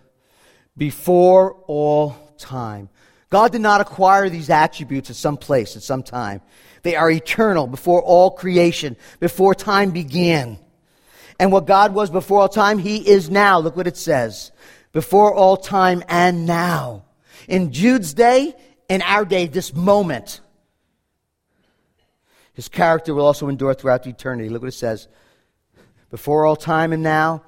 before 0.77 1.51
all 1.67 2.15
time. 2.37 2.87
God 3.31 3.51
did 3.51 3.61
not 3.61 3.81
acquire 3.81 4.29
these 4.29 4.51
attributes 4.51 5.09
at 5.09 5.15
some 5.15 5.37
place, 5.37 5.75
at 5.75 5.81
some 5.81 6.03
time. 6.03 6.41
They 6.83 6.95
are 6.95 7.09
eternal 7.09 7.65
before 7.65 8.01
all 8.01 8.29
creation, 8.29 8.97
before 9.19 9.55
time 9.55 9.91
began. 9.91 10.59
And 11.39 11.51
what 11.51 11.65
God 11.65 11.95
was 11.95 12.11
before 12.11 12.41
all 12.41 12.49
time, 12.49 12.77
He 12.77 12.97
is 12.97 13.31
now. 13.31 13.57
Look 13.57 13.75
what 13.75 13.87
it 13.87 13.97
says. 13.97 14.51
Before 14.91 15.33
all 15.33 15.57
time 15.57 16.03
and 16.07 16.45
now. 16.45 17.05
In 17.47 17.71
Jude's 17.71 18.13
day 18.13 18.53
in 18.89 19.01
our 19.01 19.23
day, 19.23 19.47
this 19.47 19.73
moment. 19.73 20.41
His 22.53 22.67
character 22.67 23.13
will 23.13 23.25
also 23.25 23.47
endure 23.47 23.73
throughout 23.73 24.05
eternity. 24.05 24.49
Look 24.49 24.61
what 24.61 24.67
it 24.67 24.73
says 24.73 25.07
before 26.09 26.45
all 26.45 26.57
time 26.57 26.91
and 26.91 27.01
now 27.01 27.43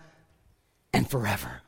and 0.94 1.10
forever. 1.10 1.63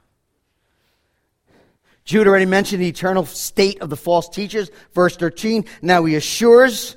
Jude 2.06 2.28
already 2.28 2.46
mentioned 2.46 2.82
the 2.82 2.88
eternal 2.88 3.26
state 3.26 3.82
of 3.82 3.90
the 3.90 3.98
false 3.98 4.30
teachers. 4.30 4.70
Verse 4.94 5.18
13. 5.18 5.66
Now 5.82 6.06
he 6.06 6.16
assures, 6.16 6.96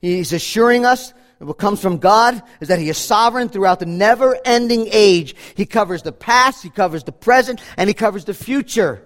he's 0.00 0.32
assuring 0.32 0.84
us 0.84 1.14
that 1.38 1.46
what 1.46 1.58
comes 1.58 1.80
from 1.80 1.98
God 1.98 2.42
is 2.60 2.68
that 2.68 2.80
he 2.80 2.88
is 2.88 2.98
sovereign 2.98 3.48
throughout 3.48 3.78
the 3.78 3.86
never 3.86 4.36
ending 4.44 4.88
age. 4.90 5.36
He 5.56 5.66
covers 5.66 6.02
the 6.02 6.12
past, 6.12 6.64
he 6.64 6.70
covers 6.70 7.04
the 7.04 7.12
present, 7.12 7.60
and 7.76 7.88
he 7.88 7.94
covers 7.94 8.24
the 8.24 8.34
future. 8.34 9.02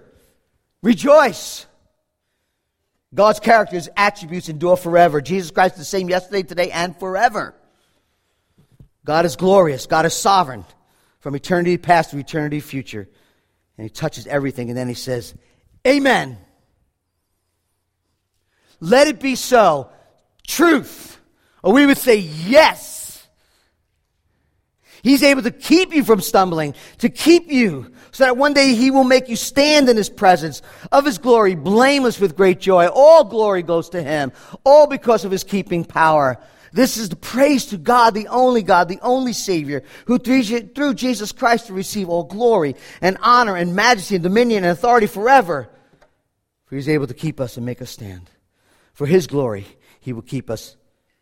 Rejoice. 0.81 1.67
God's 3.13 3.39
character, 3.39 3.75
his 3.75 3.91
attributes 3.95 4.49
endure 4.49 4.75
forever. 4.75 5.21
Jesus 5.21 5.51
Christ 5.51 5.75
is 5.75 5.81
the 5.81 5.85
same 5.85 6.09
yesterday, 6.09 6.41
today, 6.41 6.71
and 6.71 6.97
forever. 6.97 7.53
God 9.05 9.25
is 9.25 9.35
glorious. 9.35 9.85
God 9.85 10.07
is 10.07 10.15
sovereign 10.15 10.65
from 11.19 11.35
eternity 11.35 11.77
past 11.77 12.09
to 12.11 12.17
eternity 12.17 12.59
future. 12.59 13.07
And 13.77 13.85
he 13.85 13.89
touches 13.89 14.27
everything, 14.27 14.69
and 14.69 14.77
then 14.77 14.87
he 14.87 14.93
says, 14.93 15.33
Amen. 15.87 16.37
Let 18.79 19.07
it 19.07 19.19
be 19.19 19.35
so. 19.35 19.89
Truth. 20.45 21.19
Or 21.63 21.73
we 21.73 21.85
would 21.85 21.97
say, 21.97 22.17
Yes. 22.17 23.03
He's 25.03 25.21
able 25.21 25.41
to 25.41 25.51
keep 25.51 25.93
you 25.93 26.05
from 26.05 26.21
stumbling, 26.21 26.75
to 26.99 27.09
keep 27.09 27.51
you, 27.51 27.91
so 28.11 28.23
that 28.23 28.37
one 28.37 28.53
day 28.53 28.73
he 28.73 28.89
will 28.89 29.03
make 29.03 29.27
you 29.27 29.35
stand 29.35 29.89
in 29.89 29.97
his 29.97 30.09
presence 30.09 30.61
of 30.93 31.03
his 31.03 31.17
glory, 31.17 31.55
blameless 31.55 32.21
with 32.21 32.37
great 32.37 32.61
joy. 32.61 32.87
All 32.87 33.25
glory 33.25 33.63
goes 33.63 33.89
to 33.89 34.01
him, 34.01 34.31
all 34.63 34.87
because 34.87 35.25
of 35.25 35.31
his 35.31 35.43
keeping 35.43 35.83
power. 35.83 36.39
This 36.73 36.97
is 36.97 37.09
the 37.09 37.15
praise 37.15 37.67
to 37.67 37.77
God, 37.77 38.15
the 38.15 38.27
only 38.29 38.63
God, 38.63 38.89
the 38.89 38.99
only 39.03 39.31
Savior, 39.31 39.83
who 40.07 40.17
through 40.17 40.95
Jesus 40.95 41.31
Christ 41.31 41.67
to 41.67 41.73
receive 41.73 42.09
all 42.09 42.23
glory 42.23 42.75
and 42.99 43.15
honor 43.21 43.55
and 43.55 43.75
majesty 43.75 44.15
and 44.15 44.23
dominion 44.23 44.63
and 44.63 44.71
authority 44.71 45.05
forever. 45.05 45.69
For 46.65 46.75
He's 46.75 46.89
able 46.89 47.05
to 47.05 47.13
keep 47.13 47.39
us 47.39 47.57
and 47.57 47.65
make 47.65 47.79
us 47.79 47.91
stand. 47.91 48.27
For 48.93 49.05
His 49.05 49.27
glory, 49.27 49.67
He 49.99 50.13
will 50.13 50.23
keep 50.23 50.49
us. 50.49 50.75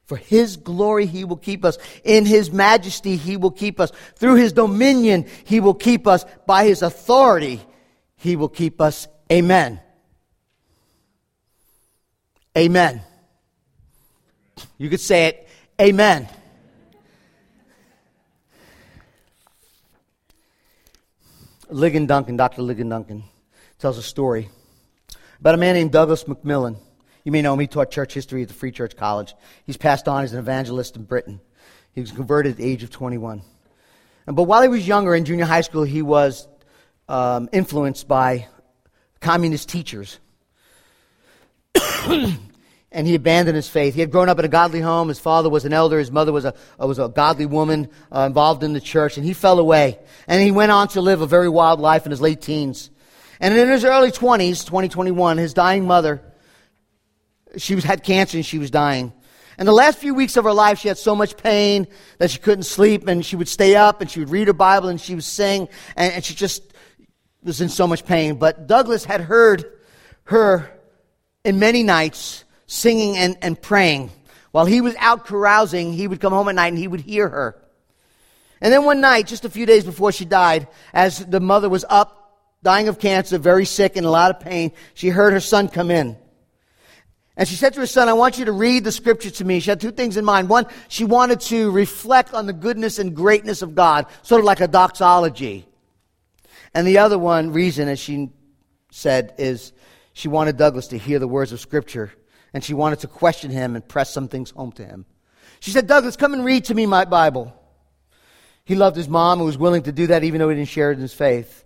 For 0.06 0.16
His 0.16 0.56
glory, 0.56 1.06
He 1.06 1.26
will 1.26 1.36
keep 1.36 1.66
us. 1.66 1.78
In 2.06 2.26
His 2.26 2.50
majesty, 2.50 3.18
He 3.18 3.36
will 3.36 3.52
keep 3.52 3.82
us. 3.82 3.92
Through 4.16 4.36
His 4.36 4.54
dominion, 4.54 5.26
He 5.44 5.60
will 5.60 5.74
keep 5.74 6.08
us. 6.08 6.24
By 6.48 6.64
His 6.64 6.82
authority, 6.82 7.60
He 8.16 8.38
will 8.38 8.50
keep 8.50 8.80
us. 8.80 9.10
Amen. 9.30 9.82
Amen. 12.58 13.02
You 14.82 14.90
could 14.90 15.00
say 15.00 15.28
it, 15.28 15.48
Amen. 15.80 16.28
Ligon 21.72 22.08
Duncan, 22.08 22.36
Dr. 22.36 22.64
Ligon 22.64 22.90
Duncan, 22.90 23.24
tells 23.78 24.00
a 24.00 24.02
story 24.02 24.50
about 25.40 25.54
a 25.54 25.60
man 25.60 25.76
named 25.76 25.92
Douglas 25.92 26.24
MacMillan. 26.24 26.78
You 27.24 27.32
may 27.32 27.44
know 27.44 27.54
him. 27.54 27.60
He 27.60 27.68
taught 27.68 27.92
church 27.92 28.16
history 28.16 28.42
at 28.42 28.48
the 28.48 28.56
Free 28.56 28.72
Church 28.72 28.96
College. 28.96 29.36
He's 29.68 29.78
passed 29.78 30.08
on 30.08 30.24
as 30.24 30.34
an 30.34 30.40
evangelist 30.40 30.96
in 30.96 31.04
Britain. 31.04 31.40
He 31.94 32.02
was 32.02 32.12
converted 32.12 32.54
at 32.54 32.58
the 32.58 32.66
age 32.66 32.82
of 32.82 32.90
21. 32.90 33.44
But 34.26 34.44
while 34.46 34.64
he 34.64 34.68
was 34.68 34.88
younger 34.88 35.14
in 35.14 35.26
junior 35.26 35.46
high 35.46 35.62
school, 35.62 35.84
he 35.84 36.02
was 36.02 36.48
um, 37.08 37.50
influenced 37.52 38.08
by 38.08 38.48
communist 39.20 39.70
teachers. 39.70 40.18
and 42.92 43.08
he 43.08 43.16
abandoned 43.16 43.56
his 43.56 43.70
faith. 43.70 43.94
He 43.94 44.02
had 44.02 44.12
grown 44.12 44.28
up 44.28 44.38
in 44.38 44.46
a 44.46 44.50
godly 44.50 44.82
home. 44.82 45.08
His 45.08 45.20
father 45.20 45.50
was 45.50 45.64
an 45.64 45.72
elder. 45.72 45.98
His 45.98 46.12
mother 46.12 46.34
was 46.34 46.44
a, 46.44 46.54
uh, 46.80 46.88
was 46.88 47.00
a 47.00 47.08
godly 47.08 47.46
woman 47.46 47.90
uh, 48.14 48.22
involved 48.22 48.64
in 48.64 48.74
the 48.74 48.82
church, 48.82 49.18
and 49.18 49.26
he 49.26 49.34
fell 49.34 49.60
away. 49.60 49.98
And 50.28 50.42
he 50.42 50.52
went 50.52 50.72
on 50.72 50.90
to 50.90 51.02
live 51.02 51.22
a 51.22 51.28
very 51.28 51.48
wild 51.48 51.80
life 51.80 52.06
in 52.06 52.12
his 52.12 52.20
late 52.20 52.42
teens. 52.42 52.90
And 53.40 53.58
in 53.58 53.70
his 53.70 53.86
early 53.86 54.12
20s, 54.12 54.66
2021, 54.66 55.38
his 55.38 55.54
dying 55.54 55.88
mother, 55.88 56.22
she 57.58 57.76
was, 57.76 57.84
had 57.84 58.04
cancer 58.04 58.38
and 58.38 58.46
she 58.46 58.60
was 58.60 58.70
dying. 58.70 59.14
And 59.58 59.68
the 59.68 59.74
last 59.74 59.98
few 59.98 60.14
weeks 60.14 60.38
of 60.38 60.44
her 60.44 60.54
life, 60.54 60.80
she 60.80 60.88
had 60.88 60.98
so 60.98 61.16
much 61.16 61.38
pain 61.38 61.88
that 62.18 62.30
she 62.30 62.40
couldn't 62.40 62.64
sleep, 62.64 63.08
and 63.08 63.26
she 63.26 63.36
would 63.36 63.48
stay 63.48 63.76
up 63.76 64.02
and 64.02 64.12
she 64.12 64.20
would 64.20 64.30
read 64.30 64.48
her 64.48 64.54
Bible 64.54 64.90
and 64.90 65.00
she 65.00 65.16
would 65.16 65.24
sing, 65.24 65.70
and, 65.96 66.14
and 66.14 66.26
she 66.26 66.36
just 66.36 66.74
was 67.44 67.62
in 67.62 67.70
so 67.70 67.88
much 67.88 68.06
pain. 68.06 68.36
But 68.36 68.68
Douglas 68.68 69.06
had 69.06 69.22
heard 69.22 69.72
her 70.26 70.70
in 71.44 71.58
many 71.58 71.84
nights 71.84 72.44
singing 72.72 73.18
and, 73.18 73.38
and 73.42 73.62
praying. 73.62 74.10
While 74.52 74.66
he 74.66 74.80
was 74.80 74.96
out 74.98 75.26
carousing, 75.26 75.92
he 75.92 76.08
would 76.08 76.22
come 76.22 76.32
home 76.32 76.48
at 76.48 76.56
night 76.56 76.70
and 76.70 76.78
he 76.78 76.88
would 76.88 77.02
hear 77.02 77.28
her. 77.28 77.62
And 78.62 78.72
then 78.72 78.86
one 78.86 79.02
night, 79.02 79.28
just 79.28 79.44
a 79.44 79.50
few 79.50 79.66
days 79.66 79.84
before 79.84 80.14
she 80.14 80.24
died, 80.24 80.68
as 80.94 81.26
the 81.26 81.42
mother 81.42 81.68
was 81.68 81.84
up, 81.90 82.40
dying 82.64 82.88
of 82.88 82.98
cancer, 82.98 83.38
very 83.38 83.66
sick 83.66 83.98
and 83.98 84.06
a 84.06 84.10
lot 84.10 84.32
of 84.32 84.40
pain, 84.40 84.72
she 84.94 85.10
heard 85.10 85.34
her 85.34 85.42
son 85.42 85.68
come 85.68 85.92
in. 85.92 86.16
And 87.36 87.48
she 87.48 87.56
said 87.56 87.74
to 87.74 87.82
her 87.82 87.88
son, 87.88 88.08
I 88.08 88.14
want 88.14 88.38
you 88.40 88.46
to 88.46 88.52
read 88.52 88.86
the 88.86 88.92
scripture 88.92 89.32
to 89.32 89.46
me. 89.46 89.60
She 89.60 89.70
had 89.70 89.82
two 89.82 89.92
things 89.92 90.16
in 90.16 90.24
mind. 90.24 90.48
One, 90.48 90.66
she 90.88 91.04
wanted 91.04 91.42
to 91.42 91.72
reflect 91.72 92.34
on 92.34 92.46
the 92.46 92.54
goodness 92.54 93.00
and 93.00 93.16
greatness 93.16 93.62
of 93.62 93.76
God, 93.76 94.06
sort 94.22 94.40
of 94.40 94.46
like 94.46 94.62
a 94.62 94.68
doxology. 94.68 95.66
And 96.74 96.88
the 96.88 97.00
other 97.00 97.20
one, 97.20 97.52
reason, 97.52 97.90
as 97.90 98.00
she 98.00 98.30
said, 98.92 99.34
is 99.38 99.74
she 100.14 100.30
wanted 100.30 100.56
Douglas 100.56 100.88
to 100.90 100.98
hear 100.98 101.20
the 101.20 101.28
words 101.28 101.52
of 101.52 101.60
scripture 101.60 102.14
and 102.54 102.64
she 102.64 102.74
wanted 102.74 103.00
to 103.00 103.08
question 103.08 103.52
him 103.52 103.76
and 103.76 103.88
press 103.88 104.14
some 104.14 104.28
things 104.28 104.52
home 104.52 104.72
to 104.74 104.86
him. 104.86 105.06
She 105.60 105.72
said, 105.72 105.88
Douglas, 105.88 106.16
come 106.16 106.34
and 106.34 106.44
read 106.44 106.66
to 106.66 106.76
me 106.76 106.86
my 106.86 107.06
Bible. 107.06 107.56
He 108.66 108.76
loved 108.76 108.96
his 108.96 109.10
mom 109.10 109.40
and 109.40 109.46
was 109.46 109.58
willing 109.58 109.84
to 109.84 109.92
do 109.92 110.08
that 110.08 110.24
even 110.24 110.40
though 110.40 110.50
he 110.50 110.56
didn't 110.56 110.70
share 110.70 110.92
in 110.92 111.00
his 111.00 111.14
faith. 111.14 111.66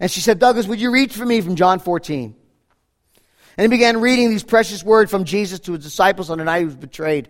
And 0.00 0.10
she 0.10 0.20
said, 0.20 0.38
Douglas, 0.38 0.66
would 0.66 0.80
you 0.80 0.90
read 0.90 1.12
for 1.12 1.24
me 1.24 1.40
from 1.40 1.56
John 1.56 1.78
14? 1.78 2.34
And 3.56 3.64
he 3.64 3.68
began 3.68 4.00
reading 4.00 4.30
these 4.30 4.44
precious 4.44 4.84
words 4.84 5.10
from 5.10 5.24
Jesus 5.24 5.58
to 5.60 5.72
his 5.72 5.82
disciples 5.82 6.30
on 6.30 6.38
the 6.38 6.44
night 6.44 6.60
he 6.60 6.64
was 6.66 6.76
betrayed. 6.76 7.28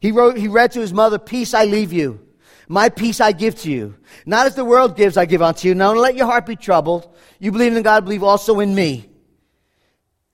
He, 0.00 0.12
wrote, 0.12 0.36
he 0.36 0.48
read 0.48 0.72
to 0.72 0.80
his 0.80 0.92
mother, 0.92 1.18
Peace 1.18 1.54
I 1.54 1.64
leave 1.64 1.92
you. 1.92 2.20
My 2.68 2.88
peace 2.88 3.20
I 3.20 3.32
give 3.32 3.56
to 3.62 3.70
you. 3.70 3.96
Not 4.24 4.46
as 4.46 4.54
the 4.54 4.64
world 4.64 4.96
gives, 4.96 5.16
I 5.16 5.26
give 5.26 5.42
unto 5.42 5.68
you. 5.68 5.74
Now 5.74 5.92
let 5.92 6.16
your 6.16 6.26
heart 6.26 6.46
be 6.46 6.56
troubled. 6.56 7.14
You 7.38 7.52
believe 7.52 7.76
in 7.76 7.82
God, 7.82 8.04
believe 8.04 8.22
also 8.22 8.60
in 8.60 8.74
me. 8.74 9.10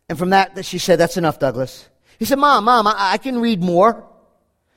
And 0.09 0.19
from 0.19 0.31
that, 0.31 0.65
she 0.65 0.79
said, 0.79 0.99
That's 0.99 1.17
enough, 1.17 1.39
Douglas. 1.39 1.89
He 2.21 2.27
said, 2.27 2.39
Mom, 2.39 2.65
Mom, 2.65 2.87
I, 2.87 2.95
I 3.13 3.19
can 3.19 3.41
read 3.41 3.63
more. 3.63 4.07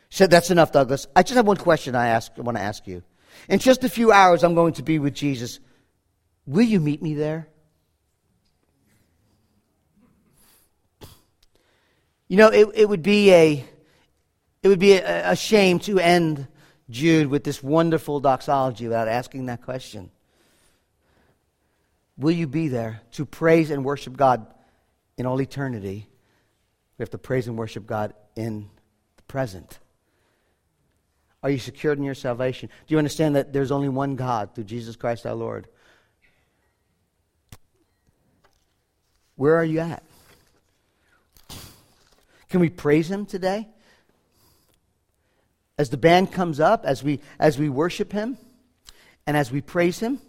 She 0.08 0.18
said, 0.18 0.32
That's 0.32 0.50
enough, 0.50 0.72
Douglas. 0.72 1.08
I 1.14 1.24
just 1.24 1.36
have 1.36 1.46
one 1.46 1.58
question 1.58 1.94
I, 1.94 2.08
ask, 2.08 2.32
I 2.38 2.42
want 2.42 2.58
to 2.58 2.64
ask 2.64 2.88
you. 2.88 3.04
In 3.50 3.60
just 3.60 3.84
a 3.84 3.90
few 3.90 4.14
hours, 4.14 4.44
I'm 4.44 4.56
going 4.56 4.74
to 4.74 4.84
be 4.84 4.98
with 4.98 5.14
Jesus. 5.14 5.60
Will 6.48 6.64
you 6.64 6.80
meet 6.80 7.02
me 7.02 7.16
there? 7.16 7.50
You 12.30 12.38
know, 12.38 12.48
it, 12.48 12.68
it 12.74 12.90
would 12.90 13.04
be 13.04 13.32
a 13.34 13.66
it 14.64 14.68
would 14.70 14.80
be 14.80 14.94
a, 14.94 15.32
a 15.32 15.36
shame 15.36 15.80
to 15.80 16.00
end 16.00 16.48
Jude 16.90 17.28
with 17.28 17.44
this 17.44 17.62
wonderful 17.62 18.22
doxology 18.22 18.86
without 18.86 19.10
asking 19.10 19.48
that 19.48 19.62
question. 19.64 20.10
Will 22.18 22.32
you 22.32 22.48
be 22.48 22.70
there 22.70 23.02
to 23.12 23.26
praise 23.26 23.70
and 23.70 23.84
worship 23.84 24.16
God 24.16 24.48
in 25.18 25.26
all 25.26 25.42
eternity? 25.42 26.08
We 26.98 27.04
have 27.04 27.10
to 27.12 27.18
praise 27.18 27.48
and 27.48 27.58
worship 27.58 27.86
God 27.86 28.14
in 28.36 28.70
the 29.18 29.24
present. 29.24 29.80
Are 31.42 31.50
you 31.50 31.60
secured 31.60 31.98
in 31.98 32.04
your 32.04 32.16
salvation? 32.16 32.70
Do 32.88 32.94
you 32.94 32.98
understand 32.98 33.36
that 33.36 33.52
there's 33.52 33.72
only 33.72 33.90
one 33.90 34.16
God 34.16 34.56
through 34.56 34.64
Jesus 34.66 34.96
Christ 34.96 35.26
our 35.26 35.34
Lord? 35.34 35.68
Where 39.36 39.56
are 39.56 39.66
you 39.66 39.80
at? 39.80 40.04
Can 42.50 42.60
we 42.60 42.70
praise 42.70 43.10
him 43.10 43.26
today? 43.26 43.68
As 45.78 45.90
the 45.90 45.98
band 45.98 46.32
comes 46.32 46.60
up, 46.60 46.86
as 46.86 47.04
we 47.04 47.20
as 47.40 47.58
we 47.58 47.68
worship 47.68 48.12
him 48.12 48.38
and 49.26 49.36
as 49.36 49.52
we 49.52 49.60
praise 49.60 50.00
him, 50.00 50.22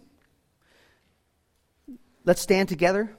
let's 2.24 2.40
stand 2.40 2.70
together. 2.70 3.14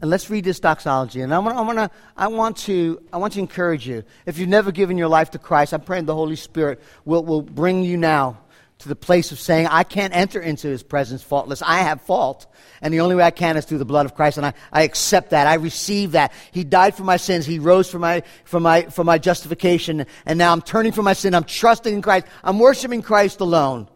And 0.00 0.10
let's 0.10 0.30
read 0.30 0.44
this 0.44 0.60
doxology. 0.60 1.20
And 1.20 1.34
I 1.34 1.38
want, 1.38 1.56
I, 1.56 1.60
want 1.60 1.78
to, 1.78 1.90
I, 2.16 2.28
want 2.28 2.56
to, 2.58 3.02
I 3.12 3.18
want 3.18 3.34
to 3.34 3.38
encourage 3.40 3.86
you. 3.86 4.02
If 4.24 4.38
you've 4.38 4.48
never 4.48 4.72
given 4.72 4.96
your 4.96 5.08
life 5.08 5.32
to 5.32 5.38
Christ, 5.38 5.74
I'm 5.74 5.82
praying 5.82 6.06
the 6.06 6.14
Holy 6.14 6.36
Spirit 6.36 6.80
will, 7.04 7.24
will 7.24 7.42
bring 7.42 7.84
you 7.84 7.96
now 7.96 8.38
to 8.78 8.88
the 8.88 8.96
place 8.96 9.30
of 9.30 9.38
saying, 9.38 9.66
I 9.66 9.84
can't 9.84 10.16
enter 10.16 10.40
into 10.40 10.68
his 10.68 10.82
presence 10.82 11.22
faultless. 11.22 11.60
I 11.60 11.80
have 11.80 12.00
fault. 12.00 12.46
And 12.80 12.94
the 12.94 13.00
only 13.00 13.14
way 13.14 13.22
I 13.22 13.30
can 13.30 13.58
is 13.58 13.66
through 13.66 13.76
the 13.76 13.84
blood 13.84 14.06
of 14.06 14.14
Christ. 14.14 14.38
And 14.38 14.46
I, 14.46 14.54
I 14.72 14.82
accept 14.82 15.30
that. 15.30 15.46
I 15.46 15.54
receive 15.54 16.12
that. 16.12 16.32
He 16.50 16.64
died 16.64 16.94
for 16.94 17.04
my 17.04 17.18
sins. 17.18 17.44
He 17.44 17.58
rose 17.58 17.90
for 17.90 17.98
my, 17.98 18.22
for, 18.44 18.58
my, 18.58 18.84
for 18.84 19.04
my 19.04 19.18
justification. 19.18 20.06
And 20.24 20.38
now 20.38 20.50
I'm 20.50 20.62
turning 20.62 20.92
from 20.92 21.04
my 21.04 21.12
sin. 21.12 21.34
I'm 21.34 21.44
trusting 21.44 21.92
in 21.92 22.00
Christ. 22.00 22.26
I'm 22.42 22.58
worshiping 22.58 23.02
Christ 23.02 23.40
alone. 23.40 23.86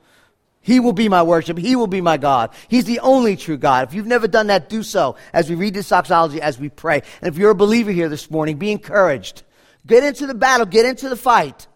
He 0.64 0.80
will 0.80 0.94
be 0.94 1.10
my 1.10 1.22
worship. 1.22 1.58
He 1.58 1.76
will 1.76 1.86
be 1.86 2.00
my 2.00 2.16
God. 2.16 2.54
He's 2.68 2.86
the 2.86 3.00
only 3.00 3.36
true 3.36 3.58
God. 3.58 3.86
If 3.86 3.94
you've 3.94 4.06
never 4.06 4.26
done 4.26 4.46
that, 4.46 4.70
do 4.70 4.82
so 4.82 5.16
as 5.34 5.50
we 5.50 5.56
read 5.56 5.74
this 5.74 5.90
doxology, 5.90 6.40
as 6.40 6.58
we 6.58 6.70
pray. 6.70 7.02
And 7.20 7.28
if 7.28 7.36
you're 7.36 7.50
a 7.50 7.54
believer 7.54 7.90
here 7.90 8.08
this 8.08 8.30
morning, 8.30 8.56
be 8.56 8.72
encouraged. 8.72 9.42
Get 9.86 10.04
into 10.04 10.26
the 10.26 10.34
battle, 10.34 10.64
get 10.64 10.86
into 10.86 11.10
the 11.10 11.16
fight, 11.16 11.68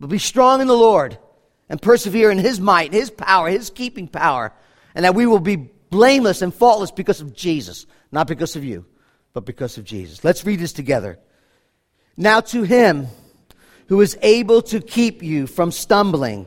but 0.00 0.08
be 0.08 0.18
strong 0.18 0.60
in 0.60 0.66
the 0.66 0.76
Lord 0.76 1.18
and 1.68 1.80
persevere 1.80 2.32
in 2.32 2.38
His 2.38 2.58
might, 2.58 2.92
His 2.92 3.10
power, 3.10 3.48
His 3.48 3.70
keeping 3.70 4.08
power, 4.08 4.52
and 4.92 5.04
that 5.04 5.14
we 5.14 5.26
will 5.26 5.38
be 5.38 5.54
blameless 5.54 6.42
and 6.42 6.52
faultless 6.52 6.90
because 6.90 7.20
of 7.20 7.32
Jesus, 7.32 7.86
not 8.10 8.26
because 8.26 8.56
of 8.56 8.64
you, 8.64 8.86
but 9.34 9.44
because 9.44 9.78
of 9.78 9.84
Jesus. 9.84 10.24
Let's 10.24 10.44
read 10.44 10.58
this 10.58 10.72
together. 10.72 11.20
Now 12.16 12.40
to 12.40 12.64
Him 12.64 13.06
who 13.86 14.00
is 14.00 14.18
able 14.20 14.62
to 14.62 14.80
keep 14.80 15.22
you 15.22 15.46
from 15.46 15.70
stumbling 15.70 16.46